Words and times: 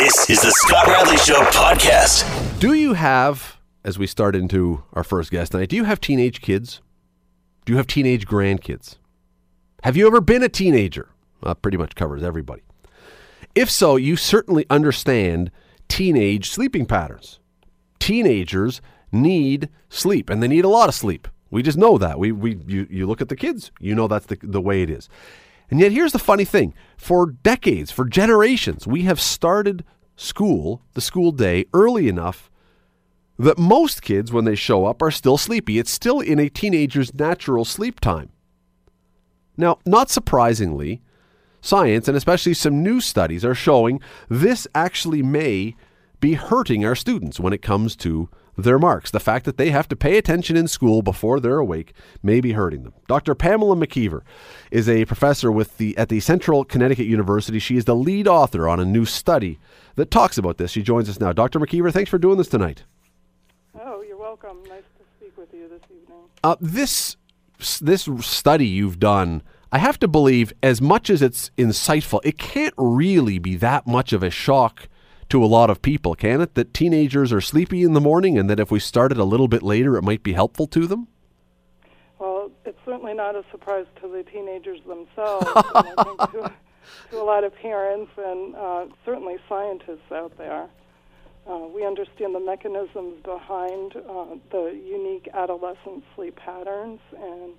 This 0.00 0.30
is 0.30 0.40
the 0.40 0.50
Scott 0.50 0.86
Radley 0.86 1.18
Show 1.18 1.42
podcast. 1.50 2.58
Do 2.58 2.72
you 2.72 2.94
have, 2.94 3.58
as 3.84 3.98
we 3.98 4.06
start 4.06 4.34
into 4.34 4.82
our 4.94 5.04
first 5.04 5.30
guest 5.30 5.52
tonight, 5.52 5.68
do 5.68 5.76
you 5.76 5.84
have 5.84 6.00
teenage 6.00 6.40
kids? 6.40 6.80
Do 7.66 7.74
you 7.74 7.76
have 7.76 7.86
teenage 7.86 8.26
grandkids? 8.26 8.96
Have 9.82 9.98
you 9.98 10.06
ever 10.06 10.22
been 10.22 10.42
a 10.42 10.48
teenager? 10.48 11.10
Well, 11.42 11.54
pretty 11.54 11.76
much 11.76 11.96
covers 11.96 12.22
everybody. 12.22 12.62
If 13.54 13.70
so, 13.70 13.96
you 13.96 14.16
certainly 14.16 14.64
understand 14.70 15.50
teenage 15.86 16.48
sleeping 16.48 16.86
patterns. 16.86 17.38
Teenagers 17.98 18.80
need 19.12 19.68
sleep, 19.90 20.30
and 20.30 20.42
they 20.42 20.48
need 20.48 20.64
a 20.64 20.70
lot 20.70 20.88
of 20.88 20.94
sleep. 20.94 21.28
We 21.50 21.62
just 21.62 21.76
know 21.76 21.98
that. 21.98 22.18
We, 22.18 22.32
we 22.32 22.56
you, 22.66 22.86
you 22.88 23.06
look 23.06 23.20
at 23.20 23.28
the 23.28 23.36
kids, 23.36 23.70
you 23.80 23.94
know 23.94 24.08
that's 24.08 24.24
the, 24.24 24.38
the 24.42 24.62
way 24.62 24.80
it 24.80 24.88
is. 24.88 25.10
And 25.70 25.78
yet, 25.78 25.92
here's 25.92 26.12
the 26.12 26.18
funny 26.18 26.44
thing 26.44 26.74
for 26.96 27.26
decades, 27.26 27.90
for 27.90 28.04
generations, 28.04 28.86
we 28.86 29.02
have 29.02 29.20
started 29.20 29.84
school, 30.16 30.82
the 30.94 31.00
school 31.00 31.32
day, 31.32 31.64
early 31.72 32.08
enough 32.08 32.50
that 33.38 33.58
most 33.58 34.02
kids, 34.02 34.32
when 34.32 34.44
they 34.44 34.54
show 34.54 34.84
up, 34.84 35.00
are 35.00 35.10
still 35.10 35.38
sleepy. 35.38 35.78
It's 35.78 35.90
still 35.90 36.20
in 36.20 36.38
a 36.38 36.50
teenager's 36.50 37.14
natural 37.14 37.64
sleep 37.64 38.00
time. 38.00 38.30
Now, 39.56 39.78
not 39.86 40.10
surprisingly, 40.10 41.00
science 41.62 42.08
and 42.08 42.16
especially 42.16 42.54
some 42.54 42.82
new 42.82 43.00
studies 43.00 43.44
are 43.44 43.54
showing 43.54 44.00
this 44.28 44.66
actually 44.74 45.22
may 45.22 45.76
be 46.20 46.34
hurting 46.34 46.84
our 46.84 46.94
students 46.94 47.40
when 47.40 47.52
it 47.52 47.62
comes 47.62 47.96
to 47.96 48.28
their 48.56 48.78
marks. 48.78 49.10
The 49.10 49.20
fact 49.20 49.44
that 49.44 49.56
they 49.56 49.70
have 49.70 49.88
to 49.88 49.96
pay 49.96 50.18
attention 50.18 50.56
in 50.56 50.68
school 50.68 51.02
before 51.02 51.40
they're 51.40 51.58
awake 51.58 51.92
may 52.22 52.40
be 52.40 52.52
hurting 52.52 52.82
them. 52.82 52.94
Dr. 53.08 53.34
Pamela 53.34 53.76
McKeever 53.76 54.22
is 54.70 54.88
a 54.88 55.04
professor 55.04 55.50
with 55.50 55.78
the 55.78 55.96
at 55.96 56.08
the 56.08 56.20
Central 56.20 56.64
Connecticut 56.64 57.06
University. 57.06 57.58
She 57.58 57.76
is 57.76 57.84
the 57.84 57.96
lead 57.96 58.28
author 58.28 58.68
on 58.68 58.80
a 58.80 58.84
new 58.84 59.04
study 59.04 59.58
that 59.96 60.10
talks 60.10 60.38
about 60.38 60.58
this. 60.58 60.70
She 60.70 60.82
joins 60.82 61.08
us 61.08 61.20
now. 61.20 61.32
Dr. 61.32 61.58
McKeever, 61.60 61.92
thanks 61.92 62.10
for 62.10 62.18
doing 62.18 62.38
this 62.38 62.48
tonight. 62.48 62.84
Oh, 63.78 64.02
you're 64.02 64.18
welcome. 64.18 64.62
Nice 64.68 64.82
to 64.98 65.04
speak 65.16 65.36
with 65.36 65.52
you 65.52 65.68
this 65.68 65.82
evening. 65.90 66.18
Uh, 66.42 66.56
this 66.60 67.16
this 67.80 68.08
study 68.20 68.66
you've 68.66 68.98
done, 68.98 69.42
I 69.70 69.78
have 69.78 69.98
to 70.00 70.08
believe, 70.08 70.52
as 70.62 70.80
much 70.80 71.10
as 71.10 71.22
it's 71.22 71.50
insightful, 71.56 72.20
it 72.24 72.38
can't 72.38 72.74
really 72.76 73.38
be 73.38 73.56
that 73.56 73.86
much 73.86 74.12
of 74.12 74.22
a 74.22 74.30
shock 74.30 74.88
to 75.30 75.44
a 75.44 75.46
lot 75.46 75.70
of 75.70 75.80
people, 75.82 76.14
can 76.14 76.40
it? 76.40 76.54
That 76.54 76.74
teenagers 76.74 77.32
are 77.32 77.40
sleepy 77.40 77.82
in 77.82 77.94
the 77.94 78.00
morning 78.00 78.38
and 78.38 78.50
that 78.50 78.60
if 78.60 78.70
we 78.70 78.80
started 78.80 79.18
a 79.18 79.24
little 79.24 79.48
bit 79.48 79.62
later, 79.62 79.96
it 79.96 80.02
might 80.02 80.22
be 80.22 80.32
helpful 80.32 80.66
to 80.68 80.86
them? 80.86 81.08
Well, 82.18 82.50
it's 82.64 82.78
certainly 82.84 83.14
not 83.14 83.34
a 83.34 83.44
surprise 83.50 83.86
to 84.02 84.08
the 84.08 84.22
teenagers 84.24 84.80
themselves. 84.86 85.46
to, 85.46 86.52
to 87.10 87.20
a 87.20 87.24
lot 87.24 87.44
of 87.44 87.54
parents 87.54 88.10
and 88.16 88.54
uh, 88.54 88.86
certainly 89.04 89.36
scientists 89.48 90.12
out 90.12 90.36
there. 90.36 90.68
Uh, 91.48 91.66
we 91.74 91.84
understand 91.86 92.34
the 92.34 92.40
mechanisms 92.40 93.14
behind 93.24 93.96
uh, 93.96 94.36
the 94.50 94.78
unique 94.86 95.28
adolescent 95.32 96.04
sleep 96.14 96.36
patterns. 96.36 97.00
And 97.16 97.54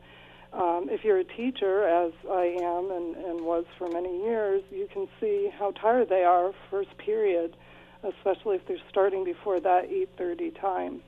um, 0.54 0.88
if 0.90 1.04
you're 1.04 1.20
a 1.20 1.24
teacher, 1.24 1.88
as 1.88 2.12
I 2.30 2.58
am 2.62 2.92
and, 2.92 3.16
and 3.16 3.42
was 3.46 3.66
for 3.78 3.90
many 3.90 4.24
years, 4.24 4.62
you 4.70 4.88
can 4.92 5.08
see 5.20 5.50
how 5.58 5.72
tired 5.72 6.10
they 6.10 6.24
are 6.24 6.52
first 6.70 6.98
period, 6.98 7.56
especially 8.04 8.58
if 8.58 8.68
they're 8.68 8.78
starting 8.90 9.24
before 9.24 9.60
that 9.62 9.90
8:30 9.90 10.60
time. 10.60 11.02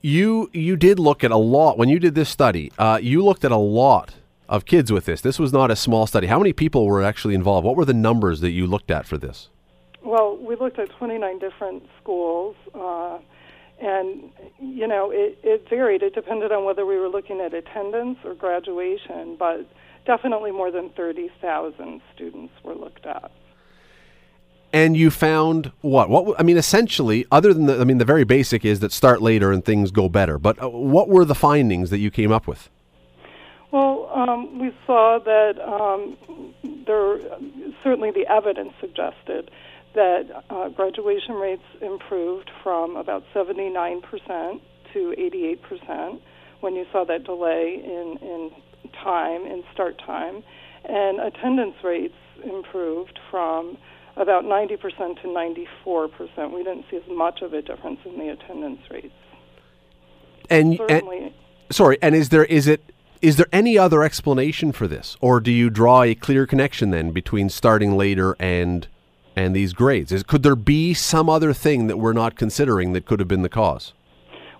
You 0.00 0.48
you 0.52 0.76
did 0.76 0.98
look 0.98 1.22
at 1.22 1.30
a 1.30 1.36
lot 1.36 1.76
when 1.76 1.88
you 1.88 1.98
did 1.98 2.14
this 2.14 2.28
study. 2.28 2.72
Uh, 2.78 2.98
you 3.02 3.22
looked 3.22 3.44
at 3.44 3.52
a 3.52 3.56
lot 3.56 4.14
of 4.48 4.64
kids 4.64 4.90
with 4.90 5.04
this. 5.04 5.20
This 5.20 5.38
was 5.38 5.52
not 5.52 5.70
a 5.70 5.76
small 5.76 6.06
study. 6.06 6.28
How 6.28 6.38
many 6.38 6.52
people 6.52 6.86
were 6.86 7.02
actually 7.02 7.34
involved? 7.34 7.66
What 7.66 7.76
were 7.76 7.84
the 7.84 7.92
numbers 7.92 8.40
that 8.40 8.50
you 8.50 8.66
looked 8.66 8.90
at 8.90 9.06
for 9.06 9.18
this? 9.18 9.48
Well, 10.02 10.38
we 10.38 10.56
looked 10.56 10.78
at 10.78 10.88
29 10.96 11.38
different 11.38 11.82
schools, 12.00 12.56
uh, 12.74 13.18
and 13.80 14.30
you 14.60 14.86
know 14.86 15.10
it, 15.10 15.38
it 15.42 15.68
varied. 15.68 16.02
It 16.02 16.14
depended 16.14 16.52
on 16.52 16.64
whether 16.64 16.84
we 16.84 16.98
were 16.98 17.08
looking 17.08 17.40
at 17.40 17.54
attendance 17.54 18.18
or 18.24 18.34
graduation, 18.34 19.36
but 19.38 19.66
definitely 20.06 20.50
more 20.50 20.70
than 20.70 20.90
30,000 20.90 22.00
students 22.14 22.52
were 22.64 22.74
looked 22.74 23.06
at. 23.06 23.30
And 24.72 24.96
you 24.96 25.10
found 25.10 25.72
what? 25.80 26.10
What 26.10 26.38
I 26.38 26.42
mean, 26.42 26.58
essentially, 26.58 27.24
other 27.30 27.54
than 27.54 27.66
the, 27.66 27.80
I 27.80 27.84
mean, 27.84 27.98
the 27.98 28.04
very 28.04 28.24
basic 28.24 28.64
is 28.64 28.80
that 28.80 28.92
start 28.92 29.22
later 29.22 29.50
and 29.50 29.64
things 29.64 29.90
go 29.90 30.08
better. 30.10 30.38
But 30.38 30.62
uh, 30.62 30.68
what 30.68 31.08
were 31.08 31.24
the 31.24 31.34
findings 31.34 31.88
that 31.90 31.98
you 31.98 32.10
came 32.10 32.30
up 32.30 32.46
with? 32.46 32.68
Well, 33.70 34.10
um, 34.14 34.58
we 34.58 34.74
saw 34.86 35.18
that 35.24 35.58
um, 35.60 36.16
there 36.86 37.18
certainly 37.82 38.10
the 38.10 38.26
evidence 38.30 38.72
suggested 38.80 39.50
that 39.98 40.44
uh, 40.48 40.68
graduation 40.68 41.34
rates 41.34 41.64
improved 41.82 42.52
from 42.62 42.94
about 42.94 43.24
79% 43.34 44.60
to 44.92 45.14
88% 45.18 46.20
when 46.60 46.76
you 46.76 46.86
saw 46.92 47.04
that 47.04 47.24
delay 47.24 47.82
in, 47.84 48.16
in 48.22 48.50
time, 49.02 49.44
in 49.44 49.64
start 49.74 50.00
time, 50.06 50.44
and 50.84 51.18
attendance 51.18 51.74
rates 51.82 52.14
improved 52.44 53.18
from 53.28 53.76
about 54.16 54.44
90% 54.44 54.78
to 55.22 55.26
94%. 55.26 56.54
We 56.54 56.62
didn't 56.62 56.84
see 56.88 56.98
as 56.98 57.02
much 57.08 57.42
of 57.42 57.52
a 57.52 57.60
difference 57.60 57.98
in 58.04 58.18
the 58.20 58.28
attendance 58.28 58.82
rates. 58.88 59.14
And, 60.48 60.78
and 60.88 61.32
sorry, 61.72 61.98
and 62.00 62.14
is 62.14 62.28
there 62.28 62.44
is 62.44 62.68
it 62.68 62.94
is 63.20 63.36
there 63.36 63.48
any 63.52 63.76
other 63.76 64.02
explanation 64.04 64.70
for 64.72 64.86
this, 64.86 65.16
or 65.20 65.40
do 65.40 65.50
you 65.50 65.68
draw 65.68 66.04
a 66.04 66.14
clear 66.14 66.46
connection 66.46 66.90
then 66.90 67.10
between 67.10 67.50
starting 67.50 67.96
later 67.96 68.34
and 68.38 68.86
and 69.44 69.54
these 69.54 69.72
grades? 69.72 70.12
Is, 70.12 70.22
could 70.22 70.42
there 70.42 70.56
be 70.56 70.94
some 70.94 71.28
other 71.28 71.52
thing 71.52 71.86
that 71.86 71.98
we're 71.98 72.12
not 72.12 72.36
considering 72.36 72.92
that 72.92 73.06
could 73.06 73.20
have 73.20 73.28
been 73.28 73.42
the 73.42 73.48
cause? 73.48 73.92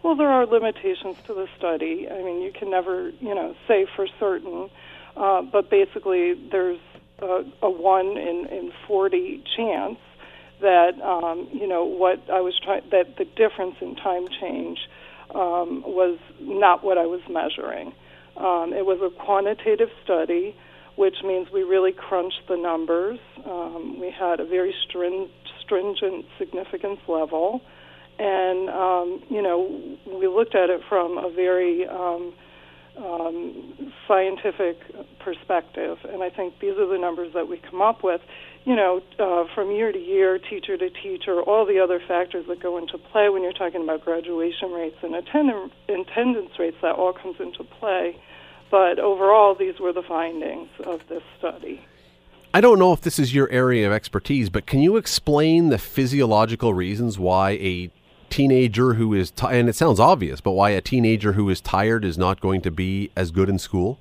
Well, 0.03 0.17
there 0.17 0.29
are 0.31 0.47
limitations 0.47 1.17
to 1.27 1.35
the 1.35 1.49
study. 1.59 2.09
I 2.11 2.23
mean, 2.23 2.41
you 2.41 2.53
can 2.53 2.71
never, 2.71 3.11
you 3.21 3.35
know, 3.35 3.55
say 3.67 3.87
for 3.97 4.07
certain, 4.19 4.71
uh, 5.17 5.43
but 5.43 5.71
basically, 5.71 6.35
there's 6.35 6.79
a, 7.21 7.45
a 7.63 7.71
one 7.71 8.17
in 8.17 8.47
in 8.47 8.73
forty 8.87 9.43
chance 9.57 9.99
that 10.61 11.01
um, 11.03 11.49
you 11.53 11.67
know 11.67 11.85
what 11.85 12.23
I 12.31 12.41
was 12.41 12.55
trying 12.63 12.83
that 12.91 13.17
the 13.17 13.25
difference 13.25 13.77
in 13.81 13.97
time 13.97 14.27
change 14.41 14.79
um, 15.35 15.83
was 15.83 16.19
not 16.41 16.85
what 16.85 16.97
I 16.97 17.07
was 17.07 17.21
measuring. 17.29 17.93
Um, 18.37 18.73
it 18.73 18.87
was 18.87 19.01
a 19.03 19.11
quantitative 19.25 19.91
study, 20.05 20.55
which 20.99 21.15
means 21.23 21.47
we 21.55 21.63
really 21.63 21.93
crunched 21.93 22.43
the 22.49 22.57
numbers. 22.57 23.21
Um, 23.47 24.01
we 24.01 24.11
had 24.11 24.41
a 24.41 24.45
very 24.45 24.75
string, 24.89 25.29
stringent 25.65 26.25
significance 26.41 26.99
level, 27.07 27.61
and 28.19 28.69
um, 28.69 29.23
you 29.31 29.41
know 29.41 29.97
we 30.07 30.27
looked 30.27 30.57
at 30.57 30.71
it 30.71 30.81
from 30.89 31.17
a 31.17 31.31
very 31.31 31.87
um, 31.87 32.35
um, 32.99 33.93
scientific 34.09 34.83
perspective, 35.21 35.99
and 36.03 36.21
I 36.21 36.31
think 36.31 36.55
these 36.61 36.75
are 36.77 36.89
the 36.89 36.99
numbers 36.99 37.33
that 37.33 37.47
we 37.47 37.63
come 37.71 37.81
up 37.81 38.03
with. 38.03 38.21
You 38.65 38.75
know, 38.75 39.01
uh, 39.21 39.45
from 39.55 39.71
year 39.71 39.93
to 39.93 39.99
year, 39.99 40.41
teacher 40.51 40.77
to 40.77 40.91
teacher, 40.91 41.41
all 41.41 41.65
the 41.65 41.79
other 41.79 42.01
factors 42.09 42.45
that 42.49 42.61
go 42.61 42.77
into 42.77 42.99
play 42.99 43.29
when 43.29 43.45
you're 43.45 43.53
talking 43.53 43.85
about 43.85 44.05
graduation 44.05 44.73
rates 44.73 44.97
and 45.05 45.15
attendance 45.15 46.59
rates, 46.59 46.77
that 46.83 46.97
all 46.97 47.13
comes 47.13 47.37
into 47.39 47.63
play. 47.79 48.17
But 48.71 48.99
overall, 48.99 49.55
these 49.55 49.81
were 49.81 49.93
the 49.93 50.03
findings 50.03 50.69
of 50.85 51.01
this 51.09 51.23
study. 51.39 51.85
I 52.53 52.61
don't 52.61 52.79
know 52.79 52.93
if 52.93 53.03
this 53.03 53.19
is 53.19 53.35
your 53.35 53.51
area 53.51 53.87
of 53.87 53.93
expertise, 53.93 54.51
but 54.51 54.67
can 54.67 54.81
you 54.81 54.97
explain 54.97 55.69
the 55.69 55.79
physiological 55.79 56.73
reasons 56.75 57.19
why 57.19 57.53
a 57.53 57.91
teenager 58.31 58.95
who 58.95 59.15
is 59.15 59.31
t- 59.31 59.47
and 59.49 59.69
it 59.69 59.75
sounds 59.75 60.01
obvious, 60.01 60.41
but 60.41 60.53
why 60.53 60.71
a 60.71 60.81
teenager 60.81 61.33
who 61.33 61.49
is 61.51 61.61
tired 61.61 62.05
is 62.05 62.19
not 62.19 62.41
going 62.41 62.61
to 62.63 62.71
be 62.71 63.11
as 63.17 63.31
good 63.31 63.49
in 63.49 63.59
school? 63.59 63.99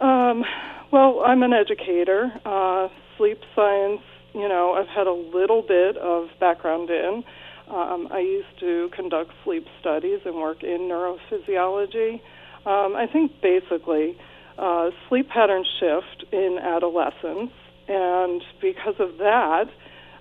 Um, 0.00 0.44
well, 0.90 1.22
I'm 1.24 1.42
an 1.42 1.52
educator. 1.52 2.32
Uh, 2.44 2.88
sleep 3.16 3.38
science, 3.54 4.00
you 4.34 4.48
know, 4.48 4.72
I've 4.72 4.88
had 4.88 5.06
a 5.06 5.12
little 5.12 5.62
bit 5.62 5.96
of 5.96 6.28
background 6.40 6.90
in. 6.90 7.24
Um, 7.68 8.08
I 8.10 8.20
used 8.20 8.58
to 8.60 8.90
conduct 8.94 9.30
sleep 9.44 9.66
studies 9.80 10.20
and 10.24 10.36
work 10.36 10.62
in 10.62 10.82
neurophysiology. 10.82 12.20
Um, 12.64 12.94
I 12.96 13.06
think 13.06 13.40
basically 13.40 14.16
uh, 14.58 14.90
sleep 15.08 15.28
patterns 15.28 15.66
shift 15.80 16.32
in 16.32 16.58
adolescence, 16.58 17.52
and 17.88 18.42
because 18.60 18.94
of 18.98 19.18
that, 19.18 19.68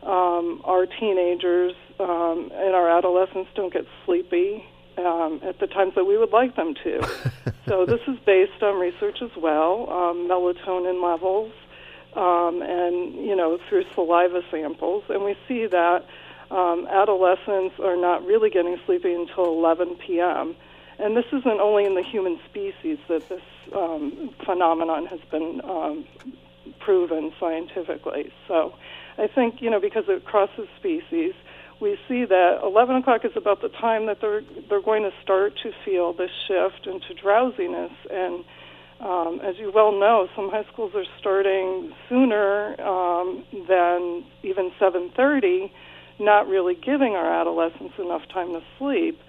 um, 0.03 0.61
our 0.63 0.85
teenagers 0.85 1.73
um, 1.99 2.51
and 2.53 2.73
our 2.75 2.89
adolescents 2.89 3.49
don't 3.55 3.71
get 3.71 3.85
sleepy 4.05 4.65
um, 4.97 5.39
at 5.43 5.59
the 5.59 5.67
times 5.67 5.93
that 5.95 6.05
we 6.05 6.17
would 6.17 6.31
like 6.31 6.55
them 6.55 6.73
to. 6.83 7.07
so 7.67 7.85
this 7.85 8.01
is 8.07 8.17
based 8.25 8.63
on 8.63 8.79
research 8.79 9.21
as 9.21 9.31
well, 9.37 9.89
um, 9.91 10.27
melatonin 10.27 11.03
levels, 11.03 11.51
um, 12.15 12.61
and 12.61 13.15
you 13.15 13.35
know 13.35 13.59
through 13.69 13.85
saliva 13.93 14.41
samples, 14.49 15.03
and 15.09 15.23
we 15.23 15.35
see 15.47 15.67
that 15.67 16.05
um, 16.49 16.87
adolescents 16.87 17.75
are 17.79 17.95
not 17.95 18.25
really 18.25 18.49
getting 18.49 18.77
sleepy 18.85 19.13
until 19.13 19.45
11 19.45 19.95
p.m. 20.05 20.55
And 20.99 21.15
this 21.15 21.25
isn't 21.27 21.59
only 21.59 21.85
in 21.85 21.95
the 21.95 22.03
human 22.03 22.39
species 22.49 22.97
that 23.07 23.27
this 23.29 23.41
um, 23.75 24.29
phenomenon 24.45 25.05
has 25.07 25.19
been 25.31 25.61
um, 25.63 26.05
proven 26.79 27.31
scientifically. 27.39 28.31
So 28.47 28.73
I 29.17 29.27
think, 29.27 29.61
you 29.61 29.69
know, 29.69 29.79
because 29.79 30.05
it 30.07 30.25
crosses 30.25 30.67
species, 30.77 31.33
we 31.79 31.97
see 32.07 32.25
that 32.25 32.59
11 32.63 32.97
o'clock 32.97 33.25
is 33.25 33.31
about 33.35 33.61
the 33.61 33.69
time 33.69 34.05
that 34.05 34.21
they're 34.21 34.43
they're 34.69 34.81
going 34.81 35.03
to 35.03 35.11
start 35.23 35.53
to 35.63 35.71
feel 35.83 36.13
this 36.13 36.29
shift 36.47 36.85
into 36.85 37.13
drowsiness. 37.19 37.91
And 38.11 38.45
um, 38.99 39.41
as 39.43 39.57
you 39.57 39.71
well 39.73 39.91
know, 39.91 40.27
some 40.35 40.51
high 40.51 40.65
schools 40.71 40.91
are 40.93 41.05
starting 41.19 41.91
sooner 42.07 42.79
um, 42.79 43.43
than 43.67 44.23
even 44.43 44.71
7:30, 44.79 45.71
not 46.19 46.47
really 46.47 46.75
giving 46.75 47.15
our 47.15 47.41
adolescents 47.41 47.95
enough 47.97 48.27
time 48.31 48.53
to 48.53 48.61
sleep 48.77 49.19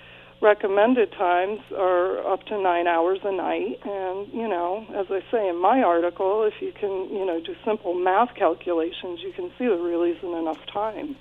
recommended 0.42 1.12
times 1.12 1.60
are 1.76 2.18
up 2.32 2.44
to 2.46 2.60
nine 2.60 2.86
hours 2.86 3.20
a 3.24 3.32
night. 3.32 3.78
And, 3.84 4.32
you 4.32 4.48
know, 4.48 4.84
as 4.94 5.06
I 5.08 5.22
say 5.30 5.48
in 5.48 5.60
my 5.60 5.82
article, 5.82 6.42
if 6.42 6.54
you 6.60 6.72
can, 6.72 7.08
you 7.10 7.24
know, 7.24 7.40
do 7.40 7.54
simple 7.64 7.94
math 7.94 8.34
calculations, 8.34 9.20
you 9.22 9.32
can 9.32 9.50
see 9.58 9.66
there 9.66 9.76
really 9.76 10.10
isn't 10.10 10.34
enough 10.34 10.58
time. 10.72 11.16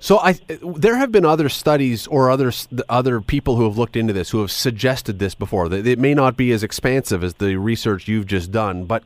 So 0.00 0.18
I, 0.18 0.38
there 0.76 0.96
have 0.96 1.10
been 1.10 1.24
other 1.24 1.48
studies 1.48 2.06
or 2.06 2.30
other 2.30 2.52
other 2.90 3.22
people 3.22 3.56
who 3.56 3.64
have 3.64 3.78
looked 3.78 3.96
into 3.96 4.12
this 4.12 4.30
who 4.30 4.42
have 4.42 4.50
suggested 4.50 5.18
this 5.18 5.34
before. 5.34 5.72
It 5.72 5.98
may 5.98 6.12
not 6.12 6.36
be 6.36 6.52
as 6.52 6.62
expansive 6.62 7.24
as 7.24 7.34
the 7.34 7.56
research 7.56 8.06
you've 8.06 8.26
just 8.26 8.52
done, 8.52 8.84
but 8.84 9.02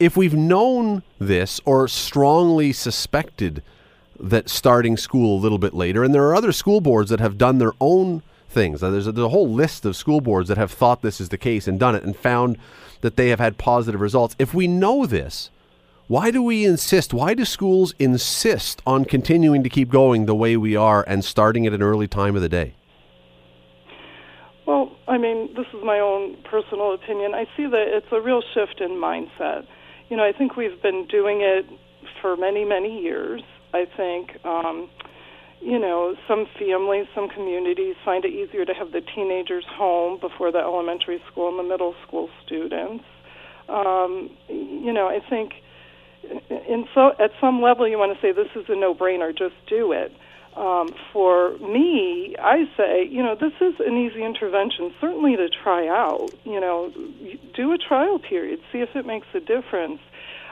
if 0.00 0.16
we've 0.16 0.34
known 0.34 1.04
this 1.20 1.60
or 1.64 1.86
strongly 1.86 2.72
suspected 2.72 3.62
that 4.22 4.48
starting 4.48 4.96
school 4.96 5.38
a 5.38 5.40
little 5.40 5.58
bit 5.58 5.74
later. 5.74 6.04
And 6.04 6.14
there 6.14 6.24
are 6.24 6.34
other 6.34 6.52
school 6.52 6.80
boards 6.80 7.10
that 7.10 7.20
have 7.20 7.36
done 7.36 7.58
their 7.58 7.72
own 7.80 8.22
things. 8.48 8.82
Uh, 8.82 8.90
there's 8.90 9.06
a, 9.06 9.12
there's 9.12 9.26
a 9.26 9.30
whole 9.30 9.50
list 9.50 9.84
of 9.84 9.96
school 9.96 10.20
boards 10.20 10.48
that 10.48 10.58
have 10.58 10.70
thought 10.70 11.02
this 11.02 11.20
is 11.20 11.30
the 11.30 11.38
case 11.38 11.66
and 11.66 11.80
done 11.80 11.94
it 11.94 12.04
and 12.04 12.16
found 12.16 12.56
that 13.00 13.16
they 13.16 13.28
have 13.30 13.40
had 13.40 13.58
positive 13.58 14.00
results. 14.00 14.36
If 14.38 14.54
we 14.54 14.68
know 14.68 15.06
this, 15.06 15.50
why 16.06 16.30
do 16.30 16.42
we 16.42 16.64
insist? 16.64 17.12
Why 17.12 17.34
do 17.34 17.44
schools 17.44 17.94
insist 17.98 18.82
on 18.86 19.04
continuing 19.04 19.62
to 19.62 19.68
keep 19.68 19.90
going 19.90 20.26
the 20.26 20.34
way 20.34 20.56
we 20.56 20.76
are 20.76 21.04
and 21.06 21.24
starting 21.24 21.66
at 21.66 21.72
an 21.72 21.82
early 21.82 22.06
time 22.06 22.36
of 22.36 22.42
the 22.42 22.48
day? 22.48 22.74
Well, 24.66 24.96
I 25.08 25.18
mean, 25.18 25.54
this 25.54 25.66
is 25.72 25.84
my 25.84 25.98
own 25.98 26.36
personal 26.44 26.94
opinion. 26.94 27.34
I 27.34 27.46
see 27.56 27.66
that 27.66 27.84
it's 27.88 28.06
a 28.12 28.20
real 28.20 28.42
shift 28.54 28.80
in 28.80 28.90
mindset. 28.90 29.66
You 30.08 30.16
know, 30.16 30.24
I 30.24 30.32
think 30.32 30.56
we've 30.56 30.80
been 30.82 31.06
doing 31.06 31.40
it 31.40 31.66
for 32.20 32.36
many, 32.36 32.64
many 32.64 33.00
years. 33.00 33.42
I 33.72 33.86
think, 33.96 34.44
um, 34.44 34.88
you 35.60 35.78
know, 35.78 36.14
some 36.26 36.46
families, 36.58 37.06
some 37.14 37.28
communities 37.28 37.94
find 38.04 38.24
it 38.24 38.32
easier 38.32 38.64
to 38.64 38.74
have 38.74 38.92
the 38.92 39.00
teenagers 39.00 39.64
home 39.68 40.18
before 40.20 40.50
the 40.50 40.58
elementary 40.58 41.22
school 41.30 41.48
and 41.48 41.58
the 41.58 41.68
middle 41.68 41.94
school 42.06 42.28
students. 42.44 43.04
Um, 43.68 44.30
you 44.48 44.92
know, 44.92 45.08
I 45.08 45.20
think 45.28 45.54
in 46.50 46.86
so 46.94 47.12
at 47.18 47.30
some 47.40 47.62
level 47.62 47.88
you 47.88 47.98
want 47.98 48.14
to 48.14 48.20
say 48.20 48.32
this 48.32 48.48
is 48.54 48.64
a 48.68 48.76
no-brainer, 48.76 49.36
just 49.36 49.54
do 49.68 49.92
it. 49.92 50.12
Um, 50.56 50.94
for 51.14 51.56
me, 51.58 52.36
I 52.38 52.68
say, 52.76 53.08
you 53.08 53.22
know, 53.22 53.34
this 53.34 53.54
is 53.60 53.74
an 53.80 53.96
easy 53.96 54.22
intervention, 54.22 54.92
certainly 55.00 55.34
to 55.36 55.48
try 55.48 55.88
out. 55.88 56.28
You 56.44 56.60
know, 56.60 56.92
do 57.54 57.72
a 57.72 57.78
trial 57.78 58.18
period, 58.18 58.60
see 58.70 58.80
if 58.80 58.94
it 58.94 59.06
makes 59.06 59.26
a 59.32 59.40
difference. 59.40 60.00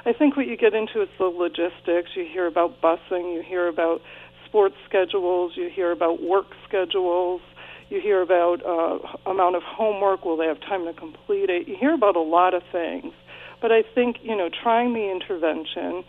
I 0.04 0.12
think 0.12 0.36
what 0.36 0.46
you 0.46 0.56
get 0.56 0.74
into 0.74 1.02
is 1.02 1.08
the 1.18 1.24
logistics. 1.24 2.10
You 2.14 2.26
hear 2.30 2.46
about 2.46 2.80
busing, 2.80 3.34
you 3.34 3.42
hear 3.46 3.68
about 3.68 4.00
sports 4.46 4.76
schedules, 4.88 5.52
you 5.56 5.68
hear 5.74 5.92
about 5.92 6.22
work 6.22 6.46
schedules, 6.66 7.42
you 7.90 8.00
hear 8.00 8.22
about 8.22 8.64
uh, 8.64 9.30
amount 9.30 9.56
of 9.56 9.62
homework. 9.62 10.24
Will 10.24 10.36
they 10.36 10.46
have 10.46 10.60
time 10.60 10.86
to 10.86 10.94
complete 10.94 11.50
it? 11.50 11.68
You 11.68 11.76
hear 11.78 11.92
about 11.92 12.16
a 12.16 12.22
lot 12.22 12.54
of 12.54 12.62
things. 12.72 13.12
But 13.60 13.72
I 13.72 13.82
think 13.94 14.16
you 14.22 14.36
know, 14.36 14.48
trying 14.62 14.94
the 14.94 15.10
intervention 15.10 16.02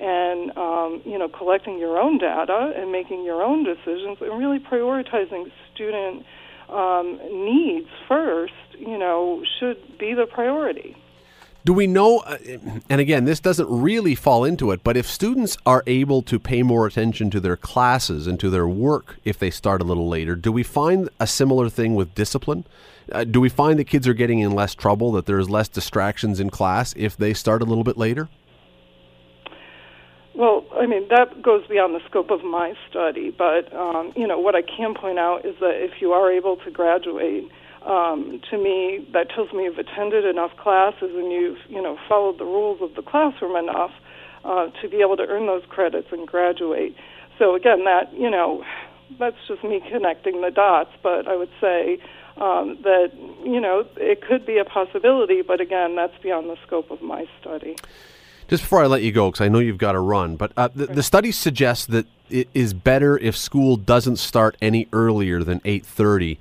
and 0.00 0.56
um, 0.56 1.02
you 1.04 1.18
know, 1.18 1.28
collecting 1.28 1.78
your 1.78 1.98
own 1.98 2.18
data 2.18 2.72
and 2.76 2.92
making 2.92 3.24
your 3.24 3.42
own 3.42 3.64
decisions, 3.64 4.18
and 4.20 4.38
really 4.38 4.58
prioritizing 4.58 5.46
student 5.74 6.24
um, 6.68 7.18
needs 7.32 7.88
first, 8.06 8.52
you 8.78 8.98
know, 8.98 9.42
should 9.58 9.98
be 9.98 10.14
the 10.14 10.26
priority. 10.32 10.94
Do 11.64 11.74
we 11.74 11.86
know, 11.86 12.20
uh, 12.20 12.38
and 12.88 13.00
again, 13.00 13.24
this 13.24 13.40
doesn't 13.40 13.68
really 13.68 14.14
fall 14.14 14.44
into 14.44 14.70
it, 14.70 14.82
but 14.82 14.96
if 14.96 15.06
students 15.06 15.58
are 15.66 15.82
able 15.86 16.22
to 16.22 16.38
pay 16.38 16.62
more 16.62 16.86
attention 16.86 17.30
to 17.30 17.40
their 17.40 17.56
classes 17.56 18.26
and 18.26 18.40
to 18.40 18.48
their 18.48 18.66
work 18.66 19.16
if 19.24 19.38
they 19.38 19.50
start 19.50 19.82
a 19.82 19.84
little 19.84 20.08
later, 20.08 20.34
do 20.34 20.52
we 20.52 20.62
find 20.62 21.10
a 21.20 21.26
similar 21.26 21.68
thing 21.68 21.94
with 21.94 22.14
discipline? 22.14 22.64
Uh, 23.10 23.24
do 23.24 23.40
we 23.40 23.48
find 23.48 23.78
that 23.78 23.84
kids 23.84 24.06
are 24.06 24.14
getting 24.14 24.38
in 24.38 24.52
less 24.52 24.74
trouble, 24.74 25.12
that 25.12 25.26
there's 25.26 25.50
less 25.50 25.68
distractions 25.68 26.40
in 26.40 26.48
class 26.48 26.94
if 26.96 27.16
they 27.16 27.34
start 27.34 27.60
a 27.60 27.64
little 27.64 27.84
bit 27.84 27.98
later? 27.98 28.28
Well, 30.34 30.64
I 30.72 30.86
mean, 30.86 31.08
that 31.08 31.42
goes 31.42 31.66
beyond 31.66 31.96
the 31.96 32.00
scope 32.08 32.30
of 32.30 32.44
my 32.44 32.74
study, 32.88 33.34
but, 33.36 33.74
um, 33.74 34.12
you 34.14 34.26
know, 34.26 34.38
what 34.38 34.54
I 34.54 34.62
can 34.62 34.94
point 34.94 35.18
out 35.18 35.44
is 35.44 35.56
that 35.58 35.82
if 35.82 36.00
you 36.00 36.12
are 36.12 36.30
able 36.30 36.56
to 36.58 36.70
graduate, 36.70 37.48
um, 37.88 38.40
to 38.50 38.58
me, 38.58 39.08
that 39.14 39.30
tells 39.30 39.50
me 39.52 39.64
you've 39.64 39.78
attended 39.78 40.26
enough 40.26 40.54
classes 40.58 41.10
and 41.14 41.32
you've, 41.32 41.58
you 41.68 41.80
know, 41.80 41.98
followed 42.06 42.38
the 42.38 42.44
rules 42.44 42.82
of 42.82 42.94
the 42.94 43.02
classroom 43.02 43.56
enough 43.56 43.92
uh, 44.44 44.66
to 44.82 44.88
be 44.88 44.98
able 44.98 45.16
to 45.16 45.26
earn 45.26 45.46
those 45.46 45.62
credits 45.70 46.08
and 46.12 46.28
graduate. 46.28 46.94
So 47.38 47.54
again, 47.54 47.84
that 47.84 48.12
you 48.12 48.28
know, 48.28 48.62
that's 49.18 49.36
just 49.46 49.64
me 49.64 49.82
connecting 49.90 50.42
the 50.42 50.50
dots. 50.50 50.90
But 51.02 51.26
I 51.26 51.36
would 51.36 51.50
say 51.62 51.98
um, 52.36 52.76
that 52.82 53.12
you 53.42 53.58
know 53.58 53.86
it 53.96 54.20
could 54.20 54.44
be 54.44 54.58
a 54.58 54.64
possibility, 54.66 55.40
but 55.40 55.62
again, 55.62 55.96
that's 55.96 56.16
beyond 56.22 56.50
the 56.50 56.56
scope 56.66 56.90
of 56.90 57.00
my 57.00 57.26
study. 57.40 57.76
Just 58.48 58.64
before 58.64 58.82
I 58.82 58.86
let 58.86 59.02
you 59.02 59.12
go, 59.12 59.30
because 59.30 59.40
I 59.40 59.48
know 59.48 59.60
you've 59.60 59.78
got 59.78 59.92
to 59.92 60.00
run, 60.00 60.36
but 60.36 60.52
uh, 60.56 60.68
the, 60.74 60.86
the 60.86 61.02
study 61.02 61.32
suggests 61.32 61.86
that 61.86 62.06
it 62.28 62.48
is 62.52 62.74
better 62.74 63.16
if 63.18 63.34
school 63.34 63.76
doesn't 63.76 64.16
start 64.16 64.56
any 64.60 64.88
earlier 64.92 65.42
than 65.42 65.62
eight 65.64 65.86
thirty 65.86 66.38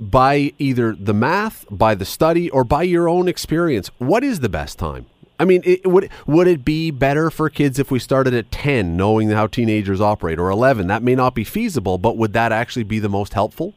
by 0.00 0.52
either 0.58 0.94
the 0.94 1.14
math, 1.14 1.66
by 1.70 1.94
the 1.94 2.04
study, 2.04 2.50
or 2.50 2.64
by 2.64 2.82
your 2.82 3.08
own 3.08 3.28
experience, 3.28 3.90
what 3.98 4.24
is 4.24 4.40
the 4.40 4.48
best 4.48 4.78
time? 4.78 5.06
I 5.38 5.44
mean, 5.44 5.62
it, 5.64 5.86
would 5.86 6.10
would 6.26 6.46
it 6.46 6.64
be 6.64 6.90
better 6.90 7.30
for 7.30 7.50
kids 7.50 7.78
if 7.78 7.90
we 7.90 7.98
started 7.98 8.34
at 8.34 8.52
ten, 8.52 8.96
knowing 8.96 9.30
how 9.30 9.46
teenagers 9.46 10.00
operate, 10.00 10.38
or 10.38 10.48
eleven? 10.48 10.86
That 10.86 11.02
may 11.02 11.14
not 11.14 11.34
be 11.34 11.44
feasible, 11.44 11.98
but 11.98 12.16
would 12.16 12.32
that 12.34 12.52
actually 12.52 12.84
be 12.84 13.00
the 13.00 13.08
most 13.08 13.34
helpful? 13.34 13.74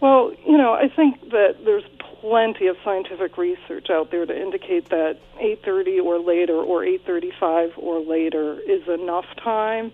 Well, 0.00 0.32
you 0.46 0.56
know, 0.56 0.74
I 0.74 0.88
think 0.94 1.20
that 1.30 1.64
there's 1.64 1.84
plenty 2.20 2.66
of 2.66 2.76
scientific 2.84 3.36
research 3.36 3.90
out 3.90 4.10
there 4.10 4.26
to 4.26 4.40
indicate 4.40 4.88
that 4.90 5.18
8:30 5.40 6.00
or 6.00 6.18
later, 6.18 6.54
or 6.54 6.84
8:35 6.84 7.72
or 7.76 8.00
later, 8.00 8.60
is 8.60 8.86
enough 8.88 9.26
time. 9.42 9.92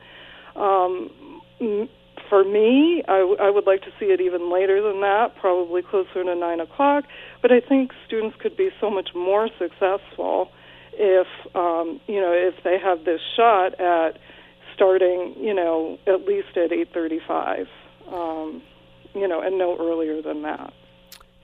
Um, 0.57 1.11
for 2.33 2.45
me, 2.45 3.03
I, 3.07 3.19
w- 3.19 3.37
I 3.39 3.51
would 3.51 3.67
like 3.67 3.83
to 3.83 3.91
see 4.01 4.07
it 4.07 4.19
even 4.19 4.51
later 4.51 4.81
than 4.81 5.03
that, 5.03 5.37
probably 5.39 5.83
closer 5.83 6.25
to 6.25 6.35
9 6.35 6.61
o'clock. 6.61 7.05
But 7.43 7.53
I 7.53 7.61
think 7.61 7.93
students 8.07 8.39
could 8.41 8.57
be 8.57 8.71
so 8.81 8.89
much 8.89 9.11
more 9.15 9.51
successful 9.59 10.51
if, 10.95 11.27
um, 11.55 12.01
you 12.07 12.23
know, 12.23 12.33
if 12.33 12.55
they 12.65 12.79
have 12.79 13.05
this 13.05 13.21
shot 13.37 13.79
at 13.79 14.19
starting, 14.75 15.35
you 15.39 15.53
know, 15.53 15.99
at 16.07 16.25
least 16.25 16.57
at 16.57 16.71
8.35, 16.71 17.67
um, 18.11 18.63
you 19.13 19.29
know, 19.29 19.43
and 19.43 19.59
no 19.59 19.77
earlier 19.79 20.23
than 20.23 20.41
that. 20.41 20.73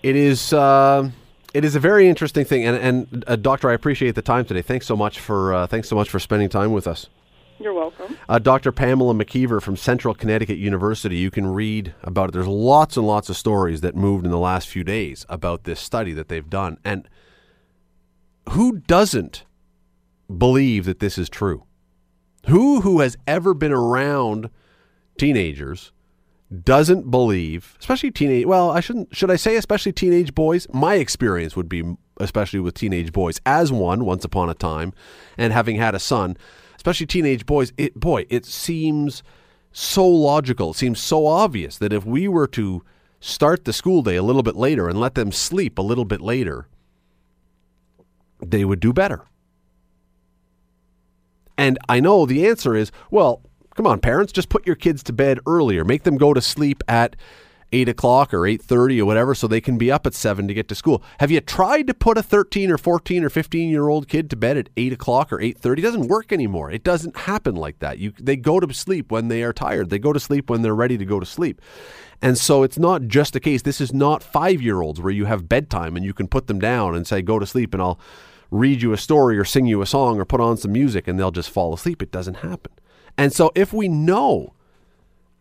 It 0.02 0.16
is... 0.16 0.54
Uh 0.54 1.10
it 1.54 1.64
is 1.64 1.74
a 1.74 1.80
very 1.80 2.10
interesting 2.10 2.44
thing, 2.44 2.66
and, 2.66 2.76
and 2.76 3.24
uh, 3.26 3.34
doctor, 3.34 3.70
I 3.70 3.72
appreciate 3.72 4.14
the 4.14 4.20
time 4.20 4.44
today. 4.44 4.60
Thanks 4.60 4.86
so 4.86 4.94
much 4.94 5.18
for 5.18 5.54
uh, 5.54 5.66
thanks 5.66 5.88
so 5.88 5.96
much 5.96 6.10
for 6.10 6.18
spending 6.18 6.50
time 6.50 6.72
with 6.72 6.86
us. 6.86 7.08
You're 7.60 7.74
welcome. 7.74 8.16
Uh, 8.28 8.38
Dr. 8.38 8.70
Pamela 8.70 9.14
McKeever 9.14 9.60
from 9.60 9.76
Central 9.76 10.14
Connecticut 10.14 10.58
University. 10.58 11.16
You 11.16 11.30
can 11.30 11.46
read 11.46 11.94
about 12.02 12.28
it. 12.28 12.32
There's 12.32 12.46
lots 12.46 12.96
and 12.96 13.06
lots 13.06 13.28
of 13.28 13.36
stories 13.36 13.80
that 13.80 13.96
moved 13.96 14.24
in 14.24 14.30
the 14.30 14.38
last 14.38 14.68
few 14.68 14.84
days 14.84 15.26
about 15.28 15.64
this 15.64 15.80
study 15.80 16.12
that 16.12 16.28
they've 16.28 16.48
done. 16.48 16.78
And 16.84 17.08
who 18.50 18.78
doesn't 18.78 19.44
believe 20.36 20.84
that 20.84 21.00
this 21.00 21.18
is 21.18 21.28
true? 21.28 21.64
Who 22.46 22.80
who 22.82 23.00
has 23.00 23.16
ever 23.26 23.54
been 23.54 23.72
around 23.72 24.50
teenagers 25.18 25.92
doesn't 26.64 27.10
believe, 27.10 27.76
especially 27.80 28.10
teenage 28.10 28.46
well, 28.46 28.70
I 28.70 28.80
shouldn't 28.80 29.14
should 29.14 29.30
I 29.30 29.36
say 29.36 29.56
especially 29.56 29.92
teenage 29.92 30.34
boys? 30.34 30.66
My 30.72 30.94
experience 30.94 31.56
would 31.56 31.68
be 31.68 31.96
especially 32.18 32.60
with 32.60 32.74
teenage 32.74 33.12
boys 33.12 33.40
as 33.44 33.70
one 33.72 34.04
once 34.04 34.24
upon 34.24 34.48
a 34.48 34.54
time 34.54 34.92
and 35.36 35.52
having 35.52 35.76
had 35.76 35.94
a 35.94 35.98
son 35.98 36.36
especially 36.78 37.06
teenage 37.06 37.44
boys, 37.44 37.72
it 37.76 37.98
boy, 37.98 38.24
it 38.30 38.46
seems 38.46 39.22
so 39.72 40.06
logical. 40.06 40.70
It 40.70 40.76
seems 40.76 41.00
so 41.00 41.26
obvious 41.26 41.76
that 41.78 41.92
if 41.92 42.06
we 42.06 42.28
were 42.28 42.46
to 42.48 42.82
start 43.20 43.64
the 43.64 43.72
school 43.72 44.02
day 44.02 44.14
a 44.14 44.22
little 44.22 44.44
bit 44.44 44.54
later 44.54 44.88
and 44.88 44.98
let 44.98 45.16
them 45.16 45.32
sleep 45.32 45.76
a 45.76 45.82
little 45.82 46.04
bit 46.04 46.20
later, 46.20 46.68
they 48.40 48.64
would 48.64 48.78
do 48.78 48.92
better. 48.92 49.24
And 51.56 51.78
I 51.88 51.98
know 51.98 52.24
the 52.24 52.46
answer 52.46 52.76
is, 52.76 52.92
well, 53.10 53.42
come 53.74 53.86
on, 53.86 53.98
parents, 53.98 54.32
just 54.32 54.48
put 54.48 54.64
your 54.64 54.76
kids 54.76 55.02
to 55.02 55.12
bed 55.12 55.40
earlier. 55.46 55.84
Make 55.84 56.04
them 56.04 56.16
go 56.16 56.32
to 56.32 56.40
sleep 56.40 56.84
at 56.86 57.16
eight 57.72 57.88
o'clock 57.88 58.32
or 58.32 58.46
eight 58.46 58.62
thirty 58.62 59.00
or 59.00 59.04
whatever, 59.04 59.34
so 59.34 59.46
they 59.46 59.60
can 59.60 59.78
be 59.78 59.90
up 59.90 60.06
at 60.06 60.14
seven 60.14 60.48
to 60.48 60.54
get 60.54 60.68
to 60.68 60.74
school. 60.74 61.02
Have 61.20 61.30
you 61.30 61.40
tried 61.40 61.86
to 61.88 61.94
put 61.94 62.18
a 62.18 62.22
thirteen 62.22 62.70
or 62.70 62.78
fourteen 62.78 63.24
or 63.24 63.30
fifteen 63.30 63.70
year 63.70 63.88
old 63.88 64.08
kid 64.08 64.30
to 64.30 64.36
bed 64.36 64.56
at 64.56 64.68
eight 64.76 64.92
o'clock 64.92 65.32
or 65.32 65.40
eight 65.40 65.58
thirty? 65.58 65.82
Doesn't 65.82 66.08
work 66.08 66.32
anymore. 66.32 66.70
It 66.70 66.84
doesn't 66.84 67.16
happen 67.16 67.54
like 67.54 67.78
that. 67.80 67.98
You 67.98 68.12
they 68.18 68.36
go 68.36 68.60
to 68.60 68.72
sleep 68.74 69.10
when 69.10 69.28
they 69.28 69.42
are 69.42 69.52
tired. 69.52 69.90
They 69.90 69.98
go 69.98 70.12
to 70.12 70.20
sleep 70.20 70.50
when 70.50 70.62
they're 70.62 70.74
ready 70.74 70.98
to 70.98 71.04
go 71.04 71.20
to 71.20 71.26
sleep. 71.26 71.60
And 72.20 72.36
so 72.36 72.62
it's 72.62 72.78
not 72.78 73.02
just 73.02 73.36
a 73.36 73.40
case. 73.40 73.62
This 73.62 73.80
is 73.80 73.92
not 73.92 74.22
five 74.22 74.60
year 74.60 74.80
olds 74.80 75.00
where 75.00 75.12
you 75.12 75.26
have 75.26 75.48
bedtime 75.48 75.96
and 75.96 76.04
you 76.04 76.12
can 76.12 76.26
put 76.26 76.48
them 76.48 76.58
down 76.58 76.96
and 76.96 77.06
say, 77.06 77.22
go 77.22 77.38
to 77.38 77.46
sleep 77.46 77.74
and 77.74 77.82
I'll 77.82 78.00
read 78.50 78.82
you 78.82 78.92
a 78.92 78.96
story 78.96 79.38
or 79.38 79.44
sing 79.44 79.66
you 79.66 79.82
a 79.82 79.86
song 79.86 80.18
or 80.18 80.24
put 80.24 80.40
on 80.40 80.56
some 80.56 80.72
music 80.72 81.06
and 81.06 81.18
they'll 81.18 81.30
just 81.30 81.50
fall 81.50 81.74
asleep. 81.74 82.02
It 82.02 82.10
doesn't 82.10 82.38
happen. 82.38 82.72
And 83.16 83.32
so 83.32 83.52
if 83.54 83.72
we 83.72 83.88
know, 83.88 84.54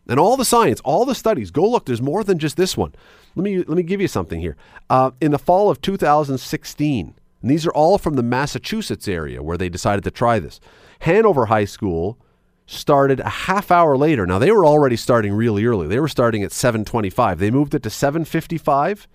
and 0.08 0.18
all 0.18 0.36
the 0.36 0.44
science, 0.44 0.80
all 0.84 1.04
the 1.04 1.14
studies, 1.14 1.50
go 1.50 1.68
look, 1.68 1.86
there's 1.86 2.02
more 2.02 2.24
than 2.24 2.38
just 2.38 2.56
this 2.56 2.76
one. 2.76 2.94
Let 3.34 3.44
me, 3.44 3.58
let 3.58 3.76
me 3.76 3.82
give 3.82 4.00
you 4.00 4.08
something 4.08 4.40
here. 4.40 4.56
Uh, 4.88 5.10
in 5.20 5.30
the 5.30 5.38
fall 5.38 5.70
of 5.70 5.80
2016, 5.80 7.14
and 7.42 7.50
these 7.50 7.66
are 7.66 7.72
all 7.72 7.98
from 7.98 8.14
the 8.14 8.22
Massachusetts 8.22 9.06
area 9.06 9.42
where 9.42 9.58
they 9.58 9.68
decided 9.68 10.04
to 10.04 10.10
try 10.10 10.38
this, 10.38 10.60
Hanover 11.00 11.46
High 11.46 11.66
School 11.66 12.18
started 12.66 13.20
a 13.20 13.28
half 13.28 13.70
hour 13.70 13.96
later. 13.96 14.26
Now 14.26 14.38
they 14.38 14.52
were 14.52 14.66
already 14.66 14.96
starting 14.96 15.32
really 15.32 15.64
early. 15.64 15.86
They 15.86 16.00
were 16.00 16.08
starting 16.08 16.42
at 16.42 16.52
7:25. 16.52 17.38
They 17.38 17.50
moved 17.50 17.74
it 17.74 17.82
to 17.84 17.90
7:55. 17.90 19.08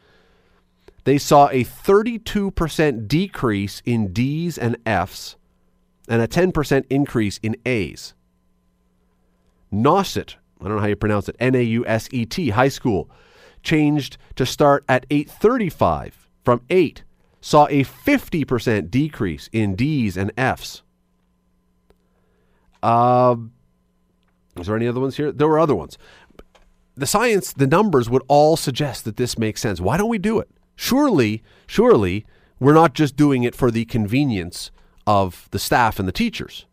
They 1.04 1.18
saw 1.18 1.50
a 1.50 1.64
32% 1.64 3.08
decrease 3.08 3.82
in 3.86 4.14
D's 4.14 4.58
and 4.58 4.78
F's 4.86 5.36
and 6.08 6.22
a 6.22 6.28
10% 6.28 6.86
increase 6.90 7.40
in 7.44 7.56
A's. 7.66 8.14
Nauset, 9.72 10.36
I 10.64 10.68
don't 10.68 10.78
know 10.78 10.82
how 10.82 10.88
you 10.88 10.96
pronounce 10.96 11.28
it, 11.30 11.36
N 11.40 11.56
A 11.56 11.62
U 11.62 11.86
S 11.86 12.08
E 12.12 12.26
T 12.26 12.50
high 12.50 12.70
school 12.70 13.10
changed 13.62 14.18
to 14.36 14.46
start 14.46 14.84
at 14.88 15.08
8:35 15.10 16.28
from 16.44 16.62
8 16.70 17.04
saw 17.44 17.68
a 17.70 17.84
50% 17.84 18.90
decrease 18.90 19.50
in 19.52 19.76
D's 19.76 20.16
and 20.16 20.32
F's. 20.38 20.82
Uh, 22.82 23.36
is 24.58 24.68
there 24.68 24.78
any 24.78 24.88
other 24.88 25.02
ones 25.02 25.18
here? 25.18 25.32
There 25.32 25.48
were 25.48 25.60
other 25.60 25.76
ones. 25.76 25.98
The 26.96 27.06
science, 27.06 27.52
the 27.52 27.68
numbers 27.68 28.10
would 28.10 28.24
all 28.30 28.56
suggest 28.56 29.04
that 29.06 29.18
this 29.18 29.38
makes 29.38 29.60
sense. 29.60 29.82
Why 29.82 29.98
don't 29.98 30.10
we 30.10 30.20
do 30.20 30.40
it? 30.40 30.50
Surely, 30.76 31.44
surely, 31.68 32.26
we're 32.60 32.74
not 32.74 32.94
just 32.94 33.18
doing 33.18 33.44
it 33.44 33.56
for 33.56 33.70
the 33.70 33.86
convenience 33.86 34.72
of 35.06 35.50
the 35.52 35.60
staff 35.60 36.00
and 36.00 36.08
the 36.08 36.14
teachers. 36.14 36.66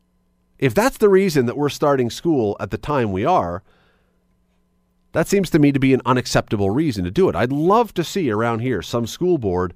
If 0.59 0.73
that's 0.73 0.99
the 0.99 1.09
reason 1.09 1.47
that 1.47 1.56
we're 1.56 1.68
starting 1.68 2.11
school 2.11 2.56
at 2.61 2.70
the 2.70 2.78
time 2.78 3.11
we 3.11 3.25
are, 3.25 3.64
that 5.12 5.28
seems 5.28 5.50
to 5.50 5.58
me 5.58 5.72
to 5.72 5.80
be 5.80 5.92
an 5.94 6.02
unacceptable 6.06 6.70
reason 6.70 7.04
to 7.04 7.10
do 7.10 7.28
it. 7.28 7.36
I'd 7.36 7.52
love 7.52 7.92
to 7.94 8.04
see 8.04 8.30
around 8.30 8.60
here 8.60 8.82
some 8.82 9.06
school 9.06 9.38
board 9.38 9.74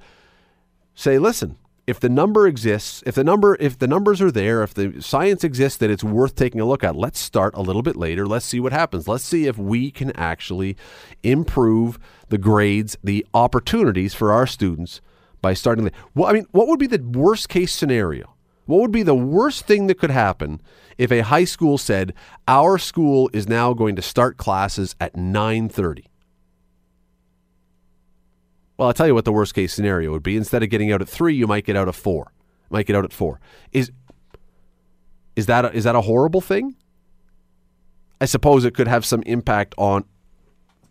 say, 0.95 1.19
listen, 1.19 1.57
if 1.87 2.01
the 2.01 2.09
number 2.09 2.47
exists, 2.47 3.03
if 3.05 3.15
the 3.15 3.25
number 3.25 3.57
if 3.61 3.79
the 3.79 3.87
numbers 3.87 4.23
are 4.23 4.31
there, 4.31 4.63
if 4.63 4.73
the 4.73 5.03
science 5.03 5.45
exists 5.45 5.79
that 5.79 5.91
it's 5.91 6.05
worth 6.05 6.35
taking 6.35 6.61
a 6.61 6.65
look 6.65 6.83
at, 6.83 6.97
let's 6.97 7.19
start 7.19 7.55
a 7.55 7.63
little 7.63 7.83
bit 7.83 7.97
later. 7.97 8.27
Let's 8.27 8.47
see 8.47 8.61
what 8.61 8.73
happens. 8.73 9.07
Let's 9.07 9.25
see 9.25 9.47
if 9.47 9.59
we 9.59 9.91
can 9.91 10.11
actually 10.13 10.77
improve 11.23 11.99
the 12.29 12.39
grades, 12.39 12.97
the 13.05 13.27
opportunities 13.35 14.15
for 14.15 14.33
our 14.33 14.47
students 14.47 15.01
by 15.43 15.53
starting. 15.53 15.91
Well, 16.15 16.31
I 16.31 16.33
mean, 16.33 16.47
what 16.53 16.69
would 16.69 16.79
be 16.79 16.87
the 16.87 17.03
worst 17.03 17.49
case 17.51 17.75
scenario? 17.75 18.34
What 18.67 18.81
would 18.81 18.93
be 18.93 19.03
the 19.03 19.15
worst 19.15 19.67
thing 19.67 19.87
that 19.89 19.99
could 19.99 20.11
happen 20.11 20.61
if 20.97 21.13
a 21.13 21.21
high 21.21 21.45
school 21.45 21.79
said, 21.79 22.15
"Our 22.49 22.79
school 22.79 23.31
is 23.33 23.49
now 23.49 23.75
going 23.75 23.97
to 23.97 24.03
start 24.03 24.37
classes 24.37 24.95
at 25.01 25.15
9:30"? 25.15 26.07
Well, 28.77 28.89
I'll 28.89 28.95
tell 28.95 29.07
you 29.07 29.15
what 29.15 29.25
the 29.25 29.33
worst 29.33 29.55
case 29.55 29.73
scenario 29.73 30.11
would 30.11 30.23
be. 30.23 30.37
Instead 30.37 30.63
of 30.63 30.71
getting 30.71 30.91
out 30.91 31.01
at 31.01 31.09
three, 31.09 31.35
you 31.35 31.47
might 31.47 31.65
get 31.65 31.77
out 31.77 31.89
at 31.89 31.95
four. 31.95 32.33
Might 32.71 32.87
get 32.87 32.97
out 32.97 33.05
at 33.05 33.13
four. 33.13 33.41
Is 33.73 33.93
is 35.37 35.47
that 35.47 35.65
a, 35.65 35.73
is 35.73 35.85
that 35.85 35.95
a 35.95 36.03
horrible 36.03 36.41
thing? 36.41 36.77
I 38.21 38.25
suppose 38.27 38.65
it 38.65 38.75
could 38.75 38.89
have 38.89 39.05
some 39.05 39.23
impact 39.23 39.75
on 39.77 40.05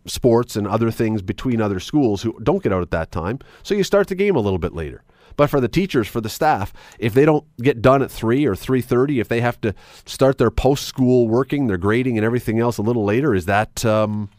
sports 0.06 0.54
and 0.54 0.66
other 0.66 0.90
things 0.90 1.22
between 1.22 1.60
other 1.60 1.80
schools 1.80 2.22
who 2.22 2.38
don't 2.42 2.62
get 2.62 2.72
out 2.72 2.82
at 2.82 2.90
that 2.90 3.10
time. 3.10 3.38
So 3.62 3.74
you 3.74 3.82
start 3.82 4.08
the 4.08 4.14
game 4.14 4.36
a 4.36 4.40
little 4.40 4.58
bit 4.58 4.74
later. 4.74 5.02
But 5.36 5.50
for 5.50 5.60
the 5.60 5.68
teachers, 5.68 6.08
for 6.08 6.20
the 6.20 6.28
staff, 6.28 6.72
if 6.98 7.14
they 7.14 7.24
don't 7.24 7.44
get 7.58 7.82
done 7.82 8.02
at 8.02 8.10
three 8.10 8.46
or 8.46 8.54
three 8.54 8.80
thirty, 8.80 9.20
if 9.20 9.28
they 9.28 9.40
have 9.40 9.60
to 9.62 9.74
start 10.06 10.38
their 10.38 10.50
post 10.50 10.86
school 10.86 11.28
working, 11.28 11.66
their 11.66 11.78
grading 11.78 12.16
and 12.18 12.24
everything 12.24 12.60
else 12.60 12.78
a 12.78 12.82
little 12.82 13.04
later, 13.04 13.34
is 13.34 13.46
that 13.46 13.84
um, 13.84 14.30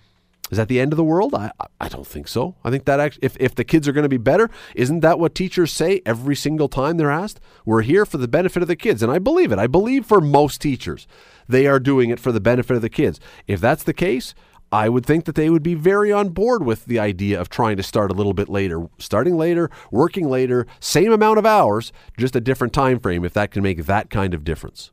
is 0.52 0.58
that 0.58 0.68
the 0.68 0.80
end 0.80 0.94
of 0.94 0.98
the 0.98 1.04
world? 1.04 1.34
I, 1.34 1.52
I 1.82 1.90
don't 1.90 2.06
think 2.06 2.28
so. 2.28 2.56
I 2.64 2.70
think 2.70 2.86
that 2.86 3.18
if, 3.22 3.36
if 3.40 3.56
the 3.56 3.64
kids 3.64 3.88
are 3.88 3.92
going 3.92 4.04
to 4.04 4.10
be 4.10 4.18
better, 4.18 4.52
isn't 4.75 5.00
that 5.00 5.18
what 5.18 5.34
teachers 5.34 5.72
say 5.72 6.02
every 6.06 6.36
single 6.36 6.70
time 6.70 6.98
they're 6.98 7.10
asked? 7.10 7.40
We're 7.66 7.82
here 7.82 8.06
for 8.06 8.18
the 8.18 8.28
benefit 8.28 8.62
of 8.62 8.68
the 8.68 8.75
kids. 8.75 9.02
And 9.02 9.12
I 9.12 9.18
believe 9.18 9.52
it. 9.52 9.58
I 9.58 9.66
believe 9.66 10.06
for 10.06 10.22
most 10.22 10.62
teachers, 10.62 11.08
they 11.48 11.66
are 11.66 11.80
doing 11.80 12.12
it 12.12 12.20
for 12.20 12.32
the 12.32 12.40
benefit 12.40 12.75
of 12.75 12.84
the 12.84 12.90
kids. 12.90 13.20
If 13.48 13.60
that's 13.60 13.84
the 13.84 13.94
case, 13.94 14.36
I 14.75 14.89
would 14.89 15.05
think 15.05 15.24
that 15.24 15.36
they 15.36 15.50
would 15.50 15.63
be 15.63 15.74
very 15.74 16.12
on 16.12 16.29
board 16.29 16.65
with 16.65 16.84
the 16.84 17.00
idea 17.00 17.39
of 17.39 17.48
trying 17.48 17.77
to 17.77 17.84
start 17.84 18.12
a 18.12 18.13
little 18.13 18.34
bit 18.34 18.50
later, 18.50 18.89
starting 18.98 19.38
later, 19.38 19.70
working 19.89 20.27
later, 20.27 20.67
same 20.82 21.13
amount 21.13 21.39
of 21.39 21.46
hours, 21.46 21.94
just 22.17 22.36
a 22.36 22.41
different 22.41 22.74
time 22.74 23.00
frame 23.00 23.24
if 23.24 23.32
that 23.32 23.51
can 23.51 23.63
make 23.63 23.86
that 23.86 24.10
kind 24.10 24.34
of 24.34 24.44
difference. 24.44 24.91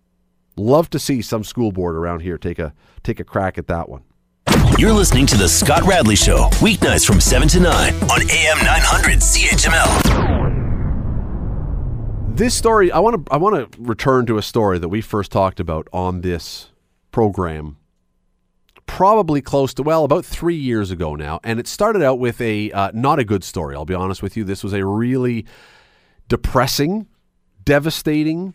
Love 0.57 0.89
to 0.91 1.01
see 1.01 1.21
some 1.21 1.43
school 1.43 1.73
board 1.73 1.97
around 1.97 2.21
here 2.21 2.39
take 2.39 2.61
a 2.61 2.73
take 3.03 3.19
a 3.19 3.25
crack 3.25 3.59
at 3.59 3.67
that 3.67 3.89
one. 3.89 4.05
You're 4.79 4.93
listening 4.93 5.27
to 5.27 5.37
The 5.37 5.49
Scott 5.49 5.83
Radley 5.83 6.15
Show, 6.15 6.49
weeknights 6.61 7.05
from 7.05 7.21
7 7.21 7.49
to 7.49 7.59
9 7.59 7.95
on 8.05 8.31
AM 8.31 8.59
900 8.59 9.19
CHML. 9.19 9.97
This 12.37 12.55
story, 12.55 12.93
I 12.93 13.01
want 13.01 13.27
to 13.27 13.33
I 13.33 13.37
want 13.37 13.73
to 13.73 13.83
return 13.83 14.27
to 14.27 14.39
a 14.39 14.43
story 14.43 14.79
that 14.79 14.91
we 14.91 15.01
first 15.01 15.33
talked 15.33 15.59
about 15.59 15.89
on 15.93 16.21
this 16.21 16.69
program 17.11 17.79
probably 18.87 19.41
close 19.41 19.73
to 19.75 19.83
well 19.83 20.05
about 20.05 20.25
three 20.25 20.57
years 20.57 20.91
ago 20.91 21.15
now 21.15 21.41
and 21.45 21.59
it 21.59 21.67
started 21.67 22.03
out 22.03 22.19
with 22.19 22.41
a 22.41 22.71
uh, 22.73 22.91
not 22.93 23.19
a 23.19 23.25
good 23.25 23.43
story 23.43 23.75
i'll 23.75 23.85
be 23.85 23.95
honest 23.95 24.23
with 24.23 24.37
you 24.37 24.45
this 24.45 24.63
was 24.63 24.73
a 24.73 24.85
really 24.85 25.47
depressing 26.29 27.07
devastating 27.65 28.55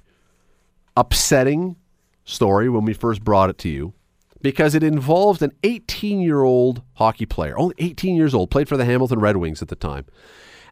upsetting 0.96 1.76
story 2.24 2.70
when 2.70 2.84
we 2.84 2.94
first 2.94 3.24
brought 3.24 3.50
it 3.50 3.58
to 3.58 3.70
you 3.70 3.94
because 4.42 4.76
it 4.76 4.84
involved 4.84 5.42
an 5.42 5.52
18 5.64 6.20
year 6.20 6.44
old 6.44 6.82
hockey 6.94 7.26
player, 7.26 7.58
only 7.58 7.76
18 7.80 8.16
years 8.16 8.34
old, 8.34 8.52
played 8.52 8.70
for 8.70 8.78
the 8.78 8.86
Hamilton 8.86 9.20
Red 9.20 9.38
Wings 9.38 9.62
at 9.62 9.68
the 9.68 9.76
time, 9.76 10.06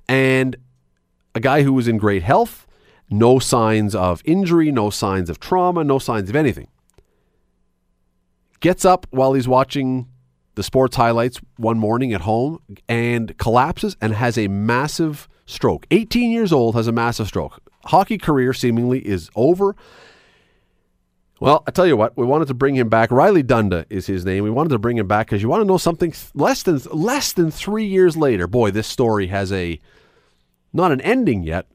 and 0.07 0.55
a 1.33 1.39
guy 1.39 1.63
who 1.63 1.74
was 1.74 1.88
in 1.88 1.97
great 1.97 2.24
health, 2.24 2.67
no 3.09 3.39
signs 3.39 3.95
of 3.95 4.21
injury, 4.25 4.71
no 4.71 4.89
signs 4.89 5.29
of 5.29 5.39
trauma, 5.39 5.83
no 5.83 6.00
signs 6.00 6.29
of 6.29 6.35
anything. 6.35 6.67
Gets 8.59 8.85
up 8.85 9.07
while 9.12 9.33
he's 9.33 9.47
watching 9.47 10.07
the 10.55 10.63
sports 10.63 10.95
highlights 10.95 11.39
one 11.57 11.77
morning 11.77 12.13
at 12.13 12.21
home 12.21 12.59
and 12.88 13.38
collapses 13.38 13.95
and 14.01 14.13
has 14.13 14.38
a 14.38 14.47
massive 14.47 15.27
stroke. 15.45 15.85
18 15.91 16.31
years 16.31 16.51
old, 16.51 16.75
has 16.75 16.88
a 16.88 16.91
massive 16.91 17.27
stroke. 17.27 17.62
Hockey 17.85 18.17
career 18.17 18.53
seemingly 18.53 19.05
is 19.05 19.29
over. 19.35 19.75
Well, 21.41 21.63
I 21.67 21.71
tell 21.71 21.85
you 21.85 21.97
what, 21.97 22.17
we 22.17 22.25
wanted 22.25 22.47
to 22.47 22.53
bring 22.53 22.75
him 22.75 22.88
back. 22.88 23.12
Riley 23.12 23.43
Dunda 23.43 23.85
is 23.89 24.07
his 24.07 24.24
name. 24.24 24.43
We 24.43 24.50
wanted 24.50 24.69
to 24.69 24.79
bring 24.79 24.97
him 24.97 25.07
back 25.07 25.27
because 25.27 25.41
you 25.41 25.50
want 25.50 25.62
to 25.62 25.67
know 25.67 25.77
something 25.77 26.13
less 26.33 26.63
than 26.63 26.79
less 26.91 27.33
than 27.33 27.51
three 27.51 27.85
years 27.85 28.15
later. 28.15 28.47
Boy, 28.47 28.71
this 28.71 28.88
story 28.88 29.27
has 29.27 29.51
a 29.51 29.79
not 30.71 30.93
an 30.93 31.01
ending 31.01 31.43
yet, 31.43 31.67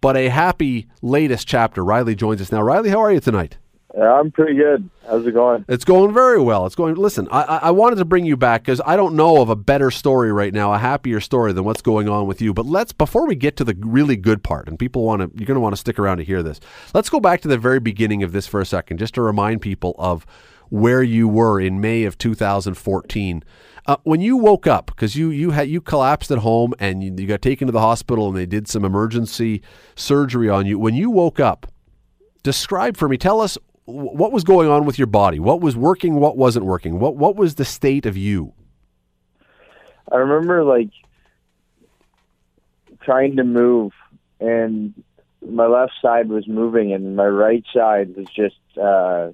but 0.00 0.16
a 0.16 0.30
happy 0.30 0.86
latest 1.02 1.46
chapter. 1.46 1.84
Riley 1.84 2.14
joins 2.14 2.40
us 2.40 2.50
now. 2.50 2.62
Riley, 2.62 2.88
how 2.88 3.00
are 3.00 3.12
you 3.12 3.20
tonight? 3.20 3.58
Yeah, 3.94 4.14
I'm 4.14 4.30
pretty 4.30 4.54
good. 4.54 4.88
How's 5.06 5.26
it 5.26 5.32
going? 5.32 5.66
It's 5.68 5.84
going 5.84 6.14
very 6.14 6.40
well. 6.40 6.64
It's 6.64 6.74
going. 6.74 6.94
Listen, 6.94 7.28
I, 7.30 7.42
I 7.42 7.70
wanted 7.72 7.96
to 7.96 8.06
bring 8.06 8.24
you 8.24 8.38
back 8.38 8.62
because 8.62 8.80
I 8.86 8.96
don't 8.96 9.14
know 9.14 9.42
of 9.42 9.50
a 9.50 9.56
better 9.56 9.90
story 9.90 10.32
right 10.32 10.52
now, 10.52 10.72
a 10.72 10.78
happier 10.78 11.20
story 11.20 11.52
than 11.52 11.64
what's 11.64 11.82
going 11.82 12.08
on 12.08 12.26
with 12.26 12.40
you. 12.40 12.54
But 12.54 12.64
let's 12.64 12.92
before 12.92 13.26
we 13.26 13.34
get 13.34 13.56
to 13.58 13.64
the 13.64 13.76
really 13.80 14.16
good 14.16 14.42
part, 14.42 14.66
and 14.66 14.78
people 14.78 15.04
want 15.04 15.20
to, 15.20 15.30
you're 15.38 15.46
going 15.46 15.56
to 15.56 15.60
want 15.60 15.74
to 15.74 15.80
stick 15.80 15.98
around 15.98 16.18
to 16.18 16.24
hear 16.24 16.42
this. 16.42 16.58
Let's 16.94 17.10
go 17.10 17.20
back 17.20 17.42
to 17.42 17.48
the 17.48 17.58
very 17.58 17.80
beginning 17.80 18.22
of 18.22 18.32
this 18.32 18.46
for 18.46 18.62
a 18.62 18.66
second, 18.66 18.96
just 18.96 19.14
to 19.14 19.22
remind 19.22 19.60
people 19.60 19.94
of 19.98 20.24
where 20.70 21.02
you 21.02 21.28
were 21.28 21.60
in 21.60 21.78
May 21.78 22.04
of 22.04 22.16
2014. 22.16 23.44
Uh, 23.84 23.96
when 24.04 24.22
you 24.22 24.38
woke 24.38 24.66
up, 24.66 24.86
because 24.86 25.16
you 25.16 25.28
you 25.28 25.50
had 25.50 25.68
you 25.68 25.82
collapsed 25.82 26.30
at 26.30 26.38
home 26.38 26.72
and 26.78 27.04
you, 27.04 27.14
you 27.18 27.26
got 27.26 27.42
taken 27.42 27.66
to 27.66 27.72
the 27.72 27.80
hospital 27.80 28.28
and 28.28 28.36
they 28.36 28.46
did 28.46 28.68
some 28.68 28.86
emergency 28.86 29.60
surgery 29.96 30.48
on 30.48 30.64
you. 30.64 30.78
When 30.78 30.94
you 30.94 31.10
woke 31.10 31.40
up, 31.40 31.66
describe 32.42 32.96
for 32.96 33.06
me. 33.06 33.18
Tell 33.18 33.42
us 33.42 33.58
what 33.84 34.32
was 34.32 34.44
going 34.44 34.68
on 34.68 34.84
with 34.84 34.98
your 34.98 35.06
body? 35.06 35.38
What 35.38 35.60
was 35.60 35.76
working? 35.76 36.14
What 36.14 36.36
wasn't 36.36 36.64
working? 36.64 36.98
What 36.98 37.16
what 37.16 37.36
was 37.36 37.56
the 37.56 37.64
state 37.64 38.06
of 38.06 38.16
you? 38.16 38.52
I 40.10 40.16
remember 40.16 40.62
like 40.64 40.90
trying 43.02 43.36
to 43.36 43.44
move, 43.44 43.92
and 44.40 44.94
my 45.46 45.66
left 45.66 45.92
side 46.00 46.28
was 46.28 46.46
moving, 46.46 46.92
and 46.92 47.16
my 47.16 47.26
right 47.26 47.64
side 47.74 48.16
was 48.16 48.26
just 48.26 48.56
uh, 48.76 49.30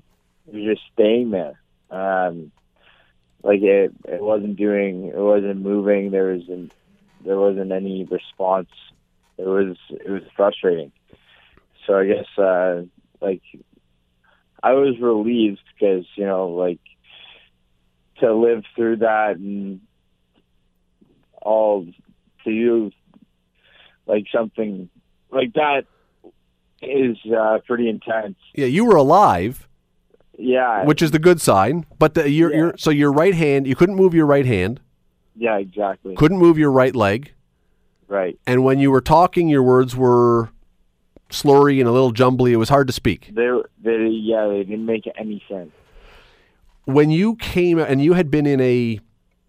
was 0.46 0.64
just 0.64 0.82
staying 0.94 1.30
there. 1.30 1.60
Um, 1.90 2.50
like 3.42 3.60
it 3.62 3.92
it 4.06 4.22
wasn't 4.22 4.56
doing 4.56 5.06
it 5.08 5.18
wasn't 5.18 5.60
moving. 5.60 6.10
There 6.10 6.34
wasn't 6.34 6.72
there 7.24 7.38
wasn't 7.38 7.72
any 7.72 8.04
response. 8.04 8.70
It 9.36 9.46
was 9.46 9.76
it 9.90 10.10
was 10.10 10.22
frustrating. 10.36 10.92
So 11.86 11.98
I 11.98 12.06
guess 12.06 12.38
uh, 12.38 12.82
like 13.20 13.42
I 14.62 14.72
was 14.72 14.98
relieved 15.00 15.60
because 15.78 16.04
you 16.16 16.26
know 16.26 16.48
like 16.48 16.80
to 18.20 18.34
live 18.34 18.64
through 18.74 18.96
that 18.96 19.36
and 19.36 19.80
all 21.42 21.86
to 22.44 22.50
you 22.50 22.90
like 24.06 24.24
something 24.34 24.88
like 25.30 25.52
that 25.54 25.82
is 26.82 27.16
uh, 27.36 27.58
pretty 27.66 27.88
intense. 27.88 28.36
Yeah, 28.54 28.66
you 28.66 28.84
were 28.84 28.96
alive, 28.96 29.68
Yeah, 30.36 30.84
which 30.84 31.02
is 31.02 31.10
the 31.10 31.18
good 31.18 31.40
sign. 31.40 31.86
But 31.98 32.14
the, 32.14 32.30
your, 32.30 32.50
Yeah. 32.50 32.56
your 32.56 32.74
so 32.78 32.90
your 32.90 33.12
right 33.12 33.34
hand, 33.34 33.66
you 33.66 33.76
couldn't 33.76 33.96
move 33.96 34.14
your 34.14 34.26
right 34.26 34.46
hand, 34.46 34.80
yeah, 35.36 35.58
exactly. 35.58 36.14
couldn't 36.16 36.38
move 36.38 36.56
your 36.58 36.70
right 36.72 36.94
leg, 36.96 37.32
Right. 38.08 38.38
and 38.46 38.64
when 38.64 38.78
you 38.78 38.90
were 38.90 39.00
talking, 39.00 39.48
your 39.48 39.62
words 39.62 39.94
were 39.96 40.50
slurry 41.30 41.78
and 41.80 41.88
a 41.88 41.92
little 41.92 42.12
jumbly. 42.12 42.52
It 42.52 42.56
was 42.56 42.68
hard 42.68 42.86
to 42.86 42.92
speak. 42.92 43.30
They, 43.34 43.50
they, 43.82 44.06
yeah, 44.06 44.46
they 44.48 44.64
didn't 44.64 44.86
make 44.86 45.08
any 45.16 45.42
sense. 45.48 45.70
When 46.84 47.10
you 47.10 47.36
came 47.36 47.78
and 47.78 48.02
you 48.02 48.14
had 48.14 48.30
been 48.30 48.46
in 48.46 48.60
a 48.60 49.00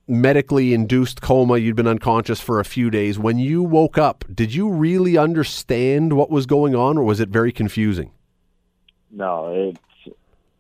medically 0.08 0.74
induced 0.74 1.22
coma, 1.22 1.58
you'd 1.58 1.76
been 1.76 1.88
unconscious 1.88 2.42
for 2.42 2.60
a 2.60 2.66
few 2.66 2.90
days. 2.90 3.18
When 3.18 3.38
you 3.38 3.64
woke 3.64 3.98
up, 3.98 4.26
did 4.34 4.54
you 4.54 4.70
really 4.70 5.18
understand 5.18 6.14
what 6.14 6.30
was 6.30 6.46
going 6.46 6.76
on, 6.76 6.98
or 6.98 7.04
was 7.04 7.20
it 7.20 7.30
very 7.30 7.52
confusing? 7.52 8.12
No, 9.12 9.54
it, 9.54 9.78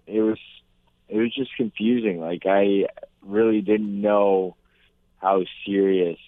it 0.07 0.21
was, 0.21 0.38
it 1.09 1.17
was 1.17 1.33
just 1.33 1.55
confusing. 1.55 2.21
Like 2.21 2.43
I 2.45 2.85
really 3.21 3.61
didn't 3.61 4.01
know 4.01 4.55
how 5.17 5.43
serious 5.65 6.19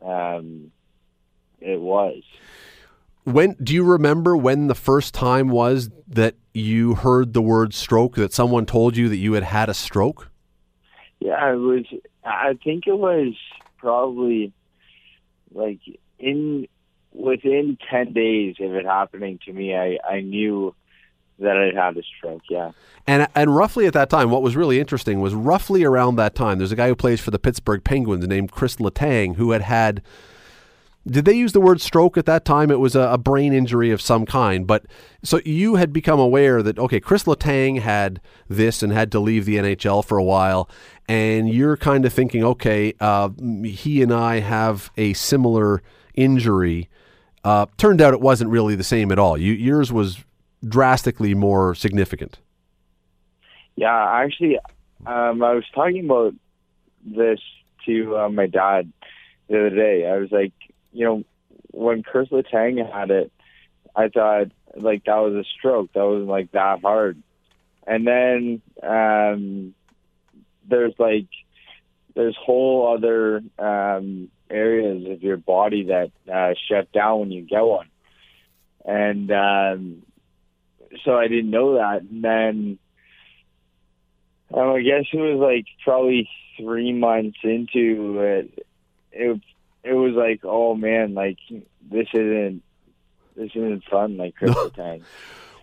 um, 0.00 0.70
it 1.60 1.80
was. 1.80 2.22
When 3.32 3.56
do 3.62 3.74
you 3.74 3.84
remember 3.84 4.36
when 4.36 4.68
the 4.68 4.74
first 4.74 5.14
time 5.14 5.48
was 5.48 5.90
that 6.08 6.34
you 6.54 6.94
heard 6.94 7.34
the 7.34 7.42
word 7.42 7.74
stroke? 7.74 8.14
That 8.16 8.32
someone 8.32 8.66
told 8.66 8.96
you 8.96 9.08
that 9.08 9.16
you 9.16 9.34
had 9.34 9.44
had 9.44 9.68
a 9.68 9.74
stroke? 9.74 10.30
Yeah, 11.20 11.52
it 11.52 11.56
was. 11.56 11.84
I 12.24 12.58
think 12.64 12.86
it 12.86 12.96
was 12.96 13.34
probably 13.76 14.52
like 15.52 15.80
in 16.18 16.68
within 17.12 17.76
ten 17.90 18.12
days 18.12 18.56
of 18.60 18.74
it 18.74 18.86
happening 18.86 19.38
to 19.44 19.52
me. 19.52 19.74
I 19.74 19.98
I 20.08 20.20
knew 20.20 20.74
that 21.38 21.56
I'd 21.56 21.74
had 21.74 21.96
a 21.96 22.02
stroke. 22.02 22.42
Yeah. 22.48 22.72
And 23.06 23.28
and 23.34 23.54
roughly 23.54 23.86
at 23.86 23.92
that 23.92 24.10
time, 24.10 24.30
what 24.30 24.42
was 24.42 24.56
really 24.56 24.80
interesting 24.80 25.20
was 25.20 25.34
roughly 25.34 25.84
around 25.84 26.16
that 26.16 26.34
time. 26.34 26.58
There's 26.58 26.72
a 26.72 26.76
guy 26.76 26.88
who 26.88 26.96
plays 26.96 27.20
for 27.20 27.30
the 27.30 27.38
Pittsburgh 27.38 27.84
Penguins 27.84 28.26
named 28.26 28.52
Chris 28.52 28.76
Letang 28.76 29.36
who 29.36 29.50
had 29.50 29.62
had. 29.62 30.02
Did 31.10 31.24
they 31.24 31.32
use 31.32 31.52
the 31.52 31.60
word 31.60 31.80
stroke 31.80 32.18
at 32.18 32.26
that 32.26 32.44
time? 32.44 32.70
It 32.70 32.80
was 32.80 32.94
a, 32.94 33.00
a 33.00 33.18
brain 33.18 33.54
injury 33.54 33.90
of 33.90 34.00
some 34.00 34.26
kind. 34.26 34.66
But 34.66 34.84
so 35.22 35.40
you 35.44 35.76
had 35.76 35.92
become 35.92 36.20
aware 36.20 36.62
that 36.62 36.78
okay, 36.78 37.00
Chris 37.00 37.24
Letang 37.24 37.80
had 37.80 38.20
this 38.48 38.82
and 38.82 38.92
had 38.92 39.10
to 39.12 39.20
leave 39.20 39.46
the 39.46 39.56
NHL 39.56 40.04
for 40.04 40.18
a 40.18 40.24
while, 40.24 40.68
and 41.08 41.48
you're 41.48 41.76
kind 41.76 42.04
of 42.04 42.12
thinking, 42.12 42.44
okay, 42.44 42.92
uh, 43.00 43.30
he 43.64 44.02
and 44.02 44.12
I 44.12 44.40
have 44.40 44.90
a 44.96 45.14
similar 45.14 45.82
injury. 46.14 46.88
Uh, 47.42 47.66
turned 47.78 48.02
out 48.02 48.12
it 48.12 48.20
wasn't 48.20 48.50
really 48.50 48.74
the 48.74 48.84
same 48.84 49.10
at 49.10 49.18
all. 49.18 49.38
You, 49.38 49.54
yours 49.54 49.90
was 49.90 50.22
drastically 50.66 51.34
more 51.34 51.74
significant. 51.74 52.38
Yeah, 53.76 53.96
actually, 53.96 54.58
um, 55.06 55.42
I 55.42 55.54
was 55.54 55.64
talking 55.74 56.04
about 56.04 56.34
this 57.04 57.40
to 57.86 58.16
uh, 58.16 58.28
my 58.28 58.46
dad 58.46 58.92
the 59.48 59.58
other 59.58 59.70
day. 59.70 60.06
I 60.06 60.18
was 60.18 60.30
like, 60.32 60.52
you 60.92 61.04
know, 61.04 61.24
when 61.70 62.02
Chris 62.02 62.28
Letang 62.28 62.90
had 62.90 63.10
it, 63.10 63.32
I 63.94 64.08
thought 64.08 64.48
like 64.76 65.04
that 65.04 65.16
was 65.16 65.34
a 65.34 65.44
stroke. 65.58 65.92
That 65.92 66.04
wasn't 66.04 66.28
like 66.28 66.52
that 66.52 66.80
hard. 66.80 67.22
And 67.86 68.06
then 68.06 68.62
um, 68.82 69.74
there's 70.68 70.94
like 70.98 71.28
there's 72.14 72.36
whole 72.36 72.94
other 72.96 73.42
um, 73.58 74.30
areas 74.50 75.06
of 75.10 75.22
your 75.22 75.36
body 75.36 75.84
that 75.84 76.10
uh, 76.32 76.54
shut 76.68 76.92
down 76.92 77.20
when 77.20 77.30
you 77.30 77.42
get 77.42 77.60
one. 77.60 77.88
And 78.84 79.30
um, 79.30 80.02
so 81.04 81.16
I 81.16 81.28
didn't 81.28 81.50
know 81.50 81.74
that. 81.74 82.02
And 82.02 82.24
then 82.24 82.78
um, 84.52 84.70
I 84.70 84.82
guess 84.82 85.04
it 85.12 85.16
was 85.16 85.38
like 85.38 85.66
probably 85.84 86.28
three 86.58 86.92
months 86.92 87.38
into 87.42 88.20
it. 88.20 88.66
It 89.12 89.40
it 89.84 89.92
was 89.94 90.14
like, 90.14 90.40
oh 90.44 90.74
man, 90.74 91.14
like 91.14 91.38
this 91.90 92.08
isn't 92.12 92.62
this 93.36 93.50
isn't 93.54 93.84
fun. 93.84 94.16
Like 94.16 94.34
Chris 94.38 94.50
Letang. 94.50 95.02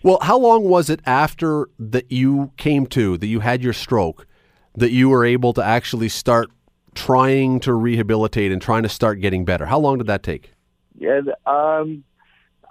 Well, 0.04 0.20
how 0.22 0.38
long 0.38 0.64
was 0.64 0.90
it 0.90 1.00
after 1.06 1.68
that 1.80 2.12
you 2.12 2.52
came 2.58 2.86
to, 2.88 3.18
that 3.18 3.28
you 3.28 3.40
had 3.40 3.64
your 3.64 3.74
stroke, 3.74 4.28
that 4.76 4.92
you 4.92 5.10
were 5.10 5.26
able 5.26 5.52
to 5.54 5.64
actually 5.64 6.10
start 6.10 6.52
trying 6.94 7.60
to 7.62 7.74
rehabilitate 7.74 8.52
and 8.52 8.62
trying 8.62 8.84
to 8.84 8.90
start 8.90 9.20
getting 9.20 9.46
better? 9.46 9.66
How 9.66 9.80
long 9.80 9.98
did 9.98 10.08
that 10.08 10.22
take? 10.22 10.54
Yeah, 10.98 11.22
um, 11.46 12.04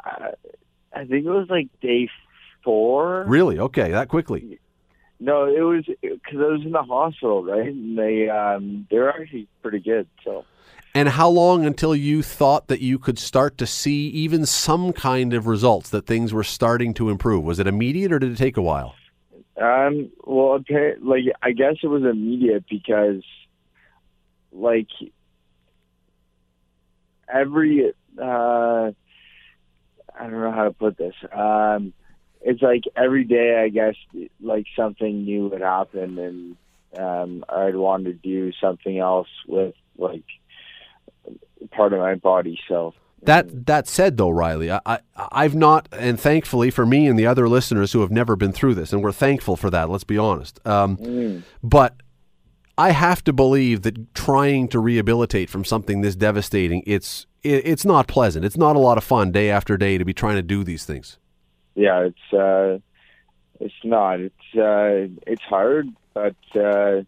I, 0.04 0.30
I 0.92 1.04
think 1.04 1.26
it 1.26 1.30
was 1.30 1.48
like 1.50 1.68
day 1.80 2.08
four. 2.62 3.24
Really? 3.26 3.58
Okay, 3.58 3.90
that 3.90 4.08
quickly. 4.08 4.60
No, 5.20 5.46
it 5.46 5.60
was 5.60 5.84
because 6.00 6.38
I 6.38 6.52
was 6.52 6.62
in 6.64 6.72
the 6.72 6.82
hospital, 6.82 7.44
right? 7.44 7.66
And 7.66 7.98
they 7.98 8.28
um, 8.28 8.86
they 8.90 8.98
were 8.98 9.10
actually 9.10 9.48
pretty 9.62 9.80
good. 9.80 10.06
So 10.24 10.44
And 10.94 11.08
how 11.08 11.28
long 11.28 11.66
until 11.66 11.94
you 11.96 12.22
thought 12.22 12.68
that 12.68 12.80
you 12.80 13.00
could 13.00 13.18
start 13.18 13.58
to 13.58 13.66
see 13.66 14.06
even 14.08 14.46
some 14.46 14.92
kind 14.92 15.34
of 15.34 15.48
results, 15.48 15.90
that 15.90 16.06
things 16.06 16.32
were 16.32 16.44
starting 16.44 16.94
to 16.94 17.10
improve? 17.10 17.42
Was 17.42 17.58
it 17.58 17.66
immediate 17.66 18.12
or 18.12 18.20
did 18.20 18.30
it 18.30 18.38
take 18.38 18.56
a 18.56 18.62
while? 18.62 18.94
Um, 19.60 20.10
well, 20.24 20.62
like 21.02 21.24
I 21.42 21.52
guess 21.52 21.76
it 21.82 21.88
was 21.88 22.04
immediate 22.04 22.64
because, 22.70 23.22
like, 24.52 24.88
every 27.32 27.92
uh, 28.20 28.92
I 30.16 30.22
don't 30.22 30.40
know 30.40 30.52
how 30.52 30.64
to 30.64 30.72
put 30.72 30.96
this. 30.96 31.14
Um, 31.32 31.92
it's 32.40 32.62
like 32.62 32.84
every 32.96 33.24
day, 33.24 33.60
I 33.64 33.68
guess, 33.68 33.94
like 34.40 34.66
something 34.76 35.24
new 35.24 35.48
would 35.48 35.60
happen, 35.60 36.18
and 36.18 36.56
um, 36.98 37.44
I'd 37.48 37.74
want 37.74 38.04
to 38.04 38.12
do 38.12 38.52
something 38.60 38.98
else 38.98 39.28
with 39.48 39.74
like 39.96 40.24
part 41.70 41.92
of 41.92 42.00
my 42.00 42.14
body. 42.14 42.58
So 42.68 42.94
That 43.22 43.66
that 43.66 43.88
said, 43.88 44.16
though, 44.16 44.30
Riley, 44.30 44.70
I, 44.70 44.80
I 44.86 44.98
I've 45.16 45.54
not, 45.54 45.88
and 45.92 46.18
thankfully 46.20 46.70
for 46.70 46.84
me 46.86 47.06
and 47.06 47.18
the 47.18 47.26
other 47.26 47.48
listeners 47.48 47.92
who 47.92 48.00
have 48.00 48.10
never 48.10 48.36
been 48.36 48.52
through 48.52 48.74
this, 48.74 48.92
and 48.92 49.02
we're 49.02 49.12
thankful 49.12 49.56
for 49.56 49.70
that. 49.70 49.88
Let's 49.90 50.04
be 50.04 50.18
honest. 50.18 50.60
Um, 50.66 51.42
But 51.62 51.96
I 52.76 52.90
have 52.90 53.22
to 53.24 53.32
believe 53.32 53.82
that 53.82 54.14
trying 54.14 54.68
to 54.68 54.78
rehabilitate 54.80 55.48
from 55.48 55.64
something 55.64 56.00
this 56.00 56.16
devastating, 56.16 56.82
it's 56.86 57.26
it, 57.42 57.66
it's 57.66 57.84
not 57.84 58.08
pleasant. 58.08 58.44
It's 58.44 58.56
not 58.56 58.76
a 58.76 58.80
lot 58.80 58.98
of 58.98 59.04
fun 59.04 59.32
day 59.32 59.48
after 59.50 59.76
day 59.76 59.96
to 59.98 60.04
be 60.04 60.12
trying 60.12 60.36
to 60.36 60.42
do 60.42 60.64
these 60.64 60.84
things. 60.84 61.18
yeah, 61.76 62.08
it's 62.08 62.32
uh, 62.32 62.78
it's 63.60 63.74
not. 63.84 64.20
It's 64.20 64.54
uh, 64.56 65.08
it's 65.26 65.42
hard, 65.42 65.88
but 66.12 66.36
uh, 66.56 67.02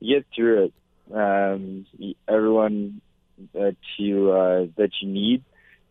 you 0.00 0.16
get 0.16 0.26
through 0.34 0.64
it. 0.66 0.72
Um, 1.12 1.86
everyone 2.28 3.00
that 3.52 3.76
you 3.98 4.32
uh, 4.32 4.66
that 4.76 4.90
you 5.00 5.08
need 5.08 5.44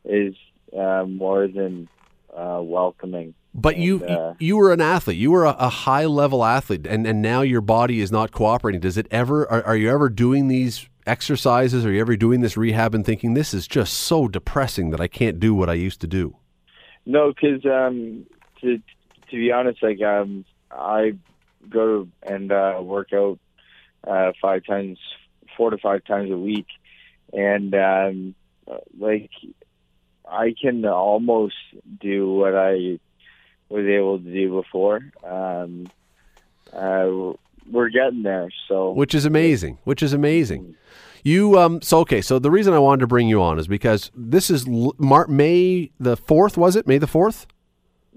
is 0.05 0.35
uh, 0.77 1.05
more 1.05 1.47
than 1.47 1.89
uh, 2.35 2.59
welcoming. 2.61 3.33
But 3.53 3.77
you 3.77 4.05
uh, 4.05 4.35
you 4.39 4.57
were 4.57 4.71
an 4.71 4.81
athlete. 4.81 5.17
You 5.17 5.31
were 5.31 5.45
a, 5.45 5.55
a 5.57 5.69
high 5.69 6.05
level 6.05 6.45
athlete, 6.45 6.85
and, 6.85 7.07
and 7.07 7.21
now 7.21 7.41
your 7.41 7.61
body 7.61 8.01
is 8.01 8.11
not 8.11 8.31
cooperating. 8.31 8.81
Does 8.81 8.97
it 8.97 9.07
ever? 9.09 9.49
Are, 9.51 9.63
are 9.63 9.75
you 9.75 9.89
ever 9.89 10.09
doing 10.09 10.47
these 10.47 10.87
exercises? 11.07 11.85
Are 11.85 11.91
you 11.91 11.99
ever 12.01 12.15
doing 12.15 12.41
this 12.41 12.55
rehab 12.55 12.93
and 12.93 13.05
thinking 13.05 13.33
this 13.33 13.53
is 13.53 13.67
just 13.67 13.93
so 13.93 14.27
depressing 14.27 14.91
that 14.91 15.01
I 15.01 15.07
can't 15.07 15.39
do 15.39 15.55
what 15.55 15.69
I 15.69 15.73
used 15.73 16.01
to 16.01 16.07
do? 16.07 16.35
No, 17.05 17.33
because 17.33 17.65
um, 17.65 18.27
to 18.61 18.77
to 18.77 19.35
be 19.35 19.51
honest, 19.51 19.81
like 19.81 20.01
um, 20.01 20.45
I 20.69 21.13
go 21.69 22.07
and 22.21 22.51
uh, 22.51 22.79
work 22.81 23.11
out 23.13 23.39
uh, 24.05 24.33
five 24.41 24.65
times, 24.65 24.99
four 25.55 25.71
to 25.71 25.77
five 25.77 26.03
times 26.05 26.31
a 26.31 26.37
week, 26.37 26.67
and 27.33 27.73
um, 27.75 28.35
like 28.97 29.29
I 30.29 30.53
can 30.59 30.85
almost 30.85 31.55
do 31.99 32.31
what 32.33 32.55
I 32.55 32.99
was 33.69 33.85
able 33.85 34.19
to 34.19 34.23
do 34.23 34.61
before. 34.61 35.01
Um, 35.23 35.87
uh, 36.73 37.33
we're 37.69 37.89
getting 37.89 38.23
there, 38.23 38.49
so 38.67 38.91
which 38.91 39.13
is 39.13 39.25
amazing. 39.25 39.77
Which 39.83 40.01
is 40.01 40.13
amazing. 40.13 40.75
You 41.23 41.59
um 41.59 41.81
so 41.81 41.99
okay. 41.99 42.21
So 42.21 42.39
the 42.39 42.51
reason 42.51 42.73
I 42.73 42.79
wanted 42.79 43.01
to 43.01 43.07
bring 43.07 43.27
you 43.27 43.41
on 43.41 43.59
is 43.59 43.67
because 43.67 44.11
this 44.15 44.49
is 44.49 44.65
Mar- 44.67 45.27
May 45.27 45.91
the 45.99 46.15
fourth. 46.15 46.57
Was 46.57 46.75
it 46.75 46.87
May 46.87 46.97
the 46.97 47.07
fourth? 47.07 47.47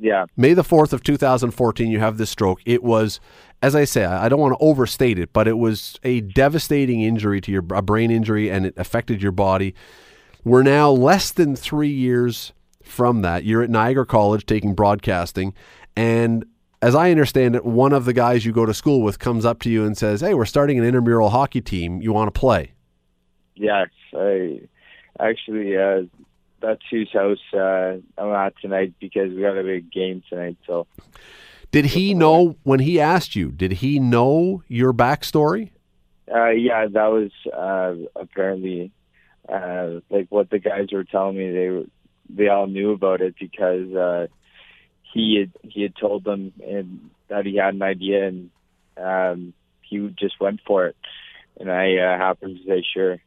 Yeah. 0.01 0.25
May 0.37 0.55
the 0.55 0.63
4th 0.63 0.95
of 0.95 1.03
2014, 1.03 1.91
you 1.91 2.01
have 2.01 2.17
this 2.17 2.31
stroke. 2.31 2.61
It 2.65 2.83
was, 2.83 3.21
as 3.61 3.77
I 3.77 3.85
say, 3.85 4.05
I 4.07 4.31
don't 4.31 4.41
want 4.41 4.59
to 4.59 4.65
overstate 4.65 5.19
it, 5.19 5.33
but 5.33 5.47
it 5.47 5.59
was 5.59 6.01
a 6.03 6.23
devastating 6.23 7.03
injury 7.03 7.41
to 7.43 7.53
your 7.53 7.63
a 7.75 7.83
brain 7.83 8.11
injury 8.11 8.51
and 8.51 8.65
it 8.65 8.75
affected 8.79 9.23
your 9.23 9.33
body. 9.33 9.75
We're 10.43 10.63
now 10.63 10.91
less 10.91 11.31
than 11.33 11.55
three 11.55 11.91
years 11.91 12.55
from 12.83 13.21
that. 13.23 13.45
You're 13.45 13.63
at 13.63 13.69
Niagara 13.69 14.07
College 14.07 14.47
taking 14.47 14.75
broadcasting. 14.75 15.53
And 15.95 16.47
as 16.81 16.95
I 16.95 17.11
understand 17.11 17.55
it, 17.55 17.67
one 17.67 17.93
of 17.93 18.07
the 18.07 18.15
guys 18.15 18.47
you 18.47 18.53
go 18.53 18.65
to 18.65 18.73
school 18.73 19.03
with 19.03 19.19
comes 19.19 19.45
up 19.45 19.61
to 19.61 19.71
you 19.71 19.85
and 19.85 19.99
says, 19.99 20.23
Hey, 20.23 20.33
we're 20.33 20.47
starting 20.47 20.79
an 20.79 20.85
intramural 20.85 21.29
hockey 21.29 21.61
team. 21.61 22.01
You 22.01 22.15
want 22.15 22.33
to 22.33 22.39
play? 22.39 22.73
Yes. 23.55 23.89
I 24.17 24.61
actually, 25.21 25.77
uh, 25.77 26.05
that's 26.61 26.83
whose 26.91 27.11
house 27.13 27.39
uh, 27.55 27.97
I'm 28.19 28.33
at 28.33 28.55
tonight 28.61 28.95
because 29.01 29.31
we 29.31 29.43
got 29.43 29.57
a 29.57 29.63
big 29.63 29.91
game 29.91 30.23
tonight. 30.29 30.57
So, 30.67 30.87
did 31.71 31.87
he 31.87 32.15
know 32.15 32.57
when 32.63 32.81
he 32.81 33.01
asked 33.01 33.37
you? 33.37 33.51
Did 33.51 33.73
he 33.73 33.99
know 33.99 34.63
your 34.69 34.93
backstory? 34.93 35.71
Uh, 36.33 36.51
yeah, 36.51 36.87
that 36.87 37.07
was 37.07 37.31
uh, 37.53 37.95
apparently 38.21 38.93
uh, 39.49 40.01
like 40.11 40.27
what 40.29 40.51
the 40.51 40.59
guys 40.59 40.89
were 40.93 41.05
telling 41.05 41.37
me. 41.37 41.51
They 41.51 41.69
were, 41.69 41.85
they 42.29 42.49
all 42.49 42.67
knew 42.67 42.93
about 42.93 43.21
it 43.21 43.35
because 43.39 43.93
uh, 43.95 44.27
he 45.13 45.39
had 45.39 45.71
he 45.71 45.83
had 45.83 45.97
told 45.97 46.25
them 46.25 46.53
and 46.65 47.11
that 47.29 47.47
he 47.47 47.57
had 47.57 47.75
an 47.75 47.83
idea 47.83 48.29
and 48.29 48.51
um, 48.97 49.53
he 49.83 49.99
just 50.19 50.41
went 50.41 50.61
for 50.67 50.87
it. 50.87 50.97
And 51.59 51.71
I 51.71 51.97
uh, 51.97 52.17
happened 52.17 52.59
to 52.59 52.65
say 52.65 52.85
sure 52.95 53.19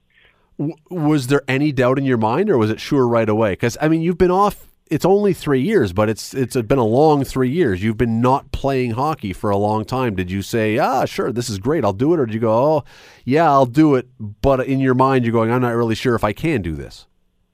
was 0.89 1.27
there 1.27 1.43
any 1.47 1.71
doubt 1.71 1.97
in 1.97 2.05
your 2.05 2.17
mind, 2.17 2.49
or 2.49 2.57
was 2.57 2.69
it 2.69 2.79
sure 2.79 3.07
right 3.07 3.29
away? 3.29 3.53
Because 3.53 3.77
I 3.81 3.87
mean, 3.87 4.01
you've 4.01 4.17
been 4.17 4.31
off. 4.31 4.67
It's 4.89 5.05
only 5.05 5.33
three 5.33 5.61
years, 5.61 5.93
but 5.93 6.09
it's 6.09 6.33
it's 6.33 6.55
been 6.55 6.77
a 6.77 6.85
long 6.85 7.23
three 7.23 7.49
years. 7.49 7.81
You've 7.81 7.97
been 7.97 8.21
not 8.21 8.51
playing 8.51 8.91
hockey 8.91 9.33
for 9.33 9.49
a 9.49 9.57
long 9.57 9.85
time. 9.85 10.13
Did 10.15 10.29
you 10.29 10.41
say, 10.41 10.77
ah, 10.77 11.05
sure, 11.05 11.31
this 11.31 11.49
is 11.49 11.57
great, 11.57 11.83
I'll 11.83 11.93
do 11.93 12.13
it, 12.13 12.19
or 12.19 12.25
did 12.25 12.35
you 12.35 12.41
go, 12.41 12.51
oh, 12.51 12.83
yeah, 13.25 13.49
I'll 13.49 13.65
do 13.65 13.95
it, 13.95 14.07
but 14.19 14.67
in 14.67 14.79
your 14.79 14.93
mind, 14.93 15.25
you're 15.25 15.31
going, 15.31 15.51
I'm 15.51 15.61
not 15.61 15.73
really 15.73 15.95
sure 15.95 16.15
if 16.15 16.23
I 16.23 16.33
can 16.33 16.61
do 16.61 16.75
this. 16.75 17.07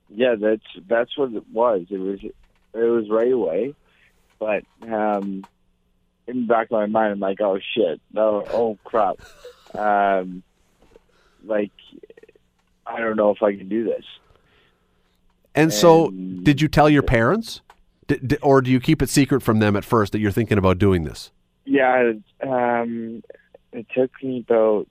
Yeah, 0.10 0.36
that's 0.36 0.66
that's 0.88 1.18
what 1.18 1.32
it 1.34 1.44
was. 1.54 1.86
It 1.90 2.00
was 2.00 2.20
it 2.24 2.34
was 2.74 3.10
right 3.10 3.32
away, 3.32 3.74
but 4.40 4.64
um, 4.82 5.46
in 6.28 6.42
the 6.42 6.48
back 6.48 6.68
of 6.68 6.72
my 6.72 6.88
mind, 6.88 7.14
I'm 7.14 7.20
like, 7.20 7.40
oh 7.42 7.60
shit, 7.74 8.02
no, 8.12 8.44
oh 8.52 8.78
crap, 8.84 9.18
um, 9.76 10.44
like 11.46 11.72
I 12.90 13.00
don't 13.00 13.16
know 13.16 13.32
if 13.32 13.44
I 13.44 13.56
can 13.56 13.70
do 13.70 13.84
this. 13.84 14.04
And, 15.56 15.66
and 15.66 15.74
so, 15.74 16.12
did 16.12 16.62
you 16.62 16.68
tell 16.68 16.90
your 16.90 17.04
parents, 17.04 17.62
did 18.08 18.38
or 18.42 18.62
do 18.62 18.72
you 18.72 18.80
keep 18.80 19.02
it 19.02 19.10
secret 19.10 19.42
from 19.42 19.60
them 19.60 19.76
at 19.76 19.86
first 19.86 20.12
that 20.14 20.20
you're 20.20 20.32
thinking 20.32 20.58
about 20.58 20.78
doing 20.78 21.04
this? 21.04 21.32
Yeah, 21.66 22.14
um, 22.42 23.24
it 23.72 23.86
took 23.96 24.12
me 24.24 24.46
about 24.48 24.88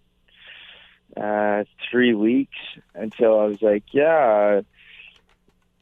uh, 1.16 1.64
three 1.90 2.14
weeks 2.14 2.56
until 2.94 3.40
I 3.40 3.44
was 3.46 3.62
like, 3.62 3.84
yeah, 3.92 4.61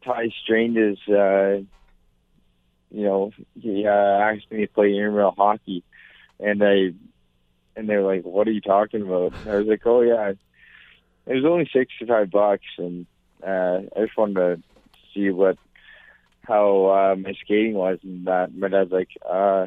Ty 0.05 0.31
strained 0.43 0.77
his, 0.77 0.99
uh, 1.09 1.61
you 2.91 3.05
know, 3.05 3.33
he 3.61 3.87
uh, 3.87 3.91
asked 3.91 4.51
me 4.51 4.61
to 4.67 4.73
play 4.73 4.93
intramural 4.93 5.35
hockey, 5.37 5.83
and 6.41 6.63
I, 6.63 6.93
and 7.75 7.89
they 7.89 7.97
were 7.97 8.15
like, 8.15 8.25
"What 8.25 8.49
are 8.49 8.53
you 8.53 8.61
talking 8.61 9.03
about?" 9.03 9.35
I 9.47 9.57
was 9.57 9.67
like, 9.67 9.83
"Oh 9.85 10.01
yeah, 10.01 10.33
it 11.27 11.35
was 11.35 11.45
only 11.45 11.69
sixty 11.73 12.07
five 12.07 12.31
bucks, 12.31 12.67
and 12.79 13.07
uh, 13.47 13.81
I 13.97 14.05
just 14.05 14.17
wanted 14.17 14.35
to 14.35 14.63
see 15.13 15.31
what 15.31 15.59
how 16.47 16.87
uh, 16.87 17.17
my 17.17 17.33
skating 17.35 17.75
was, 17.75 17.99
and 18.03 18.27
that. 18.27 18.55
My 18.55 18.69
dad's 18.69 18.93
like, 18.93 19.11
uh, 19.29 19.67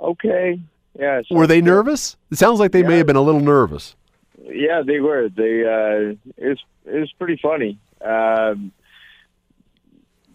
"Okay, 0.00 0.60
yeah." 0.98 1.22
So 1.26 1.36
were 1.36 1.46
they 1.46 1.60
nervous? 1.60 2.16
It 2.30 2.38
sounds 2.38 2.58
like 2.58 2.72
they 2.72 2.80
yeah. 2.80 2.88
may 2.88 2.96
have 2.98 3.06
been 3.06 3.16
a 3.16 3.22
little 3.22 3.40
nervous. 3.40 3.94
Yeah, 4.42 4.82
they 4.84 5.00
were. 5.00 5.28
They 5.28 5.62
uh, 5.64 6.16
it 6.36 6.48
was 6.48 6.64
it 6.84 6.98
was 6.98 7.12
pretty 7.12 7.38
funny. 7.40 7.78
Um, 8.04 8.72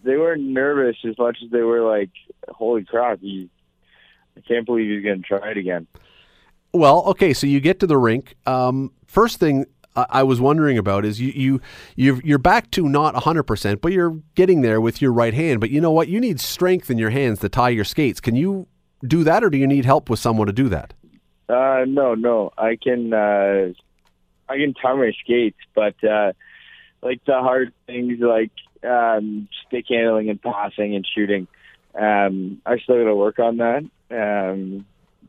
they 0.02 0.16
weren't 0.16 0.42
nervous 0.42 0.96
as 1.04 1.16
much 1.18 1.38
as 1.44 1.50
they 1.50 1.62
were 1.62 1.82
like, 1.82 2.10
"Holy 2.48 2.84
crap! 2.84 3.20
He, 3.20 3.50
I 4.36 4.40
can't 4.40 4.66
believe 4.66 4.90
he's 4.90 5.04
going 5.04 5.22
to 5.22 5.28
try 5.28 5.50
it 5.50 5.58
again." 5.58 5.86
Well, 6.72 7.04
okay, 7.08 7.34
so 7.34 7.46
you 7.46 7.60
get 7.60 7.80
to 7.80 7.86
the 7.86 7.98
rink. 7.98 8.34
Um, 8.46 8.92
first 9.06 9.38
thing 9.38 9.66
I 9.94 10.22
was 10.22 10.40
wondering 10.40 10.78
about 10.78 11.04
is 11.04 11.20
you 11.20 11.32
you 11.34 11.60
you're, 11.96 12.20
you're 12.22 12.38
back 12.38 12.70
to 12.72 12.88
not 12.88 13.14
100%, 13.14 13.80
but 13.80 13.92
you're 13.92 14.18
getting 14.34 14.62
there 14.62 14.80
with 14.80 15.02
your 15.02 15.12
right 15.12 15.34
hand. 15.34 15.60
But 15.60 15.70
you 15.70 15.80
know 15.80 15.90
what? 15.90 16.08
You 16.08 16.18
need 16.18 16.40
strength 16.40 16.90
in 16.90 16.98
your 16.98 17.10
hands 17.10 17.40
to 17.40 17.48
tie 17.48 17.68
your 17.68 17.84
skates. 17.84 18.20
Can 18.20 18.34
you 18.34 18.66
do 19.06 19.22
that, 19.24 19.44
or 19.44 19.50
do 19.50 19.58
you 19.58 19.66
need 19.66 19.84
help 19.84 20.08
with 20.08 20.18
someone 20.18 20.46
to 20.46 20.52
do 20.52 20.68
that? 20.70 20.94
Uh, 21.48 21.84
no, 21.86 22.14
no. 22.14 22.52
I 22.56 22.76
can 22.76 23.12
uh, 23.12 23.72
I 24.48 24.56
can 24.56 24.74
tie 24.74 24.94
my 24.94 25.12
skates, 25.22 25.58
but 25.74 26.02
uh, 26.02 26.32
like 27.02 27.22
the 27.26 27.34
hard 27.34 27.74
things 27.86 28.18
like 28.20 28.52
um, 28.82 29.48
stick 29.66 29.86
handling 29.88 30.30
and 30.30 30.40
passing 30.40 30.94
and 30.94 31.06
shooting, 31.06 31.46
um, 31.94 32.62
I 32.64 32.78
still 32.78 32.96
got 32.96 33.04
to 33.04 33.14
work 33.14 33.38
on 33.38 33.58
that. 33.58 33.84
Um, 34.10 34.86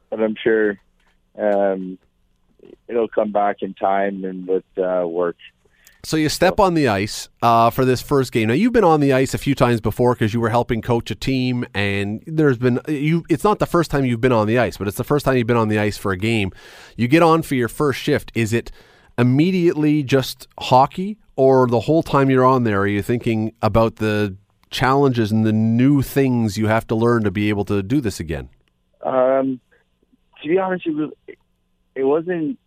but 0.09 0.21
I'm 0.21 0.35
sure 0.41 0.79
um, 1.37 1.97
it'll 2.87 3.07
come 3.07 3.31
back 3.31 3.57
in 3.61 3.73
time 3.73 4.23
and 4.23 4.47
with 4.47 4.63
uh, 4.77 5.07
work. 5.07 5.37
So 6.05 6.17
you 6.17 6.27
step 6.27 6.59
on 6.59 6.73
the 6.73 6.89
ice 6.89 7.29
uh, 7.41 7.69
for 7.69 7.85
this 7.85 8.01
first 8.01 8.33
game. 8.33 8.49
Now 8.49 8.55
you've 8.55 8.73
been 8.73 8.83
on 8.83 8.99
the 8.99 9.13
ice 9.13 9.33
a 9.33 9.37
few 9.37 9.55
times 9.55 9.79
before 9.79 10.13
because 10.15 10.33
you 10.33 10.41
were 10.41 10.49
helping 10.49 10.81
coach 10.81 11.09
a 11.11 11.15
team, 11.15 11.65
and 11.73 12.21
there's 12.27 12.57
been 12.57 12.81
you. 12.89 13.23
It's 13.29 13.45
not 13.45 13.59
the 13.59 13.65
first 13.65 13.89
time 13.89 14.03
you've 14.03 14.19
been 14.19 14.33
on 14.33 14.45
the 14.45 14.59
ice, 14.59 14.75
but 14.75 14.89
it's 14.89 14.97
the 14.97 15.05
first 15.05 15.23
time 15.23 15.37
you've 15.37 15.47
been 15.47 15.55
on 15.55 15.69
the 15.69 15.79
ice 15.79 15.97
for 15.97 16.11
a 16.11 16.17
game. 16.17 16.51
You 16.97 17.07
get 17.07 17.23
on 17.23 17.41
for 17.41 17.55
your 17.55 17.69
first 17.69 18.01
shift. 18.01 18.33
Is 18.35 18.51
it 18.51 18.69
immediately 19.17 20.03
just 20.03 20.49
hockey, 20.59 21.19
or 21.37 21.67
the 21.67 21.81
whole 21.81 22.03
time 22.03 22.29
you're 22.29 22.45
on 22.45 22.63
there, 22.65 22.81
are 22.81 22.87
you 22.87 23.01
thinking 23.01 23.53
about 23.61 23.97
the 23.97 24.35
challenges 24.71 25.31
and 25.31 25.45
the 25.45 25.53
new 25.53 26.01
things 26.01 26.57
you 26.57 26.67
have 26.67 26.85
to 26.87 26.95
learn 26.95 27.23
to 27.23 27.31
be 27.31 27.47
able 27.47 27.63
to 27.65 27.81
do 27.81 28.01
this 28.01 28.19
again? 28.19 28.49
Um, 29.03 29.61
to 30.41 30.49
be 30.49 30.57
honest, 30.57 30.85
it 30.85 30.95
was 30.95 31.11
it 31.95 32.03
wasn't. 32.03 32.59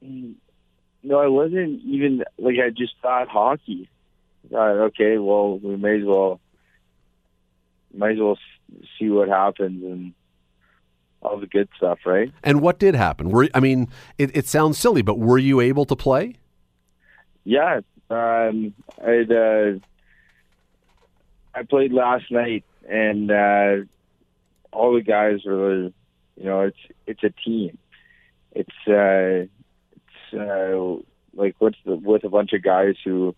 No, 0.00 1.18
I 1.18 1.26
wasn't 1.26 1.82
even 1.84 2.24
like 2.38 2.56
I 2.64 2.70
just 2.70 2.94
thought 3.02 3.28
hockey. 3.28 3.88
thought 4.50 4.76
okay, 4.88 5.18
well, 5.18 5.58
we 5.58 5.76
may 5.76 5.98
as 5.98 6.04
well, 6.04 6.40
might 7.92 8.12
as 8.12 8.18
well 8.18 8.38
see 8.98 9.08
what 9.10 9.28
happens 9.28 9.82
and 9.84 10.14
all 11.22 11.38
the 11.38 11.46
good 11.46 11.68
stuff, 11.76 12.00
right? 12.04 12.32
And 12.42 12.60
what 12.60 12.78
did 12.78 12.94
happen? 12.94 13.30
Were 13.30 13.48
I 13.54 13.60
mean, 13.60 13.88
it, 14.18 14.36
it 14.36 14.46
sounds 14.46 14.78
silly, 14.78 15.02
but 15.02 15.18
were 15.18 15.38
you 15.38 15.60
able 15.60 15.84
to 15.86 15.96
play? 15.96 16.36
Yeah, 17.44 17.80
um, 18.10 18.74
I 19.02 19.24
uh, 19.30 19.78
I 21.54 21.62
played 21.62 21.92
last 21.92 22.30
night, 22.30 22.64
and 22.88 23.30
uh, 23.30 23.76
all 24.72 24.94
the 24.94 25.02
guys 25.02 25.40
were 25.44 25.90
you 26.36 26.44
know, 26.44 26.62
it's 26.62 26.78
it's 27.06 27.22
a 27.22 27.30
team. 27.30 27.78
It's 28.52 28.70
uh, 28.86 29.46
it's 29.96 30.34
uh, 30.34 31.02
like 31.34 31.56
what's 31.58 31.78
the 31.84 31.96
with 31.96 32.24
a 32.24 32.28
bunch 32.28 32.52
of 32.52 32.62
guys 32.62 32.96
who 33.04 33.34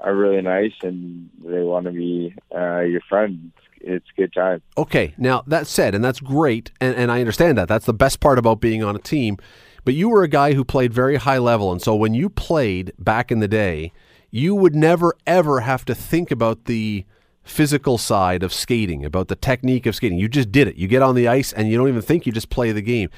are 0.00 0.14
really 0.14 0.42
nice 0.42 0.74
and 0.82 1.30
they 1.42 1.62
want 1.62 1.86
to 1.86 1.92
be 1.92 2.34
uh, 2.54 2.80
your 2.80 3.00
friend. 3.08 3.52
It's 3.80 4.06
good 4.16 4.32
time. 4.32 4.62
Okay, 4.76 5.14
now 5.16 5.44
that 5.46 5.66
said, 5.66 5.94
and 5.94 6.04
that's 6.04 6.20
great, 6.20 6.72
and, 6.80 6.96
and 6.96 7.12
I 7.12 7.20
understand 7.20 7.56
that. 7.58 7.68
That's 7.68 7.86
the 7.86 7.94
best 7.94 8.20
part 8.20 8.38
about 8.38 8.60
being 8.60 8.82
on 8.82 8.96
a 8.96 9.00
team. 9.00 9.36
But 9.84 9.94
you 9.94 10.08
were 10.08 10.24
a 10.24 10.28
guy 10.28 10.54
who 10.54 10.64
played 10.64 10.92
very 10.92 11.16
high 11.16 11.38
level, 11.38 11.70
and 11.70 11.80
so 11.80 11.94
when 11.94 12.12
you 12.12 12.28
played 12.28 12.92
back 12.98 13.30
in 13.30 13.38
the 13.38 13.48
day, 13.48 13.92
you 14.30 14.54
would 14.54 14.74
never 14.74 15.14
ever 15.26 15.60
have 15.60 15.84
to 15.84 15.94
think 15.94 16.30
about 16.30 16.64
the 16.64 17.04
physical 17.46 17.96
side 17.96 18.42
of 18.42 18.52
skating, 18.52 19.04
about 19.04 19.28
the 19.28 19.36
technique 19.36 19.86
of 19.86 19.94
skating. 19.94 20.18
You 20.18 20.28
just 20.28 20.50
did 20.50 20.66
it. 20.66 20.76
You 20.76 20.88
get 20.88 21.00
on 21.00 21.14
the 21.14 21.28
ice 21.28 21.52
and 21.52 21.68
you 21.68 21.78
don't 21.78 21.88
even 21.88 22.02
think, 22.02 22.26
you 22.26 22.32
just 22.32 22.50
play 22.50 22.72
the 22.72 22.82
game. 22.82 23.08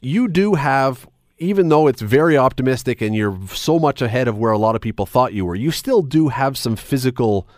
You 0.00 0.28
do 0.28 0.54
have, 0.54 1.08
even 1.38 1.68
though 1.68 1.86
it's 1.86 2.02
very 2.02 2.36
optimistic 2.36 3.00
and 3.00 3.14
you're 3.14 3.38
so 3.48 3.78
much 3.78 4.02
ahead 4.02 4.26
of 4.26 4.36
where 4.36 4.50
a 4.50 4.58
lot 4.58 4.74
of 4.74 4.82
people 4.82 5.06
thought 5.06 5.32
you 5.32 5.46
were, 5.46 5.54
you 5.54 5.70
still 5.70 6.02
do 6.02 6.28
have 6.28 6.58
some 6.58 6.74
physical 6.74 7.48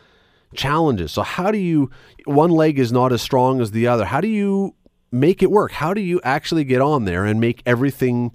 challenges. 0.54 1.10
So, 1.10 1.22
how 1.22 1.50
do 1.50 1.58
you, 1.58 1.90
one 2.26 2.50
leg 2.50 2.78
is 2.78 2.92
not 2.92 3.12
as 3.12 3.22
strong 3.22 3.60
as 3.60 3.70
the 3.70 3.86
other. 3.86 4.04
How 4.04 4.20
do 4.20 4.28
you 4.28 4.74
make 5.10 5.42
it 5.42 5.50
work? 5.50 5.72
How 5.72 5.94
do 5.94 6.02
you 6.02 6.20
actually 6.22 6.64
get 6.64 6.82
on 6.82 7.06
there 7.06 7.24
and 7.24 7.40
make 7.40 7.62
everything 7.64 8.32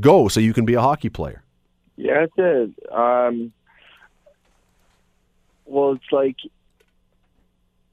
go 0.00 0.26
so 0.26 0.40
you 0.40 0.52
can 0.52 0.64
be 0.64 0.74
a 0.74 0.80
hockey 0.80 1.08
player? 1.08 1.44
Yeah, 1.96 2.24
it's 2.24 2.38
a, 2.38 2.98
um, 3.00 3.52
well, 5.66 5.92
it's 5.92 6.12
like 6.12 6.36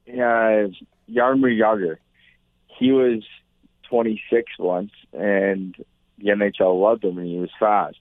uh, 0.07 0.69
Jaromir 1.09 1.57
Jagr. 1.57 1.97
He 2.67 2.91
was 2.91 3.23
26 3.89 4.51
once, 4.59 4.91
and 5.13 5.75
the 6.17 6.29
NHL 6.29 6.81
loved 6.81 7.03
him, 7.03 7.17
and 7.17 7.27
he 7.27 7.37
was 7.37 7.51
fast. 7.59 7.97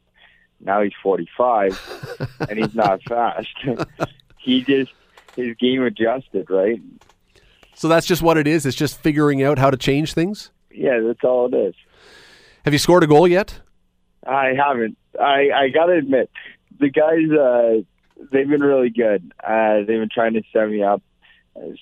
Now 0.60 0.82
he's 0.82 0.92
45, 1.02 2.28
and 2.48 2.58
he's 2.58 2.74
not 2.74 3.02
fast. 3.02 3.48
he 4.38 4.62
just 4.62 4.92
his 5.36 5.56
game 5.56 5.82
adjusted, 5.82 6.48
right? 6.50 6.80
So 7.74 7.88
that's 7.88 8.06
just 8.06 8.22
what 8.22 8.36
it 8.36 8.46
is. 8.46 8.64
It's 8.66 8.76
just 8.76 9.00
figuring 9.00 9.42
out 9.42 9.58
how 9.58 9.70
to 9.70 9.76
change 9.76 10.14
things. 10.14 10.50
Yeah, 10.70 11.00
that's 11.00 11.24
all 11.24 11.46
it 11.46 11.56
is. 11.56 11.74
Have 12.64 12.72
you 12.72 12.78
scored 12.78 13.02
a 13.02 13.06
goal 13.06 13.26
yet? 13.26 13.60
I 14.26 14.54
haven't. 14.56 14.96
I 15.20 15.50
I 15.50 15.68
gotta 15.68 15.94
admit, 15.94 16.30
the 16.78 16.90
guys 16.90 17.30
uh, 17.30 17.82
they've 18.30 18.48
been 18.48 18.62
really 18.62 18.90
good. 18.90 19.32
Uh, 19.42 19.78
they've 19.78 19.98
been 19.98 20.08
trying 20.12 20.34
to 20.34 20.42
set 20.52 20.68
me 20.68 20.82
up, 20.82 21.02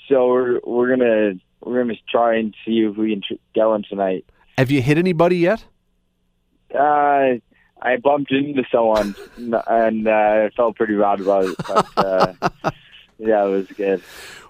so 0.08 0.28
we're 0.28 0.60
we're 0.64 0.96
gonna 0.96 1.32
we're 1.60 1.82
gonna 1.82 1.94
try 2.08 2.36
and 2.36 2.54
see 2.64 2.80
if 2.80 2.96
we 2.96 3.10
can 3.10 3.22
tr- 3.22 3.40
get 3.54 3.64
one 3.66 3.84
tonight. 3.88 4.24
Have 4.58 4.70
you 4.70 4.82
hit 4.82 4.98
anybody 4.98 5.38
yet? 5.38 5.64
Uh, 6.74 7.38
I 7.82 7.96
bumped 8.02 8.30
into 8.30 8.62
someone 8.70 9.14
and 9.36 10.06
uh, 10.06 10.10
I 10.10 10.50
felt 10.56 10.76
pretty 10.76 10.96
bad 10.96 11.20
about 11.20 11.44
it, 11.44 11.56
but 11.66 11.88
uh, 11.96 12.70
yeah, 13.20 13.44
it 13.44 13.48
was 13.48 13.66
good. 13.68 14.02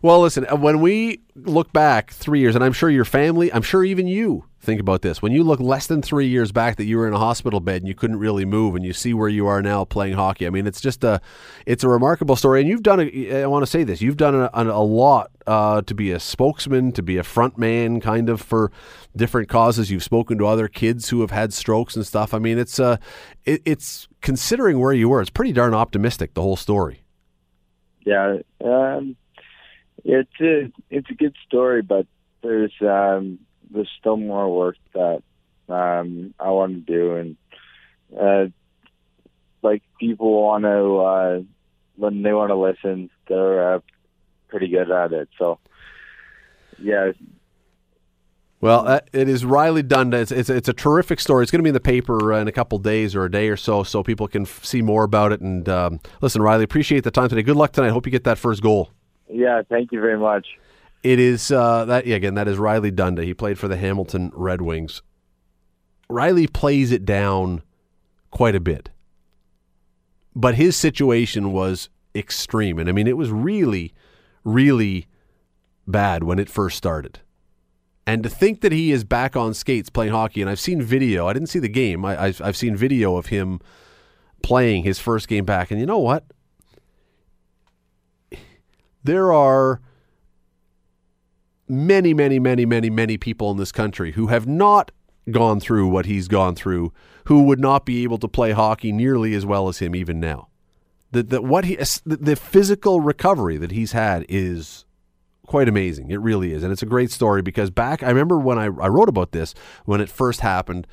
Well, 0.02 0.20
listen, 0.20 0.46
uh, 0.50 0.56
when 0.56 0.80
we 0.80 1.20
look 1.34 1.72
back 1.72 2.12
three 2.12 2.40
years, 2.40 2.54
and 2.54 2.64
I'm 2.64 2.72
sure 2.72 2.88
your 2.88 3.04
family, 3.04 3.52
I'm 3.52 3.62
sure 3.62 3.84
even 3.84 4.06
you 4.06 4.44
think 4.58 4.80
about 4.80 5.02
this. 5.02 5.20
When 5.20 5.32
you 5.32 5.42
look 5.42 5.60
less 5.60 5.86
than 5.86 6.00
three 6.00 6.26
years 6.26 6.52
back 6.52 6.76
that 6.76 6.84
you 6.84 6.96
were 6.96 7.06
in 7.06 7.12
a 7.12 7.18
hospital 7.18 7.60
bed 7.60 7.82
and 7.82 7.88
you 7.88 7.94
couldn't 7.94 8.18
really 8.18 8.44
move, 8.46 8.74
and 8.74 8.84
you 8.84 8.92
see 8.92 9.12
where 9.12 9.28
you 9.28 9.46
are 9.46 9.60
now 9.60 9.84
playing 9.84 10.14
hockey. 10.14 10.46
I 10.46 10.50
mean, 10.50 10.66
it's 10.66 10.80
just 10.80 11.04
a, 11.04 11.20
it's 11.66 11.84
a 11.84 11.88
remarkable 11.88 12.36
story. 12.36 12.60
And 12.60 12.68
you've 12.68 12.82
done, 12.82 13.00
a, 13.00 13.42
I 13.42 13.46
want 13.46 13.62
to 13.62 13.70
say 13.70 13.84
this, 13.84 14.00
you've 14.00 14.16
done 14.16 14.34
a, 14.34 14.50
a 14.54 14.84
lot 14.84 15.30
uh, 15.46 15.82
to 15.82 15.94
be 15.94 16.12
a 16.12 16.20
spokesman, 16.20 16.92
to 16.92 17.02
be 17.02 17.18
a 17.18 17.22
front 17.22 17.58
man, 17.58 18.00
kind 18.00 18.30
of 18.30 18.40
for 18.40 18.70
different 19.16 19.48
causes. 19.48 19.90
You've 19.90 20.04
spoken 20.04 20.38
to 20.38 20.46
other 20.46 20.68
kids 20.68 21.10
who 21.10 21.20
have 21.20 21.30
had 21.30 21.52
strokes 21.52 21.96
and 21.96 22.06
stuff. 22.06 22.32
I 22.32 22.38
mean, 22.38 22.58
it's 22.58 22.78
uh, 22.78 22.96
it, 23.44 23.60
it's 23.66 24.08
considering 24.22 24.78
where 24.78 24.92
you 24.92 25.08
were, 25.08 25.20
it's 25.20 25.30
pretty 25.30 25.52
darn 25.52 25.74
optimistic. 25.74 26.34
The 26.34 26.42
whole 26.42 26.56
story. 26.56 26.99
Yeah, 28.04 28.38
um, 28.64 29.16
it's 30.04 30.40
a 30.40 30.72
it's 30.88 31.10
a 31.10 31.14
good 31.14 31.36
story, 31.46 31.82
but 31.82 32.06
there's 32.42 32.72
um, 32.80 33.38
there's 33.70 33.90
still 33.98 34.16
more 34.16 34.54
work 34.54 34.76
that 34.94 35.22
um, 35.68 36.34
I 36.40 36.50
want 36.50 36.86
to 36.86 36.92
do, 36.92 37.14
and 37.16 37.36
uh, 38.18 38.46
like 39.62 39.82
people 39.98 40.42
want 40.42 40.64
to 40.64 40.96
uh, 40.98 41.42
when 41.96 42.22
they 42.22 42.32
want 42.32 42.50
to 42.50 42.56
listen, 42.56 43.10
they're 43.28 43.74
uh, 43.74 43.80
pretty 44.48 44.68
good 44.68 44.90
at 44.90 45.12
it. 45.12 45.28
So 45.38 45.58
yeah. 46.78 47.12
Well, 48.60 48.86
uh, 48.86 49.00
it 49.14 49.26
is 49.28 49.44
Riley 49.44 49.82
Dunda. 49.82 50.20
It's, 50.20 50.30
it's, 50.30 50.50
it's 50.50 50.68
a 50.68 50.74
terrific 50.74 51.18
story. 51.18 51.42
It's 51.42 51.50
going 51.50 51.60
to 51.60 51.62
be 51.62 51.70
in 51.70 51.74
the 51.74 51.80
paper 51.80 52.34
in 52.34 52.46
a 52.46 52.52
couple 52.52 52.78
days 52.78 53.16
or 53.16 53.24
a 53.24 53.30
day 53.30 53.48
or 53.48 53.56
so, 53.56 53.82
so 53.82 54.02
people 54.02 54.28
can 54.28 54.42
f- 54.42 54.62
see 54.62 54.82
more 54.82 55.02
about 55.02 55.32
it. 55.32 55.40
And 55.40 55.66
um, 55.68 56.00
listen, 56.20 56.42
Riley, 56.42 56.64
appreciate 56.64 57.04
the 57.04 57.10
time 57.10 57.30
today. 57.30 57.42
Good 57.42 57.56
luck 57.56 57.72
tonight. 57.72 57.88
Hope 57.88 58.04
you 58.04 58.12
get 58.12 58.24
that 58.24 58.36
first 58.36 58.62
goal. 58.62 58.90
Yeah, 59.30 59.62
thank 59.68 59.92
you 59.92 60.00
very 60.00 60.18
much. 60.18 60.46
It 61.02 61.18
is 61.18 61.50
uh, 61.50 61.86
that 61.86 62.06
yeah, 62.06 62.16
again. 62.16 62.34
That 62.34 62.48
is 62.48 62.58
Riley 62.58 62.92
Dunda. 62.92 63.24
He 63.24 63.32
played 63.32 63.58
for 63.58 63.68
the 63.68 63.78
Hamilton 63.78 64.30
Red 64.34 64.60
Wings. 64.60 65.00
Riley 66.10 66.46
plays 66.46 66.92
it 66.92 67.06
down 67.06 67.62
quite 68.30 68.54
a 68.54 68.60
bit, 68.60 68.90
but 70.36 70.56
his 70.56 70.76
situation 70.76 71.52
was 71.52 71.88
extreme, 72.14 72.78
and 72.78 72.90
I 72.90 72.92
mean, 72.92 73.06
it 73.06 73.16
was 73.16 73.30
really, 73.30 73.94
really 74.44 75.06
bad 75.86 76.24
when 76.24 76.38
it 76.38 76.50
first 76.50 76.76
started. 76.76 77.20
And 78.06 78.22
to 78.22 78.28
think 78.28 78.60
that 78.62 78.72
he 78.72 78.92
is 78.92 79.04
back 79.04 79.36
on 79.36 79.54
skates 79.54 79.88
playing 79.88 80.12
hockey, 80.12 80.40
and 80.40 80.50
I've 80.50 80.60
seen 80.60 80.82
video. 80.82 81.28
I 81.28 81.32
didn't 81.32 81.48
see 81.48 81.58
the 81.58 81.68
game. 81.68 82.04
I, 82.04 82.26
have 82.26 82.40
I've 82.40 82.56
seen 82.56 82.74
video 82.74 83.16
of 83.16 83.26
him 83.26 83.60
playing 84.42 84.82
his 84.82 84.98
first 84.98 85.28
game 85.28 85.44
back, 85.44 85.70
and 85.70 85.78
you 85.78 85.86
know 85.86 85.98
what? 85.98 86.24
There 89.04 89.32
are 89.32 89.80
many, 91.68 92.12
many, 92.12 92.38
many, 92.38 92.66
many, 92.66 92.90
many 92.90 93.16
people 93.16 93.50
in 93.50 93.56
this 93.56 93.72
country 93.72 94.12
who 94.12 94.26
have 94.26 94.46
not 94.46 94.90
gone 95.30 95.60
through 95.60 95.88
what 95.88 96.06
he's 96.06 96.28
gone 96.28 96.54
through, 96.54 96.92
who 97.26 97.44
would 97.44 97.60
not 97.60 97.86
be 97.86 98.02
able 98.02 98.18
to 98.18 98.28
play 98.28 98.52
hockey 98.52 98.92
nearly 98.92 99.34
as 99.34 99.46
well 99.46 99.68
as 99.68 99.78
him 99.78 99.94
even 99.94 100.18
now. 100.18 100.48
The, 101.12 101.22
the 101.22 101.42
what 101.42 101.64
he 101.64 101.76
the 102.06 102.36
physical 102.36 103.00
recovery 103.00 103.56
that 103.56 103.72
he's 103.72 103.92
had 103.92 104.24
is 104.28 104.84
quite 105.50 105.68
amazing. 105.68 106.12
It 106.12 106.20
really 106.20 106.52
is, 106.52 106.62
and 106.62 106.70
it's 106.70 106.84
a 106.84 106.86
great 106.86 107.10
story 107.10 107.42
because 107.42 107.70
back 107.70 108.04
I 108.04 108.08
remember 108.08 108.38
when 108.38 108.56
I, 108.56 108.66
I 108.66 108.86
wrote 108.86 109.08
about 109.08 109.32
this 109.32 109.52
when 109.84 110.00
it 110.00 110.08
first 110.08 110.42
happened. 110.42 110.86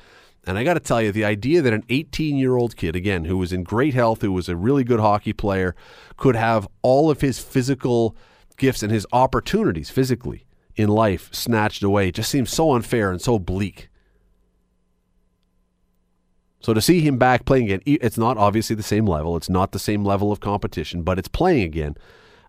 And 0.44 0.58
I 0.58 0.64
got 0.64 0.74
to 0.74 0.80
tell 0.80 1.00
you, 1.00 1.12
the 1.12 1.24
idea 1.24 1.62
that 1.62 1.72
an 1.72 1.84
18 1.88 2.36
year 2.36 2.56
old 2.56 2.74
kid, 2.74 2.96
again, 2.96 3.26
who 3.26 3.38
was 3.38 3.52
in 3.52 3.62
great 3.62 3.94
health, 3.94 4.20
who 4.20 4.32
was 4.32 4.48
a 4.48 4.56
really 4.56 4.82
good 4.82 4.98
hockey 4.98 5.32
player, 5.32 5.76
could 6.16 6.34
have 6.34 6.66
all 6.82 7.08
of 7.08 7.20
his 7.20 7.38
physical 7.38 8.16
gifts 8.56 8.82
and 8.82 8.90
his 8.90 9.06
opportunities 9.12 9.90
physically 9.90 10.44
in 10.74 10.88
life 10.88 11.32
snatched 11.32 11.84
away 11.84 12.10
just 12.10 12.28
seems 12.28 12.50
so 12.50 12.72
unfair 12.72 13.12
and 13.12 13.22
so 13.22 13.38
bleak. 13.38 13.88
So 16.58 16.74
to 16.74 16.80
see 16.80 17.00
him 17.00 17.16
back 17.16 17.44
playing 17.44 17.70
again, 17.70 17.82
it's 17.86 18.18
not 18.18 18.36
obviously 18.36 18.74
the 18.74 18.82
same 18.82 19.06
level. 19.06 19.36
It's 19.36 19.48
not 19.48 19.70
the 19.70 19.78
same 19.78 20.04
level 20.04 20.32
of 20.32 20.40
competition, 20.40 21.04
but 21.04 21.16
it's 21.16 21.28
playing 21.28 21.62
again. 21.62 21.96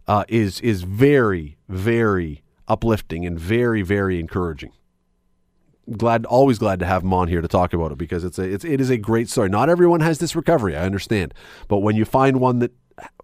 Uh, 0.07 0.23
is 0.27 0.59
is 0.61 0.81
very 0.81 1.58
very 1.69 2.43
uplifting 2.67 3.25
and 3.25 3.39
very 3.39 3.81
very 3.81 4.19
encouraging. 4.19 4.73
Glad, 5.97 6.27
always 6.27 6.59
glad 6.59 6.79
to 6.81 6.85
have 6.85 7.01
him 7.01 7.13
on 7.13 7.29
here 7.29 7.41
to 7.41 7.47
talk 7.47 7.73
about 7.73 7.91
it 7.91 7.97
because 7.97 8.23
it's 8.23 8.37
a 8.37 8.43
it's 8.43 8.65
it 8.65 8.81
is 8.81 8.89
a 8.89 8.97
great 8.97 9.29
story. 9.29 9.49
Not 9.49 9.69
everyone 9.69 10.01
has 10.01 10.19
this 10.19 10.35
recovery, 10.35 10.75
I 10.75 10.83
understand, 10.83 11.33
but 11.67 11.77
when 11.77 11.95
you 11.95 12.05
find 12.05 12.39
one 12.39 12.59
that 12.59 12.71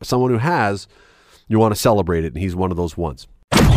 someone 0.01 0.31
who 0.31 0.38
has, 0.38 0.88
you 1.47 1.60
want 1.60 1.75
to 1.75 1.79
celebrate 1.79 2.25
it, 2.25 2.34
and 2.34 2.41
he's 2.41 2.55
one 2.55 2.71
of 2.71 2.77
those 2.77 2.97
ones. 2.97 3.27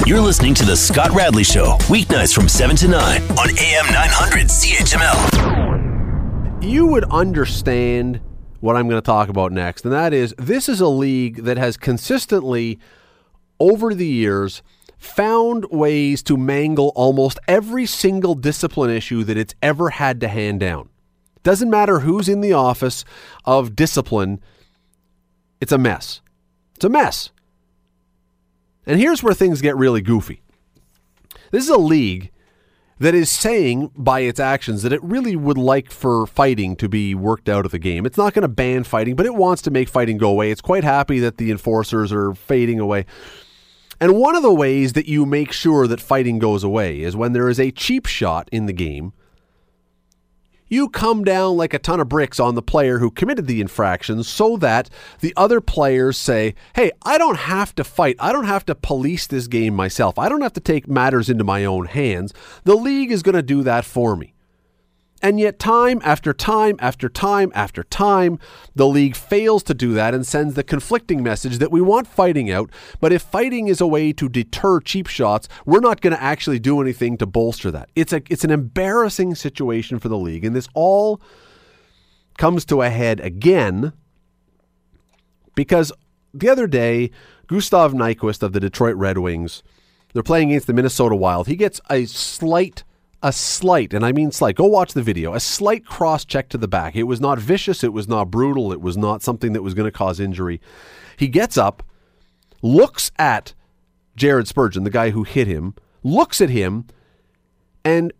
You're 0.07 0.20
listening 0.20 0.54
to 0.54 0.64
The 0.64 0.76
Scott 0.76 1.11
Radley 1.11 1.44
Show, 1.44 1.76
weeknights 1.83 2.35
from 2.35 2.48
7 2.48 2.74
to 2.76 2.88
9 2.88 3.22
on 3.22 3.50
AM 3.59 3.87
900 3.92 4.46
CHML. 4.46 6.64
You 6.64 6.87
would 6.87 7.04
understand 7.04 8.20
what 8.61 8.74
I'm 8.74 8.88
going 8.88 9.00
to 9.00 9.04
talk 9.04 9.28
about 9.28 9.52
next, 9.52 9.85
and 9.85 9.92
that 9.92 10.14
is 10.14 10.35
this 10.38 10.68
is 10.68 10.81
a 10.81 10.88
league 10.88 11.44
that 11.44 11.59
has 11.59 11.76
consistently, 11.76 12.78
over 13.60 13.94
the 13.94 14.06
years, 14.06 14.62
found 14.98 15.64
ways 15.70 16.22
to 16.24 16.36
mangle 16.36 16.92
almost 16.94 17.38
every 17.46 17.86
single 17.86 18.34
discipline 18.34 18.90
issue 18.90 19.24
that 19.24 19.36
it's 19.36 19.54
ever 19.62 19.90
had 19.90 20.20
to 20.20 20.28
hand 20.28 20.60
down. 20.60 20.88
Doesn't 21.42 21.70
matter 21.70 22.00
who's 22.00 22.28
in 22.28 22.40
the 22.40 22.52
office 22.52 23.04
of 23.44 23.76
discipline, 23.76 24.40
it's 25.60 25.72
a 25.72 25.78
mess. 25.78 26.20
It's 26.74 26.84
a 26.84 26.88
mess. 26.88 27.30
And 28.86 29.00
here's 29.00 29.22
where 29.22 29.34
things 29.34 29.60
get 29.60 29.76
really 29.76 30.00
goofy. 30.00 30.42
This 31.50 31.64
is 31.64 31.70
a 31.70 31.78
league 31.78 32.30
that 32.98 33.14
is 33.14 33.30
saying 33.30 33.92
by 33.96 34.20
its 34.20 34.40
actions 34.40 34.82
that 34.82 34.92
it 34.92 35.02
really 35.02 35.36
would 35.36 35.58
like 35.58 35.90
for 35.90 36.26
fighting 36.26 36.74
to 36.76 36.88
be 36.88 37.14
worked 37.14 37.48
out 37.48 37.64
of 37.64 37.70
the 37.70 37.78
game. 37.78 38.04
It's 38.04 38.18
not 38.18 38.34
going 38.34 38.42
to 38.42 38.48
ban 38.48 38.84
fighting, 38.84 39.14
but 39.14 39.26
it 39.26 39.34
wants 39.34 39.62
to 39.62 39.70
make 39.70 39.88
fighting 39.88 40.18
go 40.18 40.30
away. 40.30 40.50
It's 40.50 40.60
quite 40.60 40.84
happy 40.84 41.20
that 41.20 41.36
the 41.36 41.50
enforcers 41.50 42.12
are 42.12 42.34
fading 42.34 42.80
away. 42.80 43.06
And 44.00 44.16
one 44.16 44.37
of 44.37 44.42
the 44.42 44.54
ways 44.54 44.92
that 44.92 45.08
you 45.08 45.26
make 45.26 45.52
sure 45.52 45.87
that 45.87 46.00
fighting 46.00 46.38
goes 46.38 46.62
away 46.62 47.00
is 47.00 47.16
when 47.16 47.32
there 47.32 47.48
is 47.48 47.58
a 47.58 47.70
cheap 47.70 48.06
shot 48.06 48.48
in 48.52 48.66
the 48.66 48.72
game 48.72 49.12
you 50.68 50.88
come 50.88 51.24
down 51.24 51.56
like 51.56 51.74
a 51.74 51.78
ton 51.78 52.00
of 52.00 52.08
bricks 52.08 52.38
on 52.38 52.54
the 52.54 52.62
player 52.62 52.98
who 52.98 53.11
committed 53.11 53.46
the 53.46 53.61
infraction 53.61 54.22
so 54.22 54.56
that 54.58 54.90
the 55.20 55.32
other 55.37 55.61
players 55.61 56.18
say, 56.18 56.54
hey, 56.74 56.92
I 57.02 57.18
don't 57.18 57.38
have 57.38 57.74
to 57.76 57.84
fight. 57.84 58.16
I 58.18 58.32
don't 58.32 58.44
have 58.44 58.66
to 58.66 58.74
police 58.74 59.26
this 59.26 59.46
game 59.46 59.74
myself. 59.74 60.18
I 60.18 60.28
don't 60.28 60.42
have 60.42 60.52
to 60.54 60.61
take 60.61 60.87
matters 60.87 61.30
into 61.30 61.44
my 61.44 61.64
own 61.64 61.87
hands. 61.87 62.34
The 62.64 62.76
league 62.76 63.11
is 63.11 63.22
going 63.22 63.34
to 63.34 63.42
do 63.42 63.62
that 63.62 63.84
for 63.84 64.16
me. 64.16 64.34
And 65.20 65.40
yet, 65.40 65.59
time 65.59 66.00
after 66.04 66.33
time 66.33 66.76
after 66.78 67.09
time 67.09 67.50
after 67.54 67.83
time, 67.83 68.38
the 68.76 68.87
league 68.87 69.16
fails 69.16 69.64
to 69.64 69.74
do 69.74 69.92
that 69.94 70.14
and 70.14 70.24
sends 70.24 70.54
the 70.54 70.62
conflicting 70.62 71.22
message 71.24 71.59
that 71.59 71.72
we 71.72 71.81
want 71.81 72.07
fighting 72.07 72.50
out, 72.50 72.70
but 73.00 73.12
if 73.12 73.22
fighting 73.22 73.66
is 73.66 73.81
a 73.81 73.87
way 73.87 74.12
to 74.12 74.28
deter 74.28 74.81
cheap 74.81 75.09
shots, 75.09 75.48
we're 75.66 75.81
not 75.81 76.00
going 76.00 76.14
to 76.14 76.22
actually 76.22 76.61
do 76.61 76.81
anything 76.81 77.16
to 77.18 77.26
bolster 77.26 77.70
that. 77.72 77.88
It's 77.96 78.12
a 78.12 78.22
it's 78.31 78.44
an 78.44 78.52
embarrassing 78.52 79.35
situation 79.35 79.98
for 79.98 80.09
the 80.09 80.18
league, 80.18 80.44
and 80.44 80.54
this 80.54 80.68
all 80.72 81.20
comes 82.37 82.64
to 82.66 82.83
a 82.83 82.90
head 82.90 83.18
again 83.18 83.92
because 85.57 85.90
the 86.33 86.48
other 86.48 86.68
day, 86.68 87.11
Gustav 87.48 87.92
Nyquist 87.92 88.44
of 88.44 88.52
the 88.52 88.61
Detroit 88.61 88.94
Red 88.94 89.18
Wings, 89.18 89.64
they're 90.12 90.22
playing 90.22 90.50
against 90.50 90.68
the 90.68 90.72
Minnesota 90.72 91.16
Wild. 91.16 91.48
He 91.48 91.57
gets 91.57 91.81
a 91.90 92.04
slight 92.04 92.85
a 93.22 93.33
slight, 93.33 93.92
and 93.92 94.04
I 94.04 94.12
mean 94.12 94.31
slight, 94.31 94.57
go 94.57 94.64
watch 94.66 94.92
the 94.92 95.02
video, 95.02 95.35
a 95.35 95.40
slight 95.40 95.85
cross 95.85 96.24
check 96.24 96.48
to 96.50 96.59
the 96.59 96.68
back. 96.68 96.94
It 96.94 97.04
was 97.04 97.20
not 97.20 97.38
vicious, 97.38 97.83
it 97.83 97.92
was 97.92 98.09
not 98.09 98.31
brutal, 98.31 98.72
it 98.72 98.81
was 98.81 98.96
not 98.96 99.22
something 99.22 99.52
that 99.52 99.62
was 99.62 99.74
going 99.74 99.90
to 99.90 99.96
cause 99.96 100.20
injury. 100.20 100.61
He 101.16 101.28
gets 101.28 101.59
up, 101.59 101.83
looks 102.62 103.11
at 103.18 103.54
Jared 104.14 104.46
Spurgeon, 104.46 104.85
the 104.85 104.90
guy 104.90 105.11
who 105.11 105.24
hit 105.24 105.46
him, 105.46 105.74
looks 106.02 106.40
at 106.40 106.50
him, 106.50 106.87
and 107.85 108.12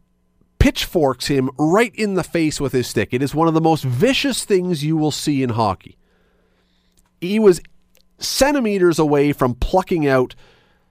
pitchforks 0.59 1.27
him 1.27 1.51
right 1.59 1.95
in 1.95 2.15
the 2.15 2.25
face 2.25 2.61
with 2.61 2.73
his 2.73 2.89
stick. 2.89 3.11
It 3.13 3.23
is 3.23 3.35
one 3.35 3.49
of 3.49 3.55
the 3.55 3.61
most 3.61 3.85
vicious 3.85 4.45
things 4.45 4.85
you 4.85 4.97
will 4.97 5.13
see 5.13 5.43
in 5.43 5.51
hockey. 5.51 5.97
He 7.21 7.39
was 7.39 7.61
centimeters 8.19 8.99
away 8.99 9.33
from 9.33 9.55
plucking 9.55 10.07
out 10.07 10.35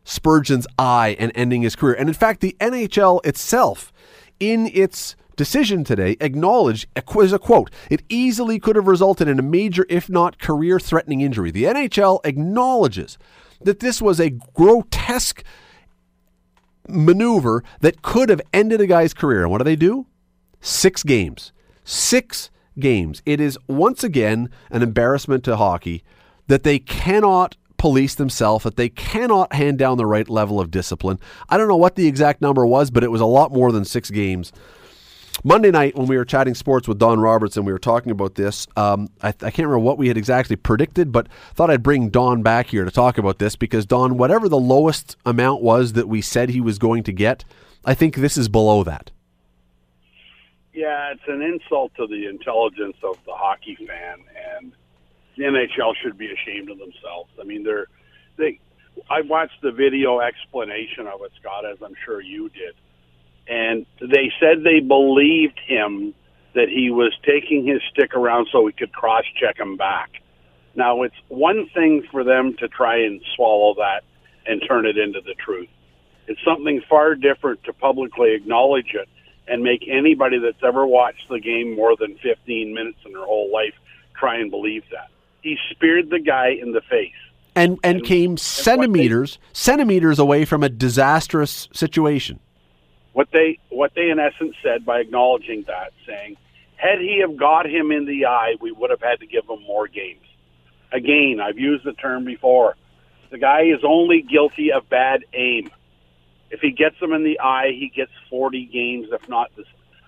Spurgeon's 0.04 0.68
eye 0.80 1.18
and 1.20 1.32
ending 1.36 1.64
his 1.64 1.76
career. 1.76 1.96
And 1.96 2.08
in 2.10 2.16
fact, 2.16 2.40
the 2.40 2.56
NHL 2.62 3.26
itself, 3.26 3.92
in 4.40 4.70
its 4.74 5.16
decision 5.36 5.84
today, 5.84 6.18
acknowledged, 6.20 6.88
as 6.96 7.34
a 7.34 7.40
quote, 7.40 7.72
it 7.90 8.04
easily 8.10 8.60
could 8.60 8.76
have 8.76 8.88
resulted 8.88 9.28
in 9.28 9.40
a 9.40 9.44
major, 9.44 9.86
if 9.90 10.10
not 10.10 10.40
career 10.40 10.80
threatening 10.80 11.22
injury. 11.22 11.52
The 11.52 11.66
NHL 11.66 12.20
acknowledges 12.26 13.18
that 13.62 13.80
this 13.80 14.02
was 14.02 14.20
a 14.20 14.32
grotesque 14.32 15.44
maneuver 16.88 17.64
that 17.82 18.02
could 18.02 18.30
have 18.30 18.42
ended 18.54 18.82
a 18.82 18.88
guy's 18.88 19.14
career. 19.14 19.44
And 19.44 19.52
what 19.52 19.60
do 19.60 19.64
they 19.64 19.76
do? 19.76 20.08
Six 20.62 21.04
games. 21.04 21.52
Six 21.84 22.50
games. 22.80 23.22
It 23.26 23.40
is 23.40 23.58
once 23.68 24.04
again 24.04 24.50
an 24.70 24.82
embarrassment 24.82 25.44
to 25.46 25.58
hockey 25.58 26.04
that 26.48 26.64
they 26.64 26.80
cannot 26.80 27.58
police 27.78 28.16
themselves, 28.16 28.64
that 28.64 28.76
they 28.76 28.90
cannot 28.90 29.54
hand 29.54 29.78
down 29.78 29.98
the 29.98 30.06
right 30.06 30.30
level 30.30 30.60
of 30.60 30.72
discipline. 30.72 31.20
I 31.50 31.58
don't 31.58 31.68
know 31.68 31.78
what 31.78 31.96
the 31.96 32.08
exact 32.08 32.42
number 32.42 32.66
was, 32.66 32.92
but 32.92 33.04
it 33.04 33.12
was 33.12 33.22
a 33.22 33.26
lot 33.26 33.52
more 33.52 33.72
than 33.72 33.86
six 33.86 34.10
games. 34.10 34.52
Monday 35.44 35.70
night, 35.70 35.96
when 35.96 36.08
we 36.08 36.18
were 36.18 36.26
chatting 36.26 36.56
sports 36.56 36.88
with 36.88 36.98
Don 36.98 37.20
Robertson, 37.20 37.64
we 37.64 37.72
were 37.72 37.80
talking 37.80 38.12
about 38.12 38.36
this. 38.36 38.68
Um, 38.76 39.08
I, 39.22 39.30
I, 39.30 39.32
can't 39.32 39.60
remember 39.60 39.80
what 39.80 40.00
we 40.00 40.08
had 40.08 40.18
exactly 40.18 40.56
predicted, 40.56 41.12
but 41.12 41.28
thought 41.54 41.70
I'd 41.70 41.84
bring 41.84 42.10
Don 42.10 42.42
back 42.42 42.68
here 42.68 42.86
to 42.86 42.92
talk 42.92 43.20
about 43.20 43.38
this 43.38 43.56
because 43.56 43.86
Don, 43.86 44.18
whatever 44.18 44.50
the 44.50 44.60
lowest 44.60 45.16
amount 45.26 45.62
was 45.62 45.94
that 45.94 46.08
we 46.08 46.22
said 46.22 46.50
he 46.50 46.62
was 46.62 46.80
going 46.80 47.04
to 47.04 47.12
get, 47.12 47.46
I 47.86 47.94
think 47.94 48.16
this 48.16 48.38
is 48.38 48.50
below 48.50 48.84
that. 48.84 49.12
Yeah, 50.74 51.12
it's 51.12 51.22
an 51.28 51.42
insult 51.42 51.92
to 51.98 52.08
the 52.08 52.28
intelligence 52.28 52.98
of 53.04 53.18
the 53.26 53.34
hockey 53.34 53.76
fan, 53.76 54.20
and 54.58 54.74
the 55.38 55.44
NHL 55.44 55.94
should 56.02 56.18
be 56.18 56.32
ashamed 56.32 56.70
of 56.70 56.78
themselves. 56.78 57.30
I 57.40 57.44
mean, 57.44 57.64
they're 57.64 57.88
they. 58.38 58.60
I 59.10 59.22
watched 59.22 59.62
the 59.62 59.72
video 59.72 60.20
explanation 60.20 61.06
of 61.06 61.22
it, 61.22 61.32
Scott, 61.40 61.66
as 61.66 61.78
I'm 61.84 61.94
sure 62.04 62.20
you 62.20 62.50
did, 62.50 62.74
and 63.48 63.86
they 64.02 64.32
said 64.40 64.64
they 64.64 64.80
believed 64.80 65.60
him 65.66 66.16
that 66.56 66.68
he 66.70 66.90
was 66.90 67.14
taking 67.24 67.66
his 67.66 67.82
stick 67.92 68.16
around 68.16 68.48
so 68.52 68.66
he 68.66 68.74
could 68.74 68.92
cross 68.92 69.24
check 69.40 69.60
him 69.60 69.78
back. 69.78 70.10
Now, 70.76 71.04
it's 71.04 71.16
one 71.28 71.70
thing 71.74 72.04
for 72.12 72.24
them 72.24 72.56
to 72.60 72.68
try 72.68 73.04
and 73.04 73.22
swallow 73.36 73.76
that 73.76 74.04
and 74.48 74.62
turn 74.68 74.88
it 74.88 74.98
into 74.98 75.22
the 75.22 75.36
truth. 75.36 75.70
It's 76.28 76.40
something 76.44 76.82
far 76.90 77.16
different 77.16 77.64
to 77.66 77.74
publicly 77.74 78.34
acknowledge 78.34 78.94
it 78.94 79.08
and 79.48 79.64
make 79.64 79.88
anybody 79.88 80.40
that's 80.40 80.64
ever 80.64 80.86
watched 80.86 81.30
the 81.30 81.40
game 81.40 81.76
more 81.76 81.96
than 81.96 82.18
15 82.18 82.74
minutes 82.74 82.98
in 83.06 83.14
their 83.14 83.26
whole 83.26 83.52
life 83.52 83.74
try 84.20 84.38
and 84.38 84.52
believe 84.52 84.84
that. 84.92 85.10
He 85.42 85.58
speared 85.72 86.10
the 86.10 86.20
guy 86.20 86.50
in 86.50 86.72
the 86.72 86.82
face. 86.82 87.14
And, 87.56 87.80
and, 87.84 87.98
and 87.98 88.06
came 88.06 88.32
and 88.32 88.40
centimeters 88.40 89.38
they, 89.38 89.54
centimeters 89.54 90.20
away 90.20 90.46
from 90.46 90.64
a 90.64 90.70
disastrous 90.70 91.70
situation. 91.74 92.40
What 93.14 93.30
they 93.32 93.58
what 93.70 93.94
they 93.96 94.10
in 94.10 94.20
essence 94.20 94.56
said 94.62 94.86
by 94.86 95.00
acknowledging 95.00 95.64
that, 95.64 95.92
saying, 96.06 96.38
had 96.76 97.00
he 97.00 97.20
have 97.22 97.36
got 97.36 97.66
him 97.66 97.92
in 97.92 98.06
the 98.06 98.28
eye, 98.28 98.56
we 98.62 98.72
would 98.72 98.92
have 98.92 99.02
had 99.02 99.20
to 99.22 99.26
give 99.26 99.46
him 99.50 99.64
more 99.64 99.88
games. 99.88 100.22
Again, 100.92 101.40
I've 101.42 101.58
used 101.58 101.84
the 101.84 101.94
term 101.94 102.24
before. 102.24 102.76
The 103.32 103.40
guy 103.40 103.64
is 103.64 103.80
only 103.84 104.22
guilty 104.22 104.72
of 104.72 104.88
bad 104.88 105.26
aim. 105.34 105.70
If 106.50 106.62
he 106.62 106.72
gets 106.72 106.96
him 107.02 107.12
in 107.12 107.24
the 107.24 107.40
eye, 107.40 107.72
he 107.72 107.92
gets 107.94 108.12
40 108.30 108.66
games, 108.66 109.08
if 109.12 109.28
not 109.28 109.52
this, 109.58 109.66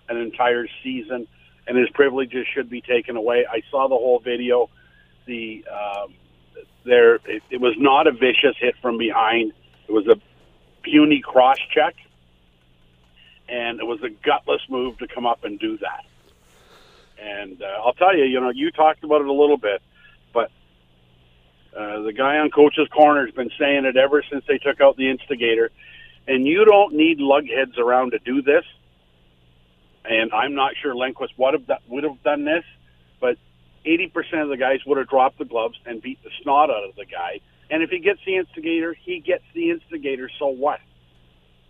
an 0.08 0.18
entire 0.18 0.68
season, 0.84 1.28
and 1.68 1.78
his 1.78 1.90
privileges 1.90 2.48
should 2.54 2.70
be 2.70 2.82
taken 2.82 3.18
away. 3.18 3.46
I 3.50 3.62
saw 3.70 3.88
the 3.88 3.96
whole 3.96 4.20
video. 4.20 4.70
The 5.30 5.64
um, 5.72 6.14
there, 6.84 7.16
it, 7.16 7.44
it 7.52 7.62
was 7.62 7.76
not 7.78 8.08
a 8.08 8.12
vicious 8.12 8.56
hit 8.60 8.76
from 8.82 8.98
behind. 8.98 9.54
It 9.88 9.92
was 9.92 10.08
a 10.08 10.16
puny 10.82 11.22
cross 11.22 11.60
check, 11.74 11.96
and 13.48 13.80
it 13.80 13.86
was 13.86 14.02
a 14.02 14.10
gutless 14.10 14.62
move 14.70 14.98
to 14.98 15.08
come 15.08 15.28
up 15.28 15.44
and 15.44 15.60
do 15.60 15.78
that. 15.78 16.06
And 17.22 17.62
uh, 17.62 17.86
I'll 17.86 17.94
tell 17.94 18.18
you, 18.18 18.24
you 18.24 18.40
know, 18.40 18.50
you 18.50 18.72
talked 18.72 19.04
about 19.04 19.22
it 19.22 19.28
a 19.28 19.34
little 19.34 19.58
bit, 19.58 19.82
but 20.34 20.52
uh, 21.78 22.02
the 22.02 22.14
guy 22.14 22.38
on 22.38 22.50
coach's 22.50 22.88
corner 22.88 23.26
has 23.26 23.36
been 23.36 23.52
saying 23.60 23.86
it 23.86 23.98
ever 23.98 24.24
since 24.32 24.44
they 24.48 24.58
took 24.58 24.82
out 24.82 24.98
the 24.98 25.10
instigator 25.10 25.70
and 26.28 26.46
you 26.46 26.64
don't 26.64 26.94
need 26.94 27.20
lugheads 27.20 27.78
around 27.78 28.12
to 28.12 28.20
do 28.20 28.42
this. 28.42 28.64
And 30.06 30.32
I'm 30.32 30.56
not 30.56 30.74
sure 30.82 30.96
have 31.54 31.68
would 31.88 32.04
have 32.04 32.24
done 32.24 32.46
this, 32.46 32.64
but 33.20 33.38
80% 33.86 34.44
of 34.44 34.50
the 34.50 34.58
guys 34.58 34.80
would 34.86 34.98
have 34.98 35.10
dropped 35.10 35.38
the 35.38 35.46
gloves 35.46 35.78
and 35.86 36.02
beat 36.02 36.22
the 36.24 36.30
snot 36.42 36.70
out 36.70 36.84
of 36.88 36.96
the 36.96 37.06
guy. 37.06 37.40
And 37.70 37.84
if 37.84 37.90
he 37.90 38.00
gets 38.00 38.20
the 38.26 38.38
instigator, 38.38 38.94
he 38.94 39.20
gets 39.20 39.44
the 39.54 39.70
instigator. 39.70 40.30
So 40.40 40.48
what? 40.48 40.80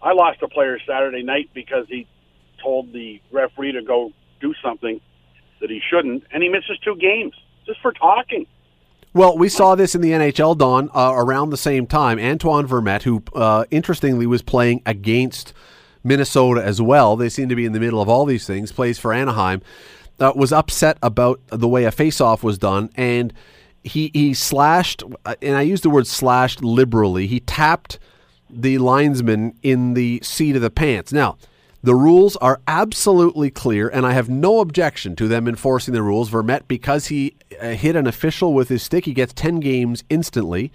I 0.01 0.13
lost 0.13 0.41
a 0.41 0.47
player 0.47 0.79
Saturday 0.87 1.23
night 1.23 1.49
because 1.53 1.85
he 1.89 2.07
told 2.63 2.93
the 2.93 3.21
referee 3.31 3.73
to 3.73 3.81
go 3.81 4.11
do 4.39 4.53
something 4.63 5.01
that 5.59 5.69
he 5.69 5.81
shouldn't, 5.89 6.23
and 6.31 6.41
he 6.41 6.49
misses 6.49 6.79
two 6.79 6.95
games 6.95 7.33
just 7.65 7.81
for 7.81 7.91
talking. 7.91 8.47
Well, 9.13 9.37
we 9.37 9.49
saw 9.49 9.75
this 9.75 9.95
in 9.95 10.01
the 10.01 10.11
NHL, 10.11 10.57
Don, 10.57 10.89
uh, 10.93 11.13
around 11.15 11.49
the 11.49 11.57
same 11.57 11.87
time. 11.87 12.19
Antoine 12.19 12.67
Vermette, 12.67 13.03
who 13.03 13.23
uh, 13.33 13.65
interestingly 13.71 14.27
was 14.27 14.41
playing 14.41 14.81
against 14.85 15.51
Minnesota 16.03 16.63
as 16.63 16.81
well, 16.81 17.15
they 17.15 17.27
seem 17.27 17.49
to 17.49 17.55
be 17.55 17.65
in 17.65 17.73
the 17.73 17.79
middle 17.79 18.01
of 18.01 18.07
all 18.07 18.25
these 18.25 18.45
things, 18.45 18.71
plays 18.71 18.99
for 18.99 19.11
Anaheim, 19.11 19.61
uh, 20.19 20.33
was 20.35 20.51
upset 20.51 20.97
about 21.01 21.39
the 21.47 21.67
way 21.67 21.85
a 21.85 21.91
faceoff 21.91 22.43
was 22.43 22.57
done, 22.57 22.89
and 22.95 23.33
he, 23.83 24.11
he 24.13 24.33
slashed, 24.33 25.03
and 25.41 25.55
I 25.55 25.61
use 25.61 25.81
the 25.81 25.89
word 25.89 26.07
slashed 26.07 26.63
liberally, 26.63 27.27
he 27.27 27.39
tapped 27.39 27.99
the 28.49 28.77
linesman 28.77 29.55
in 29.61 29.93
the 29.93 30.19
seat 30.23 30.55
of 30.55 30.61
the 30.61 30.69
pants. 30.69 31.13
Now, 31.13 31.37
the 31.81 31.95
rules 31.95 32.35
are 32.37 32.59
absolutely 32.67 33.49
clear, 33.49 33.87
and 33.87 34.05
I 34.05 34.11
have 34.11 34.29
no 34.29 34.59
objection 34.59 35.15
to 35.15 35.27
them 35.27 35.47
enforcing 35.47 35.93
the 35.93 36.03
rules. 36.03 36.29
Vermette, 36.29 36.67
because 36.67 37.07
he 37.07 37.35
uh, 37.61 37.69
hit 37.69 37.95
an 37.95 38.05
official 38.05 38.53
with 38.53 38.67
his 38.67 38.83
stick, 38.83 39.05
he 39.05 39.13
gets 39.13 39.33
10 39.33 39.61
games 39.61 40.03
instantly. 40.09 40.73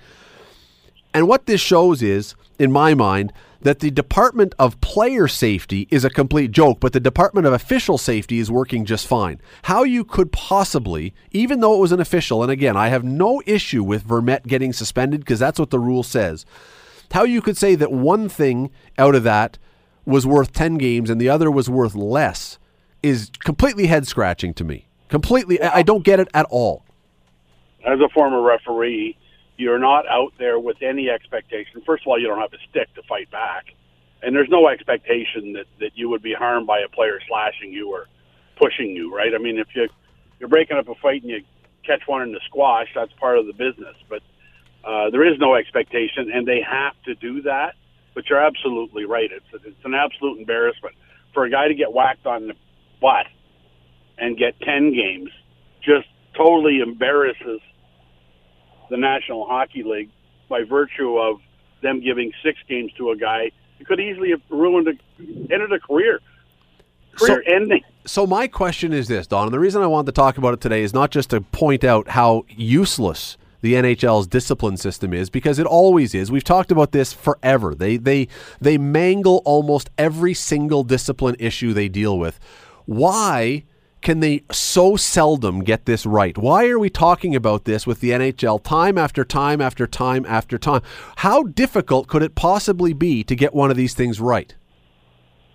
And 1.12 1.28
what 1.28 1.46
this 1.46 1.60
shows 1.60 2.02
is, 2.02 2.34
in 2.58 2.72
my 2.72 2.94
mind, 2.94 3.32
that 3.64 3.80
the 3.80 3.90
Department 3.90 4.54
of 4.58 4.80
Player 4.82 5.26
Safety 5.26 5.88
is 5.90 6.04
a 6.04 6.10
complete 6.10 6.50
joke, 6.50 6.80
but 6.80 6.92
the 6.92 7.00
Department 7.00 7.46
of 7.46 7.54
Official 7.54 7.96
Safety 7.96 8.38
is 8.38 8.50
working 8.50 8.84
just 8.84 9.06
fine. 9.06 9.40
How 9.62 9.84
you 9.84 10.04
could 10.04 10.32
possibly, 10.32 11.14
even 11.32 11.60
though 11.60 11.74
it 11.74 11.80
was 11.80 11.90
an 11.90 12.00
official, 12.00 12.42
and 12.42 12.52
again, 12.52 12.76
I 12.76 12.88
have 12.88 13.04
no 13.04 13.42
issue 13.46 13.82
with 13.82 14.06
Vermette 14.06 14.46
getting 14.46 14.74
suspended 14.74 15.20
because 15.20 15.38
that's 15.38 15.58
what 15.58 15.70
the 15.70 15.80
rule 15.80 16.02
says, 16.02 16.44
how 17.12 17.24
you 17.24 17.40
could 17.40 17.56
say 17.56 17.74
that 17.74 17.90
one 17.90 18.28
thing 18.28 18.70
out 18.98 19.14
of 19.14 19.22
that 19.22 19.56
was 20.04 20.26
worth 20.26 20.52
10 20.52 20.76
games 20.76 21.08
and 21.08 21.20
the 21.20 21.30
other 21.30 21.50
was 21.50 21.70
worth 21.70 21.94
less 21.94 22.58
is 23.02 23.30
completely 23.44 23.86
head 23.86 24.06
scratching 24.06 24.52
to 24.54 24.64
me. 24.64 24.88
Completely, 25.08 25.62
I 25.62 25.82
don't 25.82 26.04
get 26.04 26.20
it 26.20 26.28
at 26.34 26.44
all. 26.50 26.84
As 27.86 28.00
a 28.00 28.08
former 28.10 28.42
referee, 28.42 29.16
you're 29.56 29.78
not 29.78 30.06
out 30.08 30.32
there 30.38 30.58
with 30.58 30.78
any 30.82 31.08
expectation. 31.08 31.82
First 31.86 32.04
of 32.04 32.08
all, 32.08 32.20
you 32.20 32.26
don't 32.26 32.40
have 32.40 32.52
a 32.52 32.62
stick 32.70 32.92
to 32.94 33.02
fight 33.08 33.30
back, 33.30 33.66
and 34.22 34.34
there's 34.34 34.48
no 34.48 34.68
expectation 34.68 35.54
that 35.54 35.66
that 35.80 35.92
you 35.94 36.08
would 36.08 36.22
be 36.22 36.34
harmed 36.34 36.66
by 36.66 36.80
a 36.80 36.88
player 36.88 37.20
slashing 37.28 37.72
you 37.72 37.90
or 37.90 38.06
pushing 38.56 38.90
you. 38.90 39.14
Right? 39.14 39.32
I 39.34 39.38
mean, 39.38 39.58
if 39.58 39.68
you 39.74 39.88
you're 40.40 40.48
breaking 40.48 40.76
up 40.76 40.88
a 40.88 40.94
fight 40.96 41.22
and 41.22 41.30
you 41.30 41.42
catch 41.86 42.02
one 42.06 42.22
in 42.22 42.32
the 42.32 42.40
squash, 42.46 42.88
that's 42.94 43.12
part 43.14 43.38
of 43.38 43.46
the 43.46 43.52
business. 43.52 43.96
But 44.08 44.22
uh, 44.84 45.10
there 45.10 45.26
is 45.26 45.38
no 45.38 45.54
expectation, 45.54 46.30
and 46.32 46.46
they 46.46 46.60
have 46.60 46.94
to 47.04 47.14
do 47.14 47.42
that 47.42 47.74
but 48.14 48.30
you're 48.30 48.40
absolutely 48.40 49.04
right. 49.04 49.30
It's 49.30 49.64
it's 49.64 49.84
an 49.84 49.94
absolute 49.94 50.38
embarrassment 50.38 50.94
for 51.34 51.44
a 51.44 51.50
guy 51.50 51.68
to 51.68 51.74
get 51.74 51.92
whacked 51.92 52.26
on 52.26 52.46
the 52.46 52.54
butt 53.00 53.26
and 54.16 54.38
get 54.38 54.58
ten 54.60 54.94
games. 54.94 55.30
Just 55.82 56.08
totally 56.36 56.80
embarrasses 56.80 57.60
the 58.90 58.96
National 58.96 59.46
Hockey 59.46 59.82
League 59.82 60.10
by 60.48 60.62
virtue 60.64 61.18
of 61.18 61.40
them 61.82 62.00
giving 62.00 62.32
six 62.42 62.58
games 62.68 62.92
to 62.98 63.10
a 63.10 63.16
guy 63.16 63.50
who 63.78 63.84
could 63.84 64.00
easily 64.00 64.30
have 64.30 64.40
ruined 64.50 64.88
a 64.88 64.92
ended 65.52 65.72
a 65.72 65.78
career. 65.78 66.20
Career 67.16 67.42
so, 67.46 67.54
ending. 67.54 67.82
So 68.06 68.26
my 68.26 68.48
question 68.48 68.92
is 68.92 69.08
this, 69.08 69.26
Don, 69.26 69.46
and 69.46 69.54
the 69.54 69.60
reason 69.60 69.82
I 69.82 69.86
wanted 69.86 70.06
to 70.06 70.12
talk 70.12 70.36
about 70.36 70.54
it 70.54 70.60
today 70.60 70.82
is 70.82 70.92
not 70.92 71.10
just 71.10 71.30
to 71.30 71.40
point 71.40 71.84
out 71.84 72.08
how 72.08 72.44
useless 72.48 73.36
the 73.60 73.74
NHL's 73.74 74.26
discipline 74.26 74.76
system 74.76 75.14
is 75.14 75.30
because 75.30 75.58
it 75.58 75.66
always 75.66 76.14
is. 76.14 76.30
We've 76.30 76.44
talked 76.44 76.70
about 76.70 76.92
this 76.92 77.14
forever. 77.14 77.74
They 77.74 77.96
they 77.96 78.28
they 78.60 78.76
mangle 78.76 79.40
almost 79.44 79.88
every 79.96 80.34
single 80.34 80.84
discipline 80.84 81.36
issue 81.38 81.72
they 81.72 81.88
deal 81.88 82.18
with. 82.18 82.38
Why 82.84 83.64
can 84.04 84.20
they 84.20 84.44
so 84.52 84.96
seldom 84.96 85.64
get 85.64 85.86
this 85.86 86.04
right? 86.04 86.36
Why 86.36 86.68
are 86.68 86.78
we 86.78 86.90
talking 86.90 87.34
about 87.34 87.64
this 87.64 87.86
with 87.86 88.00
the 88.00 88.10
NHL 88.10 88.62
time 88.62 88.98
after 88.98 89.24
time 89.24 89.62
after 89.62 89.86
time 89.86 90.26
after 90.26 90.58
time? 90.58 90.82
How 91.16 91.42
difficult 91.42 92.06
could 92.06 92.22
it 92.22 92.34
possibly 92.34 92.92
be 92.92 93.24
to 93.24 93.34
get 93.34 93.54
one 93.54 93.70
of 93.70 93.78
these 93.78 93.94
things 93.94 94.20
right? 94.20 94.54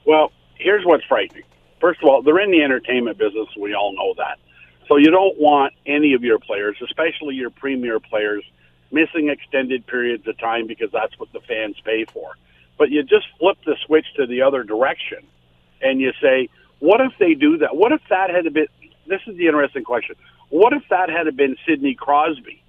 Well, 0.06 0.32
here's 0.56 0.84
what's 0.84 1.06
frightening. 1.06 1.44
First 1.80 2.02
of 2.02 2.10
all, 2.10 2.24
they're 2.24 2.40
in 2.40 2.50
the 2.52 2.64
entertainment 2.64 3.20
business. 3.20 3.48
We 3.56 3.76
all 3.76 3.96
know 3.96 4.16
that. 4.18 4.40
So 4.88 4.98
you 4.98 5.12
don't 5.12 5.40
want 5.40 5.76
any 5.86 6.16
of 6.16 6.24
your 6.24 6.40
players, 6.40 6.76
especially 6.84 7.36
your 7.36 7.52
premier 7.52 8.00
players, 8.00 8.44
missing 8.92 9.30
extended 9.30 9.86
periods 9.86 10.28
of 10.28 10.36
time 10.40 10.66
because 10.66 10.90
that's 10.92 11.18
what 11.20 11.32
the 11.32 11.42
fans 11.42 11.76
pay 11.86 12.06
for. 12.06 12.32
But 12.80 12.90
you 12.90 13.04
just 13.04 13.28
flip 13.38 13.58
the 13.64 13.76
switch 13.86 14.08
to 14.16 14.26
the 14.26 14.42
other 14.42 14.64
direction 14.64 15.20
and 15.82 16.02
you 16.02 16.12
say, 16.20 16.50
what 16.80 17.02
if 17.02 17.12
they 17.20 17.34
do 17.34 17.58
that? 17.60 17.76
What 17.76 17.92
if 17.92 18.02
that 18.10 18.30
had 18.30 18.52
been, 18.54 18.68
this 19.08 19.22
is 19.28 19.38
the 19.38 19.48
interesting 19.48 19.84
question. 19.84 20.16
What 20.50 20.74
if 20.74 20.84
that 20.90 21.10
had 21.10 21.36
been 21.36 21.56
Sidney 21.68 21.96
Crosby 21.96 22.64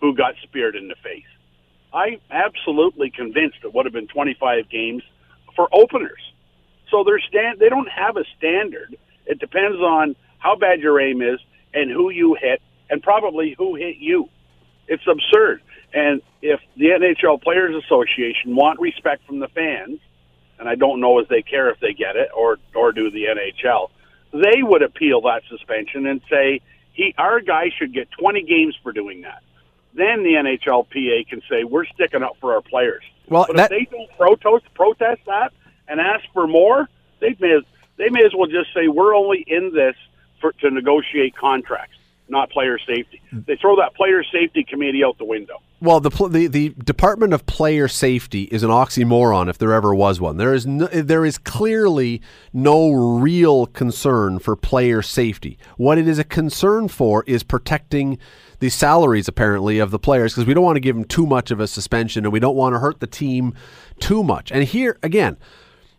who 0.00 0.14
got 0.14 0.34
speared 0.42 0.76
in 0.76 0.88
the 0.88 0.94
face? 1.02 1.24
I'm 1.92 2.20
absolutely 2.30 3.10
convinced 3.10 3.58
it 3.64 3.72
would 3.72 3.86
have 3.86 3.92
been 3.92 4.08
25 4.08 4.68
games 4.68 5.02
for 5.54 5.68
openers. 5.72 6.20
So 6.90 7.02
they're 7.04 7.20
stand, 7.20 7.58
they 7.58 7.68
don't 7.68 7.88
have 7.88 8.16
a 8.16 8.24
standard. 8.36 8.96
It 9.24 9.40
depends 9.40 9.78
on 9.78 10.14
how 10.38 10.56
bad 10.56 10.80
your 10.80 11.00
aim 11.00 11.22
is 11.22 11.40
and 11.74 11.90
who 11.90 12.10
you 12.10 12.36
hit 12.40 12.60
and 12.90 13.02
probably 13.02 13.54
who 13.56 13.74
hit 13.74 13.96
you. 13.96 14.28
It's 14.86 15.02
absurd. 15.08 15.62
And 15.92 16.20
if 16.42 16.60
the 16.76 16.86
NHL 16.86 17.42
Players 17.42 17.82
Association 17.84 18.54
want 18.54 18.78
respect 18.78 19.26
from 19.26 19.40
the 19.40 19.48
fans, 19.48 19.98
and 20.58 20.68
I 20.68 20.74
don't 20.74 21.00
know 21.00 21.18
if 21.18 21.28
they 21.28 21.42
care 21.42 21.70
if 21.70 21.80
they 21.80 21.92
get 21.92 22.16
it 22.16 22.30
or 22.34 22.58
or 22.74 22.92
do 22.92 23.10
the 23.10 23.24
NHL, 23.24 23.90
they 24.32 24.62
would 24.62 24.82
appeal 24.82 25.22
that 25.22 25.42
suspension 25.48 26.06
and 26.06 26.20
say 26.30 26.60
he 26.92 27.14
our 27.18 27.40
guy 27.40 27.70
should 27.76 27.92
get 27.92 28.08
20 28.18 28.42
games 28.42 28.76
for 28.82 28.92
doing 28.92 29.22
that. 29.22 29.42
Then 29.94 30.22
the 30.22 30.34
NHLPA 30.34 31.28
can 31.28 31.40
say 31.48 31.64
we're 31.64 31.86
sticking 31.86 32.22
up 32.22 32.36
for 32.40 32.54
our 32.54 32.60
players. 32.62 33.02
Well, 33.28 33.46
but 33.48 33.56
that- 33.56 33.72
if 33.72 33.90
they 33.90 33.96
don't 33.96 34.10
protest 34.16 34.72
protest 34.74 35.22
that 35.26 35.52
and 35.88 36.00
ask 36.00 36.24
for 36.32 36.46
more, 36.46 36.88
they 37.20 37.34
may 37.40 37.52
as, 37.52 37.62
they 37.96 38.08
may 38.10 38.24
as 38.24 38.32
well 38.34 38.46
just 38.46 38.72
say 38.74 38.88
we're 38.88 39.14
only 39.14 39.44
in 39.46 39.72
this 39.72 39.96
for 40.40 40.52
to 40.52 40.70
negotiate 40.70 41.34
contracts, 41.34 41.95
not 42.28 42.50
player 42.50 42.78
safety. 42.78 43.20
They 43.32 43.56
throw 43.56 43.76
that 43.76 43.94
player 43.94 44.22
safety 44.24 44.64
committee 44.68 45.04
out 45.04 45.18
the 45.18 45.24
window. 45.24 45.60
Well, 45.80 46.00
the, 46.00 46.10
the 46.28 46.46
the 46.46 46.68
Department 46.70 47.34
of 47.34 47.44
Player 47.44 47.86
Safety 47.86 48.44
is 48.44 48.62
an 48.62 48.70
oxymoron 48.70 49.50
if 49.50 49.58
there 49.58 49.74
ever 49.74 49.94
was 49.94 50.20
one. 50.20 50.38
There 50.38 50.54
is 50.54 50.66
no, 50.66 50.86
there 50.86 51.24
is 51.24 51.36
clearly 51.36 52.22
no 52.52 52.92
real 52.92 53.66
concern 53.66 54.38
for 54.38 54.56
player 54.56 55.02
safety. 55.02 55.58
What 55.76 55.98
it 55.98 56.08
is 56.08 56.18
a 56.18 56.24
concern 56.24 56.88
for 56.88 57.24
is 57.26 57.42
protecting 57.42 58.18
the 58.58 58.70
salaries 58.70 59.28
apparently 59.28 59.78
of 59.78 59.90
the 59.90 59.98
players 59.98 60.32
because 60.32 60.46
we 60.46 60.54
don't 60.54 60.64
want 60.64 60.76
to 60.76 60.80
give 60.80 60.96
them 60.96 61.04
too 61.04 61.26
much 61.26 61.50
of 61.50 61.60
a 61.60 61.66
suspension 61.66 62.24
and 62.24 62.32
we 62.32 62.40
don't 62.40 62.56
want 62.56 62.74
to 62.74 62.78
hurt 62.78 63.00
the 63.00 63.06
team 63.06 63.54
too 64.00 64.22
much. 64.22 64.50
And 64.50 64.64
here 64.64 64.98
again, 65.02 65.36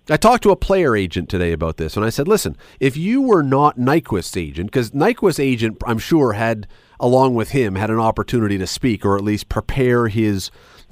I 0.09 0.15
talked 0.15 0.43
to 0.43 0.51
a 0.51 0.55
player 0.55 0.95
agent 0.95 1.27
today 1.27 1.51
about 1.51 1.75
this, 1.75 1.97
and 1.97 2.05
I 2.05 2.09
said, 2.09 2.29
listen, 2.29 2.55
if 2.79 2.95
you 2.95 3.21
were 3.21 3.43
not 3.43 3.77
Nyquist's 3.77 4.37
agent, 4.37 4.71
because 4.71 4.91
Nyquist's 4.91 5.39
agent, 5.39 5.77
I'm 5.85 5.99
sure, 5.99 6.33
had, 6.33 6.65
along 6.97 7.35
with 7.35 7.49
him, 7.49 7.75
had 7.75 7.89
an 7.89 7.99
opportunity 7.99 8.57
to 8.57 8.67
speak 8.67 9.05
or 9.05 9.17
at 9.17 9.23
least 9.23 9.49
prepare 9.49 10.07
his 10.07 10.49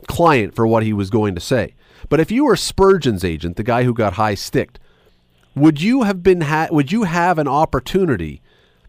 client 0.08 0.54
for 0.54 0.68
what 0.68 0.84
he 0.84 0.92
was 0.92 1.10
going 1.10 1.34
to 1.36 1.42
say. 1.42 1.76
But 2.10 2.20
if 2.20 2.30
you 2.30 2.44
were 2.44 2.58
Spurgeon's 2.58 3.24
agent, 3.24 3.56
the 3.56 3.64
guy 3.64 3.84
who 3.84 3.94
got 3.94 4.14
high 4.14 4.36
sticked, 4.36 4.80
would 5.56 5.82
you 5.82 6.04
have 6.04 6.22
been 6.22 6.42
ha- 6.42 6.68
would 6.70 6.92
you 6.92 7.04
have 7.04 7.40
an 7.40 7.48
opportunity 7.48 8.42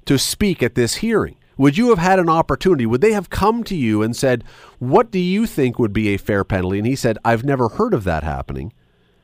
to 0.06 0.18
speak 0.18 0.60
at 0.60 0.74
this 0.74 0.96
hearing? 0.96 1.36
Would 1.56 1.78
you 1.78 1.88
have 1.90 1.98
had 1.98 2.18
an 2.18 2.28
opportunity? 2.28 2.84
Would 2.84 3.00
they 3.00 3.12
have 3.12 3.30
come 3.30 3.62
to 3.64 3.76
you 3.76 4.02
and 4.02 4.14
said, 4.14 4.44
"What 4.80 5.12
do 5.12 5.20
you 5.20 5.46
think 5.46 5.78
would 5.78 5.92
be 5.92 6.08
a 6.08 6.18
fair 6.18 6.42
penalty?" 6.44 6.78
And 6.78 6.86
he 6.86 6.96
said, 6.96 7.18
"I've 7.24 7.44
never 7.44 7.68
heard 7.68 7.94
of 7.94 8.04
that 8.04 8.24
happening." 8.24 8.72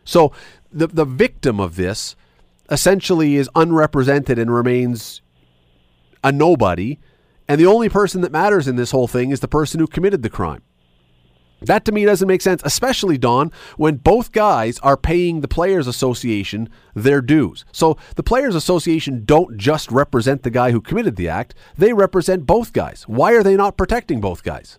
So 0.04 0.32
the 0.72 0.86
the 0.86 1.04
victim 1.04 1.60
of 1.60 1.76
this 1.76 2.16
essentially 2.70 3.36
is 3.36 3.50
unrepresented 3.54 4.38
and 4.38 4.52
remains 4.52 5.20
a 6.24 6.32
nobody, 6.32 6.98
and 7.48 7.60
the 7.60 7.66
only 7.66 7.88
person 7.88 8.20
that 8.22 8.32
matters 8.32 8.68
in 8.68 8.76
this 8.76 8.92
whole 8.92 9.08
thing 9.08 9.30
is 9.30 9.40
the 9.40 9.48
person 9.48 9.80
who 9.80 9.86
committed 9.86 10.22
the 10.22 10.30
crime. 10.30 10.62
That 11.66 11.84
to 11.84 11.92
me 11.92 12.04
doesn't 12.04 12.26
make 12.26 12.42
sense, 12.42 12.60
especially 12.64 13.18
Don, 13.18 13.52
when 13.76 13.96
both 13.96 14.32
guys 14.32 14.78
are 14.80 14.96
paying 14.96 15.40
the 15.40 15.48
Players 15.48 15.86
Association 15.86 16.68
their 16.94 17.20
dues. 17.20 17.64
So 17.72 17.96
the 18.16 18.22
Players 18.22 18.54
Association 18.54 19.24
don't 19.24 19.56
just 19.56 19.90
represent 19.90 20.42
the 20.42 20.50
guy 20.50 20.72
who 20.72 20.80
committed 20.80 21.16
the 21.16 21.28
act, 21.28 21.54
they 21.76 21.92
represent 21.92 22.46
both 22.46 22.72
guys. 22.72 23.04
Why 23.06 23.32
are 23.34 23.42
they 23.42 23.56
not 23.56 23.76
protecting 23.76 24.20
both 24.20 24.42
guys? 24.42 24.78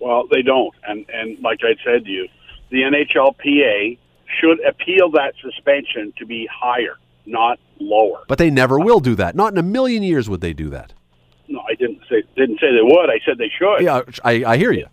Well, 0.00 0.26
they 0.30 0.40
don't, 0.40 0.74
and 0.88 1.04
and 1.12 1.38
like 1.40 1.60
I 1.62 1.74
said 1.84 2.06
to 2.06 2.10
you, 2.10 2.26
the 2.70 2.82
NHLPA 2.82 3.98
should 4.40 4.64
appeal 4.66 5.10
that 5.12 5.34
suspension 5.42 6.12
to 6.18 6.26
be 6.26 6.48
higher, 6.52 6.96
not 7.26 7.58
lower. 7.78 8.22
But 8.28 8.38
they 8.38 8.50
never 8.50 8.78
will 8.78 9.00
do 9.00 9.14
that. 9.16 9.34
Not 9.34 9.52
in 9.52 9.58
a 9.58 9.62
million 9.62 10.02
years 10.02 10.28
would 10.28 10.40
they 10.40 10.52
do 10.52 10.68
that. 10.70 10.92
No, 11.48 11.60
I 11.68 11.74
didn't 11.74 12.00
say 12.08 12.22
didn't 12.36 12.60
say 12.60 12.68
they 12.72 12.82
would. 12.82 13.10
I 13.10 13.20
said 13.24 13.38
they 13.38 13.50
should. 13.58 13.80
Yeah, 13.80 14.02
I, 14.24 14.44
I 14.44 14.56
hear 14.56 14.72
you. 14.72 14.86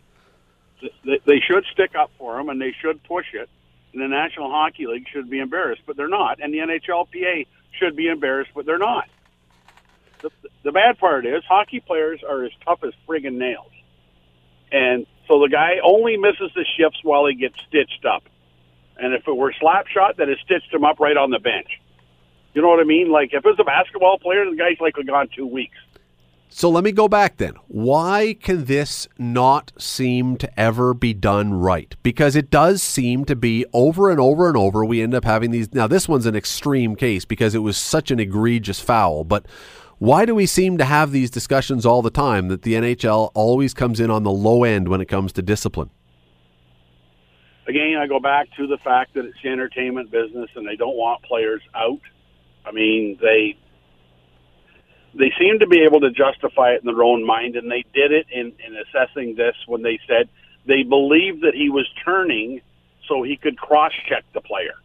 They, 0.82 1.20
they 1.26 1.40
should 1.40 1.66
stick 1.72 1.96
up 1.96 2.12
for 2.18 2.38
them 2.38 2.50
and 2.50 2.60
they 2.60 2.74
should 2.82 3.04
push 3.04 3.28
it. 3.34 3.50
And 3.94 4.02
the 4.02 4.08
National 4.08 4.50
Hockey 4.50 4.88
League 4.88 5.08
should 5.12 5.30
be 5.30 5.40
embarrassed, 5.40 5.82
but 5.86 5.98
they're 5.98 6.08
not. 6.08 6.40
And 6.42 6.54
the 6.54 6.60
NHLPA 6.60 7.48
should 7.80 7.96
be 7.96 8.08
embarrassed, 8.08 8.52
but 8.56 8.66
they're 8.66 8.78
not. 8.78 9.08
The, 10.22 10.32
the 10.64 10.72
bad 10.72 10.98
part 10.98 11.26
is 11.26 11.44
hockey 11.48 11.80
players 11.80 12.22
are 12.28 12.44
as 12.44 12.52
tough 12.66 12.80
as 12.84 12.94
friggin' 13.08 13.38
nails. 13.38 13.72
And 14.72 15.06
so 15.28 15.40
the 15.40 15.50
guy 15.50 15.76
only 15.84 16.18
misses 16.18 16.52
the 16.56 16.66
shifts 16.78 17.00
while 17.04 17.26
he 17.28 17.36
gets 17.36 17.56
stitched 17.68 18.06
up. 18.06 18.24
And 19.00 19.14
if 19.14 19.28
it 19.28 19.36
were 19.36 19.54
slap 19.60 19.88
shot, 19.88 20.18
that 20.18 20.30
it 20.30 20.38
stitched 20.44 20.74
him 20.74 20.84
up 20.84 21.00
right 21.00 21.18
on 21.18 21.30
the 21.30 21.40
bench. 21.40 21.68
You 22.54 22.62
know 22.62 22.70
what 22.70 22.80
I 22.80 22.86
mean? 22.86 23.12
Like 23.12 23.30
if 23.34 23.46
it 23.46 23.50
was 23.50 23.60
a 23.60 23.64
basketball 23.64 24.18
player, 24.20 24.50
the 24.50 24.56
guy's 24.56 24.80
likely 24.80 25.04
gone 25.04 25.30
two 25.36 25.46
weeks. 25.46 25.78
So 26.50 26.70
let 26.70 26.84
me 26.84 26.92
go 26.92 27.08
back 27.08 27.38
then. 27.38 27.54
Why 27.68 28.36
can 28.42 28.66
this 28.66 29.08
not 29.18 29.72
seem 29.78 30.38
to 30.38 30.60
ever 30.60 30.94
be 30.94 31.14
done 31.14 31.54
right? 31.54 31.96
Because 32.04 32.36
it 32.36 32.50
does 32.50 32.82
seem 32.82 33.26
to 33.26 33.36
be 33.36 33.66
over 33.74 34.10
and 34.10 34.20
over 34.20 34.48
and 34.48 34.58
over. 34.58 34.84
We 34.86 35.02
end 35.02 35.14
up 35.14 35.26
having 35.26 35.52
these. 35.52 35.74
Now, 35.74 35.88
this 35.88 36.08
one's 36.08 36.26
an 36.26 36.36
extreme 36.36 36.96
case 36.96 37.26
because 37.26 37.54
it 37.54 37.60
was 37.60 37.78
such 37.78 38.12
an 38.12 38.20
egregious 38.20 38.80
foul. 38.80 39.24
But 39.24 39.46
why 40.00 40.26
do 40.26 40.34
we 40.34 40.46
seem 40.46 40.78
to 40.78 40.86
have 40.86 41.12
these 41.12 41.30
discussions 41.30 41.86
all 41.86 42.02
the 42.02 42.10
time 42.10 42.48
that 42.48 42.62
the 42.62 42.76
NHL 42.76 43.32
always 43.34 43.74
comes 43.74 44.00
in 44.00 44.10
on 44.10 44.24
the 44.24 44.32
low 44.32 44.64
end 44.64 44.88
when 44.88 45.02
it 45.02 45.08
comes 45.08 45.34
to 45.34 45.42
discipline? 45.42 45.90
Again, 47.68 47.98
I 48.00 48.08
go 48.08 48.20
back 48.20 48.48
to 48.58 48.68
the 48.68 48.78
fact 48.78 49.14
that 49.14 49.26
it's 49.26 49.38
the 49.44 49.50
entertainment 49.50 50.12
business 50.12 50.50
and 50.56 50.66
they 50.68 50.76
don't 50.76 50.96
want 50.96 51.24
players 51.24 51.62
out. 51.76 52.00
I 52.66 52.72
mean, 52.72 53.18
they 53.22 53.58
they 55.14 55.32
seem 55.40 55.60
to 55.60 55.68
be 55.68 55.84
able 55.84 56.02
to 56.02 56.12
justify 56.12 56.72
it 56.72 56.82
in 56.82 56.86
their 56.86 57.04
own 57.04 57.26
mind, 57.26 57.56
and 57.56 57.72
they 57.72 57.84
did 57.94 58.12
it 58.12 58.28
in, 58.32 58.54
in 58.66 58.76
assessing 58.76 59.36
this 59.36 59.56
when 59.66 59.82
they 59.82 60.00
said 60.08 60.30
they 60.66 60.84
believed 60.84 61.44
that 61.44 61.56
he 61.56 61.70
was 61.70 61.88
turning 62.06 62.62
so 63.08 63.24
he 63.24 63.38
could 63.38 63.58
cross 63.58 63.94
check 64.08 64.26
the 64.34 64.42
player. 64.42 64.76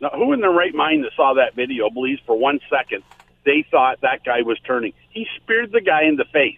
Now, 0.00 0.10
who 0.10 0.32
in 0.32 0.40
their 0.40 0.50
right 0.50 0.74
mind 0.74 1.04
that 1.04 1.12
saw 1.14 1.34
that 1.34 1.54
video 1.54 1.90
believes 1.90 2.20
for 2.26 2.36
one 2.36 2.60
second 2.68 3.02
they 3.44 3.64
thought 3.70 4.00
that 4.00 4.24
guy 4.24 4.42
was 4.42 4.58
turning? 4.66 4.94
He 5.10 5.26
speared 5.36 5.70
the 5.70 5.80
guy 5.80 6.04
in 6.04 6.16
the 6.16 6.24
face. 6.32 6.56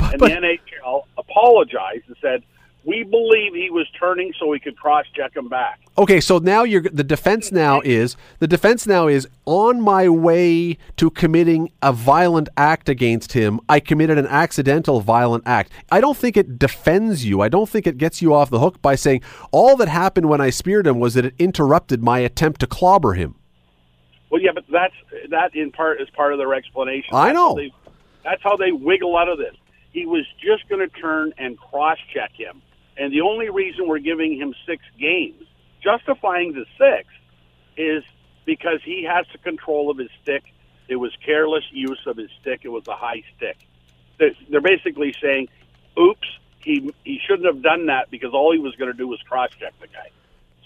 And 0.00 0.18
but- 0.18 0.30
the 0.30 0.36
NHL 0.36 1.04
apologized 1.18 2.04
and 2.06 2.16
said, 2.22 2.42
we 2.84 3.02
believe 3.02 3.54
he 3.54 3.68
was 3.70 3.86
turning 3.98 4.32
so 4.38 4.52
he 4.52 4.60
could 4.60 4.76
cross 4.76 5.04
check 5.14 5.36
him 5.36 5.48
back. 5.48 5.80
Okay, 5.98 6.20
so 6.20 6.38
now 6.38 6.62
you're 6.62 6.82
the 6.82 7.04
defense 7.04 7.52
now 7.52 7.80
is 7.82 8.16
the 8.38 8.46
defense 8.46 8.86
now 8.86 9.06
is 9.06 9.28
on 9.44 9.80
my 9.80 10.08
way 10.08 10.78
to 10.96 11.10
committing 11.10 11.70
a 11.82 11.92
violent 11.92 12.48
act 12.56 12.88
against 12.88 13.32
him. 13.32 13.60
I 13.68 13.80
committed 13.80 14.16
an 14.16 14.26
accidental 14.26 15.00
violent 15.00 15.44
act. 15.46 15.72
I 15.90 16.00
don't 16.00 16.16
think 16.16 16.36
it 16.36 16.58
defends 16.58 17.26
you. 17.26 17.42
I 17.42 17.48
don't 17.48 17.68
think 17.68 17.86
it 17.86 17.98
gets 17.98 18.22
you 18.22 18.32
off 18.32 18.48
the 18.48 18.60
hook 18.60 18.80
by 18.80 18.94
saying 18.94 19.22
all 19.50 19.76
that 19.76 19.88
happened 19.88 20.28
when 20.28 20.40
I 20.40 20.50
speared 20.50 20.86
him 20.86 20.98
was 21.00 21.14
that 21.14 21.26
it 21.26 21.34
interrupted 21.38 22.02
my 22.02 22.20
attempt 22.20 22.60
to 22.60 22.66
clobber 22.66 23.12
him. 23.12 23.34
Well, 24.30 24.40
yeah, 24.40 24.52
but 24.54 24.64
that's 24.70 24.94
that 25.30 25.54
in 25.54 25.72
part 25.72 26.00
is 26.00 26.08
part 26.10 26.32
of 26.32 26.38
their 26.38 26.54
explanation. 26.54 27.12
I 27.12 27.26
That's 27.26 27.34
know. 27.34 27.48
how 27.48 27.54
they, 27.56 27.72
that's 28.24 28.42
how 28.42 28.56
they 28.56 28.72
wiggle 28.72 29.16
out 29.16 29.28
of 29.28 29.38
this. 29.38 29.54
He 29.92 30.06
was 30.06 30.24
just 30.40 30.68
going 30.68 30.88
to 30.88 31.00
turn 31.00 31.32
and 31.36 31.58
cross 31.58 31.98
check 32.14 32.30
him, 32.32 32.62
and 33.00 33.12
the 33.12 33.22
only 33.22 33.48
reason 33.48 33.88
we're 33.88 33.98
giving 33.98 34.36
him 34.36 34.54
six 34.66 34.84
games, 34.98 35.42
justifying 35.82 36.52
the 36.52 36.66
six, 36.76 37.08
is 37.76 38.04
because 38.44 38.80
he 38.84 39.04
has 39.04 39.24
the 39.32 39.38
control 39.38 39.90
of 39.90 39.96
his 39.96 40.10
stick. 40.22 40.44
It 40.86 40.96
was 40.96 41.10
careless 41.24 41.64
use 41.72 42.00
of 42.06 42.18
his 42.18 42.28
stick. 42.42 42.60
It 42.62 42.68
was 42.68 42.86
a 42.88 42.94
high 42.94 43.22
stick. 43.36 43.56
They're, 44.18 44.32
they're 44.50 44.60
basically 44.60 45.14
saying, 45.22 45.48
"Oops, 45.98 46.28
he 46.58 46.92
he 47.02 47.18
shouldn't 47.26 47.46
have 47.46 47.62
done 47.62 47.86
that 47.86 48.10
because 48.10 48.34
all 48.34 48.52
he 48.52 48.58
was 48.58 48.76
going 48.76 48.92
to 48.92 48.96
do 48.96 49.08
was 49.08 49.18
cross 49.22 49.48
check 49.58 49.72
the 49.80 49.86
guy." 49.86 50.10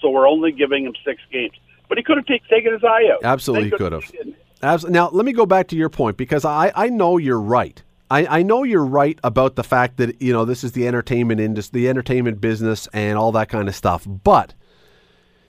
So 0.01 0.11
we're 0.11 0.29
only 0.29 0.51
giving 0.51 0.85
him 0.85 0.95
six 1.05 1.23
games. 1.31 1.55
But 1.89 1.99
he 1.99 2.05
could 2.05 2.17
have 2.17 2.27
take, 2.27 2.47
taken 2.49 2.73
his 2.73 2.83
eye 2.83 3.11
out. 3.13 3.23
Absolutely 3.23 3.71
could 3.71 3.93
have. 3.93 4.05
he 4.05 4.17
didn't. 4.17 4.37
Absolutely. 4.61 4.99
Now, 4.99 5.11
let 5.11 5.25
me 5.25 5.33
go 5.33 5.47
back 5.47 5.69
to 5.69 5.77
your 5.77 5.91
point 5.91 6.17
because 6.17 6.45
I, 6.45 6.73
I 6.75 6.89
know 6.89 7.19
you're 7.19 7.41
right. 7.41 7.81
I, 8.11 8.39
I 8.39 8.43
know 8.43 8.63
you're 8.63 8.85
right 8.85 9.19
about 9.25 9.57
the 9.57 9.65
fact 9.65 9.97
that 9.97 10.21
you 10.21 10.33
know 10.33 10.45
this 10.45 10.65
is 10.65 10.73
the 10.73 10.87
entertainment 10.87 11.41
industry, 11.41 11.81
the 11.81 11.89
entertainment 11.89 12.41
business, 12.41 12.89
and 12.93 13.19
all 13.19 13.33
that 13.33 13.49
kind 13.49 13.69
of 13.69 13.75
stuff. 13.75 14.07
But 14.07 14.55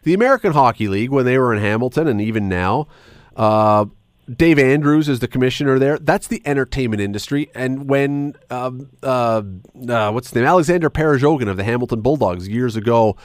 the 0.03 0.13
American 0.13 0.53
Hockey 0.53 0.87
League, 0.87 1.09
when 1.09 1.25
they 1.25 1.37
were 1.37 1.53
in 1.53 1.61
Hamilton, 1.61 2.07
and 2.07 2.21
even 2.21 2.47
now, 2.47 2.87
uh, 3.35 3.85
Dave 4.33 4.57
Andrews 4.57 5.07
is 5.07 5.19
the 5.19 5.27
commissioner 5.27 5.77
there. 5.77 5.99
That's 5.99 6.27
the 6.27 6.41
entertainment 6.45 7.01
industry. 7.01 7.49
And 7.53 7.89
when 7.89 8.35
um, 8.49 8.89
uh, 9.03 9.41
uh, 9.87 10.11
what's 10.11 10.31
the 10.31 10.39
name? 10.39 10.47
Alexander 10.47 10.89
Perezhogin 10.89 11.49
of 11.49 11.57
the 11.57 11.63
Hamilton 11.63 12.01
Bulldogs 12.01 12.47
years 12.47 12.75
ago 12.75 13.15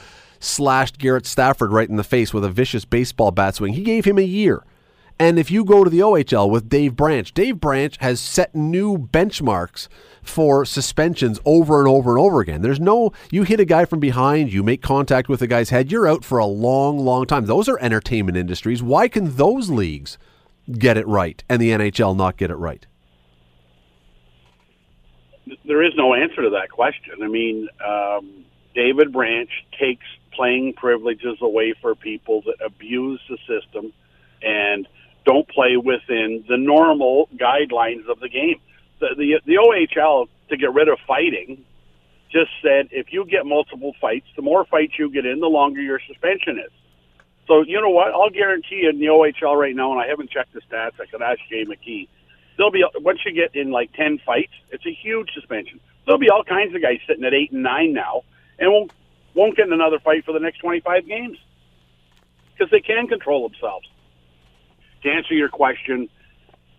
slashed 0.40 0.98
Garrett 0.98 1.26
Stafford 1.26 1.72
right 1.72 1.88
in 1.88 1.96
the 1.96 2.04
face 2.04 2.34
with 2.34 2.44
a 2.44 2.50
vicious 2.50 2.84
baseball 2.84 3.30
bat 3.30 3.54
swing. 3.54 3.74
He 3.74 3.82
gave 3.82 4.04
him 4.04 4.18
a 4.18 4.22
year. 4.22 4.64
And 5.20 5.38
if 5.38 5.50
you 5.50 5.66
go 5.66 5.84
to 5.84 5.90
the 5.90 5.98
OHL 5.98 6.48
with 6.48 6.70
Dave 6.70 6.96
Branch, 6.96 7.30
Dave 7.34 7.60
Branch 7.60 7.94
has 8.00 8.18
set 8.18 8.54
new 8.54 8.96
benchmarks 8.96 9.86
for 10.22 10.64
suspensions 10.64 11.38
over 11.44 11.78
and 11.78 11.86
over 11.86 12.16
and 12.16 12.18
over 12.18 12.40
again. 12.40 12.62
There's 12.62 12.80
no, 12.80 13.12
you 13.30 13.42
hit 13.42 13.60
a 13.60 13.66
guy 13.66 13.84
from 13.84 14.00
behind, 14.00 14.50
you 14.50 14.62
make 14.62 14.80
contact 14.80 15.28
with 15.28 15.42
a 15.42 15.46
guy's 15.46 15.68
head, 15.68 15.92
you're 15.92 16.08
out 16.08 16.24
for 16.24 16.38
a 16.38 16.46
long, 16.46 16.98
long 16.98 17.26
time. 17.26 17.44
Those 17.44 17.68
are 17.68 17.78
entertainment 17.80 18.38
industries. 18.38 18.82
Why 18.82 19.08
can 19.08 19.36
those 19.36 19.68
leagues 19.68 20.16
get 20.78 20.96
it 20.96 21.06
right 21.06 21.44
and 21.50 21.60
the 21.60 21.68
NHL 21.68 22.16
not 22.16 22.38
get 22.38 22.50
it 22.50 22.56
right? 22.56 22.86
There 25.66 25.82
is 25.84 25.92
no 25.96 26.14
answer 26.14 26.40
to 26.44 26.50
that 26.50 26.70
question. 26.70 27.16
I 27.22 27.28
mean, 27.28 27.68
um, 27.86 28.46
David 28.74 29.12
Branch 29.12 29.50
takes 29.78 30.06
playing 30.32 30.72
privileges 30.72 31.36
away 31.42 31.74
for 31.78 31.94
people 31.94 32.40
that 32.46 32.64
abuse 32.64 33.20
the 33.28 33.36
system 33.46 33.92
and 34.42 34.88
don't 35.30 35.48
play 35.48 35.76
within 35.76 36.44
the 36.48 36.56
normal 36.56 37.28
guidelines 37.36 38.08
of 38.10 38.18
the 38.18 38.28
game. 38.28 38.60
The, 38.98 39.14
the, 39.16 39.40
the 39.46 39.54
OHL, 39.54 40.26
to 40.48 40.56
get 40.56 40.74
rid 40.74 40.88
of 40.88 40.98
fighting, 41.06 41.64
just 42.32 42.50
said 42.60 42.88
if 42.90 43.12
you 43.12 43.24
get 43.24 43.46
multiple 43.46 43.94
fights, 44.00 44.26
the 44.34 44.42
more 44.42 44.64
fights 44.64 44.94
you 44.98 45.08
get 45.10 45.24
in, 45.24 45.38
the 45.38 45.46
longer 45.46 45.80
your 45.80 46.00
suspension 46.08 46.58
is. 46.58 46.72
So 47.46 47.62
you 47.62 47.80
know 47.80 47.90
what? 47.90 48.12
I'll 48.12 48.30
guarantee 48.30 48.80
you 48.82 48.90
in 48.90 48.98
the 48.98 49.06
OHL 49.06 49.56
right 49.56 49.74
now, 49.74 49.92
and 49.92 50.00
I 50.00 50.08
haven't 50.08 50.30
checked 50.30 50.52
the 50.52 50.60
stats. 50.62 51.00
I 51.00 51.06
could 51.06 51.22
ask 51.22 51.38
Jay 51.48 51.64
McKee. 51.64 52.08
There'll 52.56 52.72
be 52.72 52.84
once 52.96 53.20
you 53.24 53.32
get 53.32 53.54
in 53.54 53.70
like 53.70 53.92
ten 53.92 54.18
fights, 54.26 54.52
it's 54.70 54.86
a 54.86 54.92
huge 54.92 55.30
suspension. 55.32 55.80
There'll 56.06 56.20
be 56.20 56.30
all 56.30 56.44
kinds 56.44 56.74
of 56.74 56.82
guys 56.82 56.98
sitting 57.06 57.24
at 57.24 57.34
eight 57.34 57.52
and 57.52 57.62
nine 57.62 57.92
now, 57.92 58.22
and 58.58 58.70
won't 58.72 58.92
won't 59.34 59.56
get 59.56 59.66
in 59.66 59.72
another 59.72 59.98
fight 60.00 60.24
for 60.24 60.32
the 60.32 60.40
next 60.40 60.58
twenty 60.58 60.80
five 60.80 61.06
games 61.06 61.38
because 62.52 62.70
they 62.70 62.80
can 62.80 63.06
control 63.06 63.48
themselves 63.48 63.86
to 65.02 65.10
answer 65.10 65.34
your 65.34 65.48
question, 65.48 66.08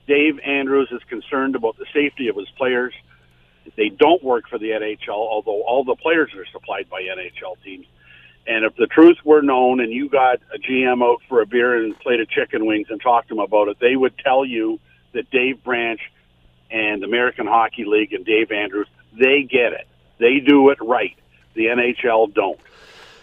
Dave 0.08 0.40
Andrews 0.40 0.90
is 0.92 1.02
concerned 1.10 1.56
about 1.56 1.78
the 1.78 1.86
safety 1.94 2.28
of 2.28 2.36
his 2.36 2.50
players. 2.58 2.94
They 3.76 3.90
don't 3.90 4.24
work 4.24 4.50
for 4.50 4.58
the 4.58 4.72
NHL, 4.72 5.10
although 5.10 5.62
all 5.64 5.84
the 5.84 5.96
players 5.96 6.32
are 6.36 6.46
supplied 6.52 6.90
by 6.90 7.04
NHL 7.04 7.62
teams. 7.64 7.86
And 8.48 8.66
if 8.66 8.76
the 8.76 8.88
truth 8.88 9.18
were 9.24 9.42
known 9.42 9.80
and 9.80 9.92
you 9.92 10.10
got 10.10 10.40
a 10.54 10.58
GM 10.58 11.04
out 11.04 11.22
for 11.30 11.42
a 11.42 11.46
beer 11.46 11.84
and 11.84 11.98
plate 12.00 12.20
of 12.20 12.30
chicken 12.30 12.66
wings 12.66 12.88
and 12.90 13.00
talked 13.00 13.30
to 13.30 13.36
them 13.36 13.44
about 13.44 13.68
it, 13.68 13.78
they 13.80 13.96
would 13.96 14.18
tell 14.18 14.44
you 14.44 14.80
that 15.14 15.30
Dave 15.30 15.64
Branch 15.64 16.00
and 16.72 17.02
the 17.02 17.06
American 17.06 17.46
Hockey 17.46 17.86
League 17.86 18.14
and 18.14 18.26
Dave 18.26 18.52
Andrews, 18.52 18.88
they 19.14 19.44
get 19.44 19.74
it. 19.74 19.88
They 20.18 20.40
do 20.40 20.70
it 20.70 20.80
right. 20.82 21.16
The 21.54 21.66
NHL 21.66 22.34
don't. 22.34 22.60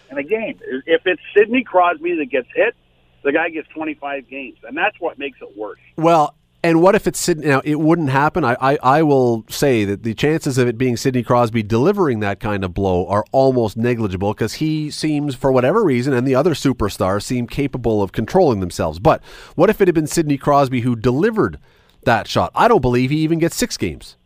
And 0.09 0.19
again, 0.19 0.59
if 0.85 1.01
it's 1.05 1.21
Sidney 1.35 1.63
Crosby 1.63 2.15
that 2.15 2.29
gets 2.29 2.47
hit, 2.53 2.75
the 3.23 3.31
guy 3.31 3.49
gets 3.49 3.67
25 3.69 4.27
games, 4.29 4.57
and 4.63 4.77
that's 4.77 4.99
what 4.99 5.19
makes 5.19 5.39
it 5.41 5.57
worse. 5.57 5.79
Well, 5.97 6.35
and 6.61 6.81
what 6.81 6.95
if 6.95 7.07
it's 7.07 7.19
Sidney? 7.19 7.47
Now, 7.47 7.61
it 7.63 7.79
wouldn't 7.79 8.09
happen. 8.09 8.43
I, 8.43 8.57
I, 8.59 8.77
I, 8.83 9.03
will 9.03 9.45
say 9.49 9.85
that 9.85 10.03
the 10.03 10.13
chances 10.13 10.57
of 10.57 10.67
it 10.67 10.77
being 10.77 10.97
Sidney 10.97 11.23
Crosby 11.23 11.63
delivering 11.63 12.19
that 12.19 12.41
kind 12.41 12.65
of 12.65 12.73
blow 12.73 13.07
are 13.07 13.23
almost 13.31 13.77
negligible 13.77 14.33
because 14.33 14.55
he 14.55 14.91
seems, 14.91 15.35
for 15.35 15.53
whatever 15.53 15.83
reason, 15.83 16.13
and 16.13 16.27
the 16.27 16.35
other 16.35 16.53
superstars 16.53 17.23
seem 17.23 17.47
capable 17.47 18.03
of 18.03 18.11
controlling 18.11 18.59
themselves. 18.59 18.99
But 18.99 19.23
what 19.55 19.69
if 19.69 19.79
it 19.79 19.87
had 19.87 19.95
been 19.95 20.07
Sidney 20.07 20.37
Crosby 20.37 20.81
who 20.81 20.97
delivered 20.97 21.59
that 22.03 22.27
shot? 22.27 22.51
I 22.53 22.67
don't 22.67 22.81
believe 22.81 23.09
he 23.09 23.19
even 23.19 23.39
gets 23.39 23.55
six 23.55 23.77
games. 23.77 24.17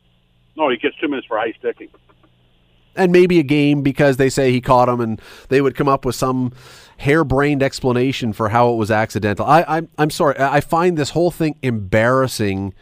No, 0.55 0.69
he 0.69 0.77
gets 0.77 0.95
two 0.97 1.07
minutes 1.07 1.27
for 1.27 1.37
high 1.37 1.53
sticking. 1.59 1.89
And 2.95 3.11
maybe 3.11 3.39
a 3.39 3.43
game 3.43 3.81
because 3.81 4.17
they 4.17 4.29
say 4.29 4.51
he 4.51 4.61
caught 4.61 4.89
him, 4.89 5.01
and 5.01 5.21
they 5.49 5.61
would 5.61 5.75
come 5.75 5.87
up 5.87 6.03
with 6.03 6.15
some 6.15 6.51
harebrained 6.97 7.63
explanation 7.63 8.33
for 8.33 8.49
how 8.49 8.71
it 8.73 8.75
was 8.75 8.91
accidental. 8.91 9.45
I, 9.45 9.63
I'm 9.67 9.89
I'm 9.97 10.09
sorry. 10.09 10.35
I 10.37 10.61
find 10.61 10.97
this 10.97 11.11
whole 11.11 11.31
thing 11.31 11.57
embarrassing 11.61 12.73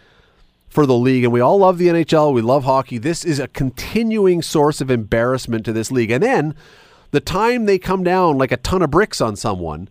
for 0.69 0.85
the 0.85 0.97
league, 0.97 1.23
and 1.23 1.33
we 1.33 1.41
all 1.41 1.59
love 1.59 1.77
the 1.77 1.87
NHL. 1.87 2.33
We 2.33 2.41
love 2.41 2.63
hockey. 2.63 2.97
This 2.97 3.25
is 3.25 3.39
a 3.39 3.47
continuing 3.47 4.41
source 4.41 4.79
of 4.79 4.89
embarrassment 4.89 5.65
to 5.65 5.73
this 5.73 5.91
league. 5.91 6.11
And 6.11 6.23
then 6.23 6.55
the 7.11 7.19
time 7.19 7.65
they 7.65 7.77
come 7.77 8.03
down 8.03 8.37
like 8.37 8.53
a 8.53 8.57
ton 8.57 8.81
of 8.81 8.89
bricks 8.89 9.19
on 9.19 9.35
someone, 9.35 9.89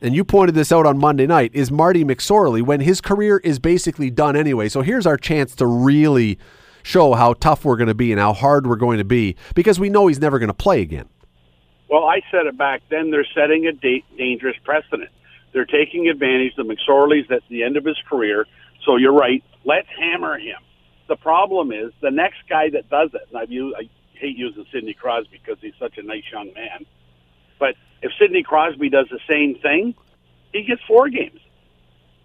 and 0.00 0.14
you 0.14 0.24
pointed 0.24 0.54
this 0.54 0.70
out 0.70 0.86
on 0.86 0.98
Monday 0.98 1.26
night, 1.26 1.50
is 1.52 1.70
Marty 1.72 2.04
McSorley 2.04 2.62
when 2.62 2.80
his 2.80 3.00
career 3.00 3.38
is 3.38 3.58
basically 3.58 4.08
done 4.08 4.36
anyway. 4.36 4.68
So 4.68 4.82
here's 4.82 5.06
our 5.06 5.16
chance 5.16 5.56
to 5.56 5.66
really 5.66 6.38
show 6.84 7.14
how 7.14 7.32
tough 7.34 7.64
we're 7.64 7.76
going 7.76 7.88
to 7.88 7.94
be 7.94 8.12
and 8.12 8.20
how 8.20 8.34
hard 8.34 8.66
we're 8.66 8.76
going 8.76 8.98
to 8.98 9.04
be 9.04 9.34
because 9.54 9.80
we 9.80 9.88
know 9.88 10.06
he's 10.06 10.20
never 10.20 10.38
going 10.38 10.48
to 10.48 10.54
play 10.54 10.80
again. 10.80 11.08
Well, 11.94 12.06
I 12.06 12.22
said 12.32 12.46
it 12.46 12.58
back 12.58 12.82
then. 12.90 13.12
They're 13.12 13.24
setting 13.36 13.68
a 13.68 13.72
da- 13.72 14.04
dangerous 14.18 14.56
precedent. 14.64 15.10
They're 15.52 15.64
taking 15.64 16.08
advantage. 16.08 16.56
The 16.56 16.64
McSorley's 16.64 17.30
at 17.30 17.42
the 17.48 17.62
end 17.62 17.76
of 17.76 17.84
his 17.84 17.96
career. 18.10 18.46
So 18.84 18.96
you're 18.96 19.12
right. 19.12 19.44
Let's 19.64 19.86
hammer 19.96 20.36
him. 20.36 20.56
The 21.06 21.14
problem 21.14 21.70
is 21.70 21.92
the 22.02 22.10
next 22.10 22.38
guy 22.48 22.70
that 22.70 22.90
does 22.90 23.10
it. 23.14 23.20
And 23.28 23.38
I've 23.38 23.52
used, 23.52 23.76
I 23.78 23.88
hate 24.18 24.36
using 24.36 24.66
Sidney 24.72 24.94
Crosby 24.94 25.40
because 25.40 25.62
he's 25.62 25.74
such 25.78 25.96
a 25.96 26.02
nice 26.02 26.24
young 26.32 26.52
man. 26.52 26.84
But 27.60 27.76
if 28.02 28.10
Sidney 28.18 28.42
Crosby 28.42 28.90
does 28.90 29.06
the 29.08 29.20
same 29.28 29.54
thing, 29.62 29.94
he 30.52 30.64
gets 30.64 30.82
four 30.88 31.08
games. 31.10 31.38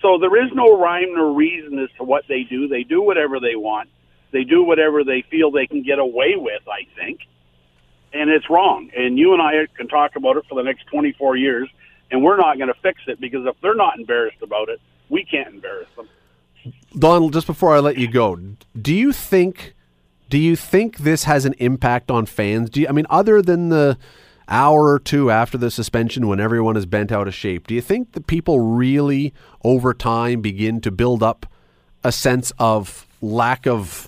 So 0.02 0.18
there 0.18 0.44
is 0.44 0.52
no 0.52 0.82
rhyme 0.82 1.14
nor 1.14 1.32
reason 1.32 1.78
as 1.78 1.90
to 2.00 2.04
what 2.04 2.24
they 2.28 2.42
do. 2.42 2.68
They 2.68 2.82
do 2.82 3.04
whatever 3.04 3.40
they 3.40 3.56
want. 3.56 3.92
They 4.32 4.46
do 4.46 4.64
whatever 4.64 5.04
they 5.04 5.24
feel 5.30 5.52
they 5.52 5.68
can 5.68 5.84
get 5.84 6.00
away 6.00 6.34
with. 6.38 6.64
I 6.68 6.88
think 7.00 7.20
and 8.14 8.30
it's 8.30 8.50
wrong. 8.50 8.92
And 8.96 9.18
you 9.18 9.34
and 9.34 9.42
I 9.42 9.68
can 9.76 9.88
talk 9.88 10.16
about 10.16 10.38
it 10.38 10.46
for 10.50 10.56
the 10.56 10.64
next 10.64 10.86
24 10.88 11.36
years, 11.38 11.70
and 12.12 12.24
we're 12.24 12.38
not 12.38 12.58
going 12.58 12.68
to 12.68 12.80
fix 12.82 13.02
it 13.08 13.20
because 13.20 13.46
if 13.46 13.56
they're 13.62 13.76
not 13.76 13.98
embarrassed 13.98 14.42
about 14.42 14.70
it, 14.70 14.80
we 15.10 15.26
can't 15.26 15.54
embarrass 15.54 15.90
them. 15.96 16.08
Donald, 16.98 17.34
just 17.34 17.48
before 17.48 17.76
I 17.76 17.80
let 17.80 17.98
you 17.98 18.08
go, 18.08 18.38
do 18.80 18.94
you 18.94 19.14
think 19.14 19.74
do 20.30 20.38
you 20.38 20.56
think 20.56 20.98
this 20.98 21.24
has 21.24 21.46
an 21.46 21.54
impact 21.58 22.12
on 22.12 22.28
fans? 22.28 22.70
Do 22.70 22.82
you, 22.82 22.88
I 22.88 22.92
mean 22.92 23.08
other 23.10 23.42
than 23.42 23.70
the 23.70 23.98
hour 24.48 24.92
or 24.94 25.00
two 25.00 25.30
after 25.30 25.58
the 25.58 25.72
suspension 25.72 26.28
when 26.28 26.40
everyone 26.40 26.76
is 26.76 26.86
bent 26.86 27.12
out 27.12 27.28
of 27.28 27.34
shape, 27.34 27.68
do 27.68 27.76
you 27.76 27.82
think 27.82 28.14
that 28.14 28.28
people 28.28 28.60
really 28.60 29.34
over 29.64 29.94
time 29.94 30.42
begin 30.42 30.82
to 30.82 30.92
build 30.92 31.22
up 31.22 31.46
a 32.04 32.12
sense 32.12 32.52
of 32.58 33.08
lack 33.22 33.68
of 33.68 34.08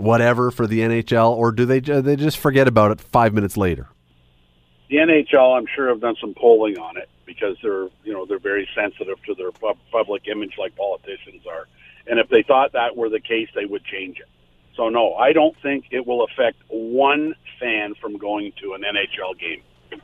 whatever 0.00 0.50
for 0.50 0.66
the 0.66 0.80
NHL, 0.80 1.30
or 1.30 1.52
do 1.52 1.66
they 1.66 1.80
they 1.80 2.16
just 2.16 2.38
forget 2.38 2.66
about 2.66 2.90
it 2.90 3.00
five 3.00 3.34
minutes 3.34 3.56
later? 3.56 3.88
The 4.88 4.96
NHL, 4.96 5.56
I'm 5.56 5.66
sure, 5.74 5.88
have 5.88 6.00
done 6.00 6.16
some 6.20 6.34
polling 6.34 6.78
on 6.78 6.96
it 6.96 7.08
because 7.26 7.56
they're 7.62 7.88
you 8.02 8.12
know 8.12 8.26
they're 8.26 8.38
very 8.38 8.68
sensitive 8.74 9.22
to 9.26 9.34
their 9.34 9.50
public 9.92 10.26
image, 10.26 10.54
like 10.58 10.74
politicians 10.76 11.42
are. 11.46 11.68
And 12.06 12.18
if 12.18 12.28
they 12.28 12.42
thought 12.42 12.72
that 12.72 12.96
were 12.96 13.08
the 13.08 13.20
case, 13.20 13.48
they 13.54 13.66
would 13.66 13.84
change 13.84 14.18
it. 14.18 14.28
So 14.76 14.88
no, 14.88 15.14
I 15.14 15.32
don't 15.32 15.56
think 15.62 15.86
it 15.90 16.06
will 16.06 16.24
affect 16.24 16.56
one 16.68 17.34
fan 17.60 17.94
from 18.00 18.16
going 18.16 18.52
to 18.62 18.72
an 18.72 18.82
NHL 18.82 19.38
game. 19.38 20.00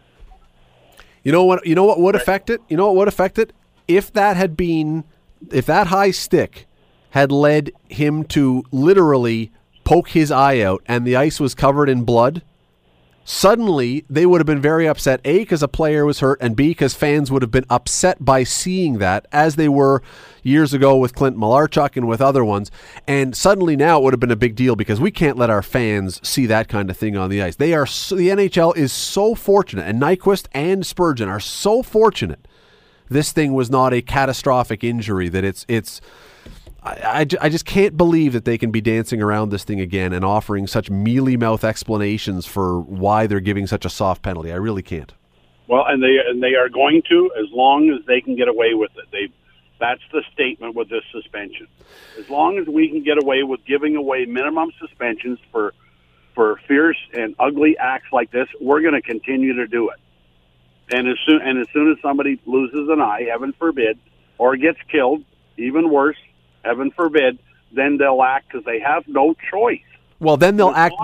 You 1.24 1.32
know 1.32 1.44
what? 1.44 1.66
You 1.66 1.74
know 1.74 1.84
what 1.84 1.98
would 1.98 2.14
affect 2.14 2.50
it? 2.50 2.60
You 2.68 2.76
know 2.76 2.86
what 2.86 2.96
would 2.96 3.08
affect 3.08 3.38
it? 3.38 3.52
If 3.88 4.12
that 4.12 4.36
had 4.36 4.56
been, 4.56 5.04
if 5.50 5.66
that 5.66 5.88
high 5.88 6.10
stick 6.10 6.66
had 7.10 7.32
led 7.32 7.72
him 7.88 8.24
to 8.24 8.62
literally 8.70 9.50
poke 9.86 10.10
his 10.10 10.32
eye 10.32 10.60
out 10.60 10.82
and 10.86 11.06
the 11.06 11.16
ice 11.16 11.38
was 11.38 11.54
covered 11.54 11.88
in 11.88 12.02
blood, 12.02 12.42
suddenly 13.24 14.04
they 14.10 14.26
would 14.26 14.40
have 14.40 14.46
been 14.46 14.60
very 14.60 14.86
upset. 14.86 15.20
A, 15.24 15.38
because 15.38 15.62
a 15.62 15.68
player 15.68 16.04
was 16.04 16.18
hurt, 16.18 16.40
and 16.42 16.56
B, 16.56 16.68
because 16.70 16.92
fans 16.92 17.30
would 17.30 17.40
have 17.40 17.52
been 17.52 17.64
upset 17.70 18.24
by 18.24 18.42
seeing 18.42 18.98
that, 18.98 19.26
as 19.30 19.54
they 19.54 19.68
were 19.68 20.02
years 20.42 20.74
ago 20.74 20.96
with 20.96 21.14
Clint 21.14 21.36
Malarchuk 21.36 21.96
and 21.96 22.08
with 22.08 22.20
other 22.20 22.44
ones. 22.44 22.70
And 23.06 23.36
suddenly 23.36 23.76
now 23.76 23.98
it 23.98 24.02
would 24.02 24.12
have 24.12 24.20
been 24.20 24.30
a 24.32 24.36
big 24.36 24.56
deal 24.56 24.74
because 24.74 25.00
we 25.00 25.12
can't 25.12 25.38
let 25.38 25.50
our 25.50 25.62
fans 25.62 26.20
see 26.28 26.46
that 26.46 26.68
kind 26.68 26.90
of 26.90 26.96
thing 26.96 27.16
on 27.16 27.30
the 27.30 27.40
ice. 27.40 27.54
They 27.54 27.72
are 27.72 27.86
so, 27.86 28.16
the 28.16 28.28
NHL 28.28 28.76
is 28.76 28.92
so 28.92 29.36
fortunate, 29.36 29.86
and 29.86 30.02
Nyquist 30.02 30.48
and 30.50 30.84
Spurgeon 30.84 31.28
are 31.28 31.40
so 31.40 31.84
fortunate. 31.84 32.48
This 33.08 33.30
thing 33.30 33.54
was 33.54 33.70
not 33.70 33.94
a 33.94 34.02
catastrophic 34.02 34.82
injury 34.82 35.28
that 35.28 35.44
it's 35.44 35.64
it's 35.68 36.00
I, 36.86 37.26
I, 37.40 37.48
just 37.48 37.64
can't 37.64 37.96
believe 37.96 38.32
that 38.32 38.44
they 38.44 38.56
can 38.56 38.70
be 38.70 38.80
dancing 38.80 39.20
around 39.20 39.48
this 39.48 39.64
thing 39.64 39.80
again 39.80 40.12
and 40.12 40.24
offering 40.24 40.68
such 40.68 40.88
mealy 40.88 41.36
mouth 41.36 41.64
explanations 41.64 42.46
for 42.46 42.80
why 42.80 43.26
they're 43.26 43.40
giving 43.40 43.66
such 43.66 43.84
a 43.84 43.90
soft 43.90 44.22
penalty. 44.22 44.52
I 44.52 44.56
really 44.56 44.82
can't. 44.82 45.12
Well, 45.68 45.84
and 45.88 46.00
they 46.00 46.16
and 46.24 46.40
they 46.40 46.54
are 46.54 46.68
going 46.68 47.02
to 47.08 47.30
as 47.38 47.46
long 47.50 47.90
as 47.90 48.06
they 48.06 48.20
can 48.20 48.36
get 48.36 48.46
away 48.46 48.74
with 48.74 48.92
it. 48.96 49.06
They 49.10 49.32
that's 49.80 50.02
the 50.12 50.22
statement 50.32 50.74
with 50.74 50.88
this 50.88 51.02
suspension. 51.12 51.66
As 52.18 52.30
long 52.30 52.58
as 52.58 52.66
we 52.66 52.88
can 52.88 53.02
get 53.02 53.22
away 53.22 53.42
with 53.42 53.64
giving 53.66 53.96
away 53.96 54.24
minimum 54.24 54.70
suspensions 54.78 55.38
for 55.50 55.74
for 56.34 56.60
fierce 56.68 56.98
and 57.14 57.34
ugly 57.38 57.76
acts 57.78 58.12
like 58.12 58.30
this, 58.30 58.46
we're 58.60 58.82
going 58.82 58.94
to 58.94 59.02
continue 59.02 59.54
to 59.54 59.66
do 59.66 59.90
it. 59.90 59.98
And 60.94 61.08
as 61.08 61.16
soon 61.26 61.42
and 61.42 61.58
as 61.58 61.66
soon 61.72 61.90
as 61.90 61.98
somebody 62.00 62.40
loses 62.46 62.88
an 62.88 63.00
eye, 63.00 63.26
heaven 63.28 63.52
forbid, 63.58 63.98
or 64.38 64.56
gets 64.56 64.78
killed, 64.88 65.24
even 65.56 65.90
worse, 65.90 66.18
heaven 66.64 66.90
forbid, 66.90 67.38
then 67.72 67.98
they'll 67.98 68.22
act 68.22 68.48
because 68.48 68.64
they 68.64 68.80
have 68.80 69.06
no 69.06 69.34
choice. 69.50 69.80
Well, 70.18 70.36
then 70.36 70.56
they'll 70.56 70.70
act. 70.70 70.94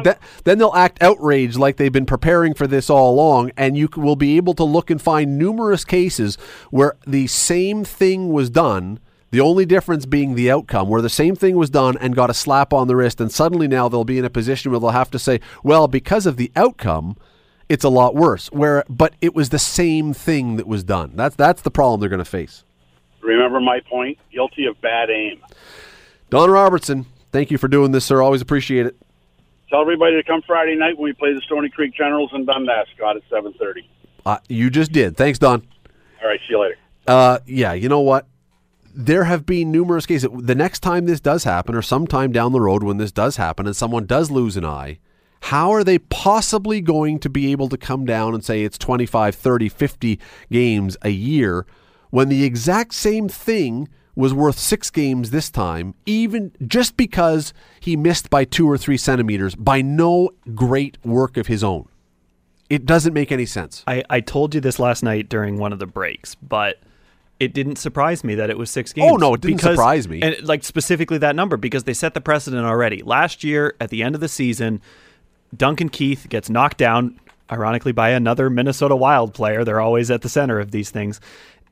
then 0.45 0.59
they'll 0.59 0.75
act 0.75 1.03
outraged, 1.03 1.59
like 1.59 1.77
they've 1.77 1.93
been 1.93 2.07
preparing 2.07 2.55
for 2.55 2.67
this 2.67 2.89
all 2.89 3.13
along, 3.13 3.53
and 3.57 3.77
you 3.77 3.89
will 3.97 4.17
be 4.17 4.37
able 4.37 4.55
to 4.55 4.65
look 4.65 4.91
and 4.91 5.01
find 5.01 5.39
numerous 5.39 5.85
cases 5.85 6.37
where 6.71 6.97
the 7.07 7.27
same 7.27 7.85
thing 7.85 8.33
was 8.33 8.49
done. 8.49 8.99
The 9.31 9.41
only 9.41 9.65
difference 9.65 10.05
being 10.05 10.35
the 10.35 10.51
outcome, 10.51 10.89
where 10.89 11.01
the 11.01 11.09
same 11.09 11.37
thing 11.37 11.57
was 11.57 11.71
done 11.71 11.97
and 11.99 12.15
got 12.15 12.29
a 12.29 12.35
slap 12.35 12.73
on 12.73 12.87
the 12.87 12.97
wrist, 12.97 13.21
and 13.21 13.33
suddenly 13.33 13.67
now 13.67 13.89
they'll 13.89 14.05
be 14.05 14.19
in 14.19 14.27
a 14.27 14.31
position 14.31 14.71
where 14.71 14.81
they'll 14.81 14.91
have 14.91 15.11
to 15.11 15.19
say, 15.19 15.41
"Well, 15.63 15.89
because 15.89 16.27
of 16.27 16.37
the 16.37 16.53
outcome, 16.55 17.17
it's 17.69 17.85
a 17.85 17.89
lot 17.89 18.15
worse." 18.15 18.49
Where, 18.53 18.85
but 18.91 19.15
it 19.23 19.35
was 19.35 19.49
the 19.49 19.59
same 19.59 20.13
thing 20.13 20.57
that 20.57 20.67
was 20.67 20.85
done. 20.85 21.13
That's 21.15 21.37
that's 21.37 21.63
the 21.63 21.71
problem 21.71 22.01
they're 22.01 22.11
going 22.11 22.19
to 22.19 22.27
face. 22.27 22.65
Remember 23.23 23.61
my 23.61 23.81
point? 23.81 24.19
Guilty 24.33 24.67
of 24.67 24.81
bad 24.81 25.11
aim. 25.11 25.41
Don 26.31 26.51
Robertson, 26.51 27.07
thank 27.31 27.51
you 27.51 27.59
for 27.59 27.69
doing 27.69 27.93
this, 27.93 28.05
sir. 28.05 28.21
Always 28.21 28.41
appreciate 28.41 28.87
it. 28.87 28.97
Tell 29.71 29.81
everybody 29.81 30.17
to 30.17 30.23
come 30.23 30.43
Friday 30.43 30.75
night 30.75 30.99
when 30.99 31.05
we 31.05 31.13
play 31.15 31.33
the 31.33 31.41
Stoney 31.47 31.71
Creek 31.71 31.95
Generals 31.95 32.31
in 32.35 32.45
Dundas, 32.45 32.89
Scott, 32.97 33.17
at 33.17 33.23
7.30. 33.31 33.85
Uh, 34.27 34.39
you 34.49 34.69
just 34.69 34.93
did. 34.93 35.17
Thanks, 35.17 35.39
Don. 35.39 35.67
All 36.23 36.29
right, 36.29 36.39
see 36.41 36.47
you 36.51 36.61
later. 36.61 36.77
Uh, 37.07 37.39
yeah, 37.47 37.73
you 37.73 37.89
know 37.89 38.01
what? 38.01 38.27
There 38.95 39.25
have 39.25 39.47
been 39.47 39.73
numerous 39.73 40.05
cases. 40.05 40.29
The 40.39 40.55
next 40.55 40.81
time 40.81 41.07
this 41.07 41.21
does 41.21 41.45
happen, 41.45 41.75
or 41.75 41.83
sometime 41.83 42.33
down 42.33 42.53
the 42.53 42.61
road 42.61 42.83
when 42.83 42.99
this 42.99 43.13
does 43.13 43.37
happen, 43.37 43.67
and 43.67 43.75
someone 43.75 44.05
does 44.05 44.31
lose 44.31 44.57
an 44.57 44.65
eye, 44.67 44.99
how 45.41 45.73
are 45.73 45.83
they 45.83 45.99
possibly 45.99 46.81
going 46.81 47.19
to 47.21 47.31
be 47.31 47.51
able 47.51 47.69
to 47.71 47.77
come 47.77 48.05
down 48.05 48.35
and 48.35 48.45
say 48.45 48.65
it's 48.65 48.79
25, 48.79 49.35
30, 49.35 49.69
50 49.69 50.21
games 50.51 50.97
a 51.03 51.09
year 51.09 51.67
when 52.13 52.29
the 52.29 52.45
exact 52.45 52.93
same 52.93 53.27
thing 53.27 53.89
was 54.15 54.35
worth 54.35 54.59
six 54.59 54.91
games 54.91 55.31
this 55.31 55.51
time, 55.51 55.95
even 56.05 56.53
just 56.67 56.99
because 56.99 57.55
he 57.81 57.97
missed 57.97 58.29
by 58.29 58.45
two 58.45 58.71
or 58.71 58.77
three 58.77 58.99
centimeters 58.99 59.55
by 59.55 59.81
no 59.81 60.29
great 60.55 60.99
work 61.03 61.39
of 61.39 61.47
his 61.47 61.65
own? 61.65 61.89
It 62.69 62.85
doesn't 62.85 63.15
make 63.15 63.33
any 63.33 63.47
sense. 63.47 63.83
I, 63.87 64.05
I 64.11 64.21
told 64.21 64.55
you 64.55 64.61
this 64.61 64.79
last 64.79 65.03
night 65.03 65.31
during 65.31 65.57
one 65.57 65.73
of 65.73 65.79
the 65.79 65.87
breaks, 65.87 66.35
but 66.35 66.81
it 67.41 67.55
didn't 67.55 67.77
surprise 67.77 68.23
me 68.23 68.35
that 68.35 68.51
it 68.51 68.59
was 68.59 68.71
six 68.71 68.93
oh, 68.93 68.95
games. 68.95 69.13
Oh, 69.13 69.17
no, 69.17 69.33
it 69.33 69.41
didn't 69.41 69.57
because- 69.57 69.77
surprise 69.77 70.07
me. 70.07 70.21
And 70.21 70.37
like 70.47 70.65
specifically 70.65 71.17
that 71.19 71.35
number 71.35 71.57
because 71.57 71.85
they 71.85 71.95
set 71.95 72.13
the 72.13 72.21
precedent 72.21 72.67
already. 72.67 73.03
Last 73.03 73.43
year 73.43 73.75
at 73.81 73.89
the 73.89 74.03
end 74.03 74.15
of 74.15 74.21
the 74.21 74.29
season, 74.29 74.83
Duncan 75.57 75.89
Keith 75.89 76.27
gets 76.29 76.51
knocked 76.51 76.77
down, 76.77 77.19
ironically, 77.51 77.93
by 77.93 78.11
another 78.11 78.51
Minnesota 78.51 78.95
Wild 78.95 79.33
player. 79.33 79.65
They're 79.65 79.81
always 79.81 80.11
at 80.11 80.21
the 80.21 80.29
center 80.29 80.61
of 80.61 80.71
these 80.71 80.91
things. 80.91 81.19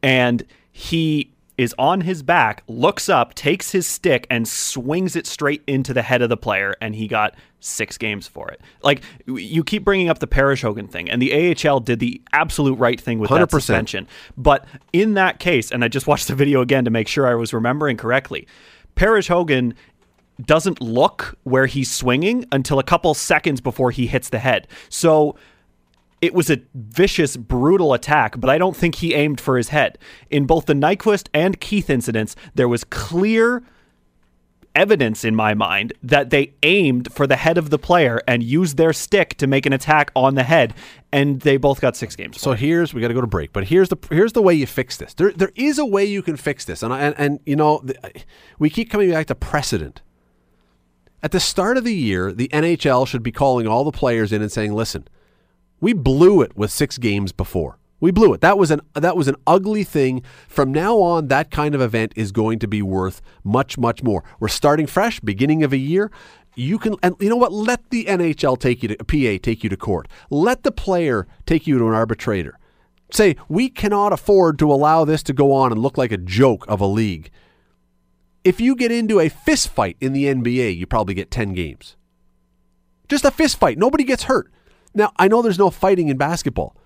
And 0.03 0.44
he 0.72 1.32
is 1.61 1.74
on 1.78 2.01
his 2.01 2.22
back, 2.22 2.62
looks 2.68 3.11
up, 3.11 3.34
takes 3.34 3.72
his 3.72 3.86
stick, 3.86 4.26
and 4.30 4.48
swings 4.48 5.14
it 5.14 5.26
straight 5.26 5.62
into 5.66 5.92
the 5.92 6.01
head 6.01 6.22
of 6.22 6.30
the 6.30 6.36
player, 6.36 6.74
and 6.80 6.94
he 6.94 7.07
got 7.07 7.34
six 7.61 7.98
games 7.98 8.26
for 8.26 8.48
it. 8.48 8.62
Like, 8.82 9.03
you 9.26 9.62
keep 9.62 9.84
bringing 9.84 10.09
up 10.09 10.20
the 10.20 10.26
Perezhogin 10.26 10.90
thing, 10.90 11.11
and 11.11 11.20
the 11.20 11.55
AHL 11.55 11.80
did 11.80 11.98
the 11.98 12.22
absolute 12.32 12.78
right 12.78 12.98
thing 12.98 13.18
with 13.18 13.28
that 13.28 13.51
100%. 13.51 13.51
suspension. 13.51 14.09
But 14.38 14.64
in 14.94 15.12
that 15.14 15.38
case, 15.38 15.70
and 15.70 15.84
I 15.84 15.88
just 15.88 16.07
watched 16.07 16.28
the 16.28 16.34
video 16.34 16.62
again 16.62 16.86
to 16.86 16.90
make 16.90 17.09
sure 17.09 17.26
I 17.26 17.34
was 17.34 17.53
remembering 17.53 17.98
correctly, 17.98 18.46
Perezhogin 18.96 19.74
doesn't 20.42 20.80
look 20.80 21.36
where 21.42 21.66
he's 21.66 21.90
swinging 21.90 22.46
until 22.51 22.78
a 22.78 22.82
couple 22.82 23.12
seconds 23.12 23.61
before 23.61 23.90
he 23.90 24.07
hits 24.07 24.30
the 24.30 24.38
head. 24.38 24.66
So 24.88 25.36
it 26.21 26.35
was 26.35 26.51
a 26.51 26.61
vicious, 26.75 27.37
brutal 27.37 27.95
attack, 27.95 28.39
but 28.41 28.51
I 28.51 28.59
don't 28.59 28.77
think 28.77 28.97
he 28.97 29.14
aimed 29.14 29.41
for 29.41 29.57
his 29.57 29.68
head. 29.71 29.99
In 30.31 30.45
both 30.47 30.66
the 30.66 30.75
Nyquist 30.75 31.29
and 31.33 31.59
Keith 31.61 31.89
incidents, 31.89 32.37
there 32.55 32.68
was 32.68 32.85
clear 32.85 33.62
evidence 34.77 35.25
in 35.25 35.35
my 35.35 35.53
mind 35.53 35.93
that 36.03 36.31
they 36.31 36.53
aimed 36.62 37.12
for 37.12 37.27
the 37.27 37.35
head 37.37 37.59
of 37.59 37.71
the 37.71 37.79
player 37.79 38.21
and 38.29 38.43
used 38.43 38.77
their 38.77 38.93
stick 38.93 39.37
to 39.37 39.47
make 39.47 39.66
an 39.66 39.73
attack 39.73 40.12
on 40.14 40.35
the 40.37 40.45
head, 40.45 40.73
and 41.11 41.41
they 41.41 41.57
both 41.57 41.81
got 41.81 41.97
six 41.97 42.14
games. 42.14 42.41
So 42.41 42.53
here's 42.53 42.95
we 42.95 43.01
got 43.01 43.09
to 43.09 43.14
go 43.14 43.21
to 43.21 43.27
break, 43.27 43.53
but 43.53 43.64
here's 43.64 43.89
the 43.89 43.97
here's 44.11 44.33
the 44.33 44.43
way 44.43 44.55
you 44.55 44.66
fix 44.66 44.97
this. 44.97 45.14
There 45.14 45.33
there 45.33 45.51
is 45.57 45.79
a 45.79 45.85
way 45.87 46.05
you 46.05 46.23
can 46.23 46.37
fix 46.37 46.64
this, 46.64 46.83
and 46.83 46.93
I- 46.93 47.01
and 47.01 47.14
and 47.18 47.41
you 47.47 47.57
know 47.57 47.81
the, 47.83 47.97
we 48.59 48.71
keep 48.71 48.91
coming 48.91 49.11
back 49.11 49.27
to 49.27 49.35
precedent. 49.35 50.03
At 51.23 51.33
the 51.33 51.41
start 51.41 51.77
of 51.77 51.85
the 51.85 51.95
year, 51.95 52.33
the 52.33 52.49
NHL 52.49 53.07
should 53.07 53.23
be 53.23 53.33
calling 53.33 53.66
all 53.66 53.85
the 53.85 53.91
players 53.93 54.33
in 54.33 54.41
and 54.41 54.53
saying, 54.53 54.73
"Listen, 54.73 55.07
we 55.81 55.93
blew 55.93 56.43
it 56.43 56.57
with 56.57 56.70
six 56.70 56.99
games 56.99 57.33
before. 57.33 57.78
We 58.01 58.11
blew 58.11 58.33
it. 58.33 58.41
That 58.41 58.57
was 58.57 58.70
an 58.70 58.81
that 58.95 59.16
was 59.16 59.28
an 59.28 59.37
ugly 59.47 59.85
thing. 59.85 60.22
From 60.49 60.72
now 60.72 60.99
on, 61.01 61.28
that 61.28 61.51
kind 61.51 61.74
of 61.74 61.83
event 61.83 62.14
is 62.16 62.33
going 62.33 62.59
to 62.61 62.68
be 62.68 62.81
worth 62.81 63.20
much 63.45 63.76
much 63.76 64.03
more. 64.03 64.24
We're 64.41 64.49
starting 64.49 64.87
fresh, 64.87 65.20
beginning 65.20 65.62
of 65.62 65.72
a 65.72 65.76
year. 65.76 66.11
You 66.57 66.78
can 66.78 66.97
and 67.03 67.14
you 67.20 67.28
know 67.28 67.37
what? 67.37 67.53
Let 67.53 67.91
the 67.91 68.07
NHL 68.07 68.59
take 68.59 68.83
you 68.83 68.89
to 68.89 68.97
PA 69.05 69.43
take 69.43 69.62
you 69.62 69.68
to 69.68 69.76
court. 69.76 70.09
Let 70.31 70.62
the 70.62 70.72
player 70.72 71.26
take 71.45 71.66
you 71.66 71.78
to 71.78 71.89
an 71.89 71.95
arbitrator. 71.95 72.59
Say 73.12 73.37
we 73.49 73.68
cannot 73.68 74.12
afford 74.12 74.59
to 74.61 74.72
allow 74.72 75.05
this 75.05 75.22
to 75.24 75.33
go 75.35 75.53
on 75.53 75.70
and 75.70 75.83
look 75.83 75.99
like 75.99 76.12
a 76.12 76.16
joke 76.16 76.64
of 76.68 76.81
a 76.81 76.87
league. 76.87 77.31
If 78.45 78.61
you 78.61 78.74
get 78.74 78.91
into 78.91 79.20
a 79.20 79.28
fist 79.28 79.68
fight 79.68 79.99
in 80.01 80.14
the 80.14 80.24
NBA, 80.24 80.74
you 80.74 80.87
probably 80.87 81.12
get 81.12 81.31
10 81.31 81.53
games. 81.53 81.97
Just 83.07 83.26
a 83.26 83.31
fist 83.31 83.59
fight. 83.59 83.76
Nobody 83.76 84.05
gets 84.05 84.22
hurt. 84.22 84.51
Now, 84.95 85.12
I 85.16 85.28
know 85.28 85.43
there's 85.43 85.59
no 85.59 85.70
fighting 85.70 86.09
in 86.09 86.16
basketball. 86.16 86.76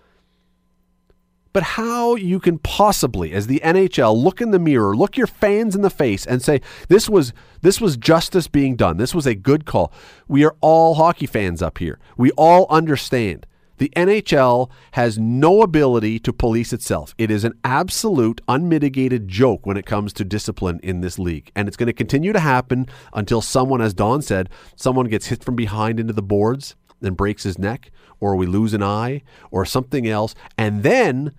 But 1.54 1.62
how 1.62 2.16
you 2.16 2.40
can 2.40 2.58
possibly, 2.58 3.30
as 3.32 3.46
the 3.46 3.60
NHL, 3.64 4.20
look 4.20 4.40
in 4.40 4.50
the 4.50 4.58
mirror, 4.58 4.96
look 4.96 5.16
your 5.16 5.28
fans 5.28 5.76
in 5.76 5.82
the 5.82 5.88
face, 5.88 6.26
and 6.26 6.42
say 6.42 6.60
this 6.88 7.08
was 7.08 7.32
this 7.62 7.80
was 7.80 7.96
justice 7.96 8.48
being 8.48 8.74
done. 8.74 8.96
This 8.96 9.14
was 9.14 9.24
a 9.24 9.36
good 9.36 9.64
call. 9.64 9.92
We 10.26 10.44
are 10.44 10.56
all 10.60 10.94
hockey 10.94 11.26
fans 11.26 11.62
up 11.62 11.78
here. 11.78 12.00
We 12.16 12.32
all 12.32 12.66
understand. 12.70 13.46
The 13.78 13.92
NHL 13.96 14.68
has 14.92 15.16
no 15.18 15.62
ability 15.62 16.18
to 16.20 16.32
police 16.32 16.72
itself. 16.72 17.14
It 17.18 17.30
is 17.30 17.44
an 17.44 17.54
absolute, 17.64 18.40
unmitigated 18.48 19.28
joke 19.28 19.64
when 19.64 19.76
it 19.76 19.86
comes 19.86 20.12
to 20.14 20.24
discipline 20.24 20.80
in 20.82 21.02
this 21.02 21.18
league. 21.20 21.50
And 21.54 21.66
it's 21.68 21.76
going 21.76 21.88
to 21.88 21.92
continue 21.92 22.32
to 22.32 22.40
happen 22.40 22.86
until 23.12 23.40
someone, 23.40 23.80
as 23.80 23.94
Don 23.94 24.22
said, 24.22 24.48
someone 24.76 25.06
gets 25.06 25.26
hit 25.26 25.42
from 25.42 25.56
behind 25.56 25.98
into 25.98 26.12
the 26.12 26.22
boards 26.22 26.76
and 27.02 27.16
breaks 27.16 27.42
his 27.42 27.58
neck, 27.58 27.90
or 28.20 28.36
we 28.36 28.46
lose 28.46 28.74
an 28.74 28.82
eye, 28.82 29.22
or 29.50 29.64
something 29.64 30.06
else. 30.06 30.34
And 30.56 30.82
then 30.82 31.32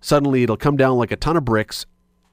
suddenly 0.00 0.42
it'll 0.42 0.56
come 0.56 0.76
down 0.76 0.98
like 0.98 1.12
a 1.12 1.16
ton 1.16 1.36
of 1.36 1.44
bricks 1.44 1.86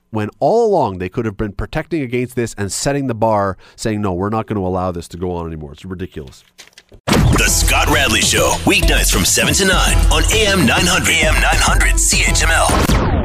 when 0.10 0.30
all 0.40 0.66
along 0.66 1.00
they 1.00 1.10
could 1.10 1.26
have 1.26 1.38
been 1.38 1.52
protecting 1.52 2.02
against 2.02 2.36
this 2.36 2.56
and 2.58 2.72
setting 2.72 3.08
the 3.08 3.16
bar, 3.16 3.58
saying, 3.76 4.02
no, 4.02 4.14
we're 4.14 4.30
not 4.30 4.48
going 4.48 4.60
to 4.60 4.66
allow 4.66 4.92
this 4.92 5.08
to 5.10 5.18
go 5.18 5.32
on 5.32 5.46
anymore. 5.46 5.74
It's 5.74 5.86
ridiculous. 5.86 6.44
The 7.06 7.50
Scott 7.50 7.90
Radley 7.90 8.22
Show, 8.22 8.54
weeknights 8.64 9.12
from 9.12 9.26
7 9.26 9.54
to 9.56 9.66
9 9.66 9.98
on 10.12 10.24
AM 10.32 10.66
900. 10.66 11.10
AM 11.10 11.42
900 11.42 11.96
CHML. 11.96 13.25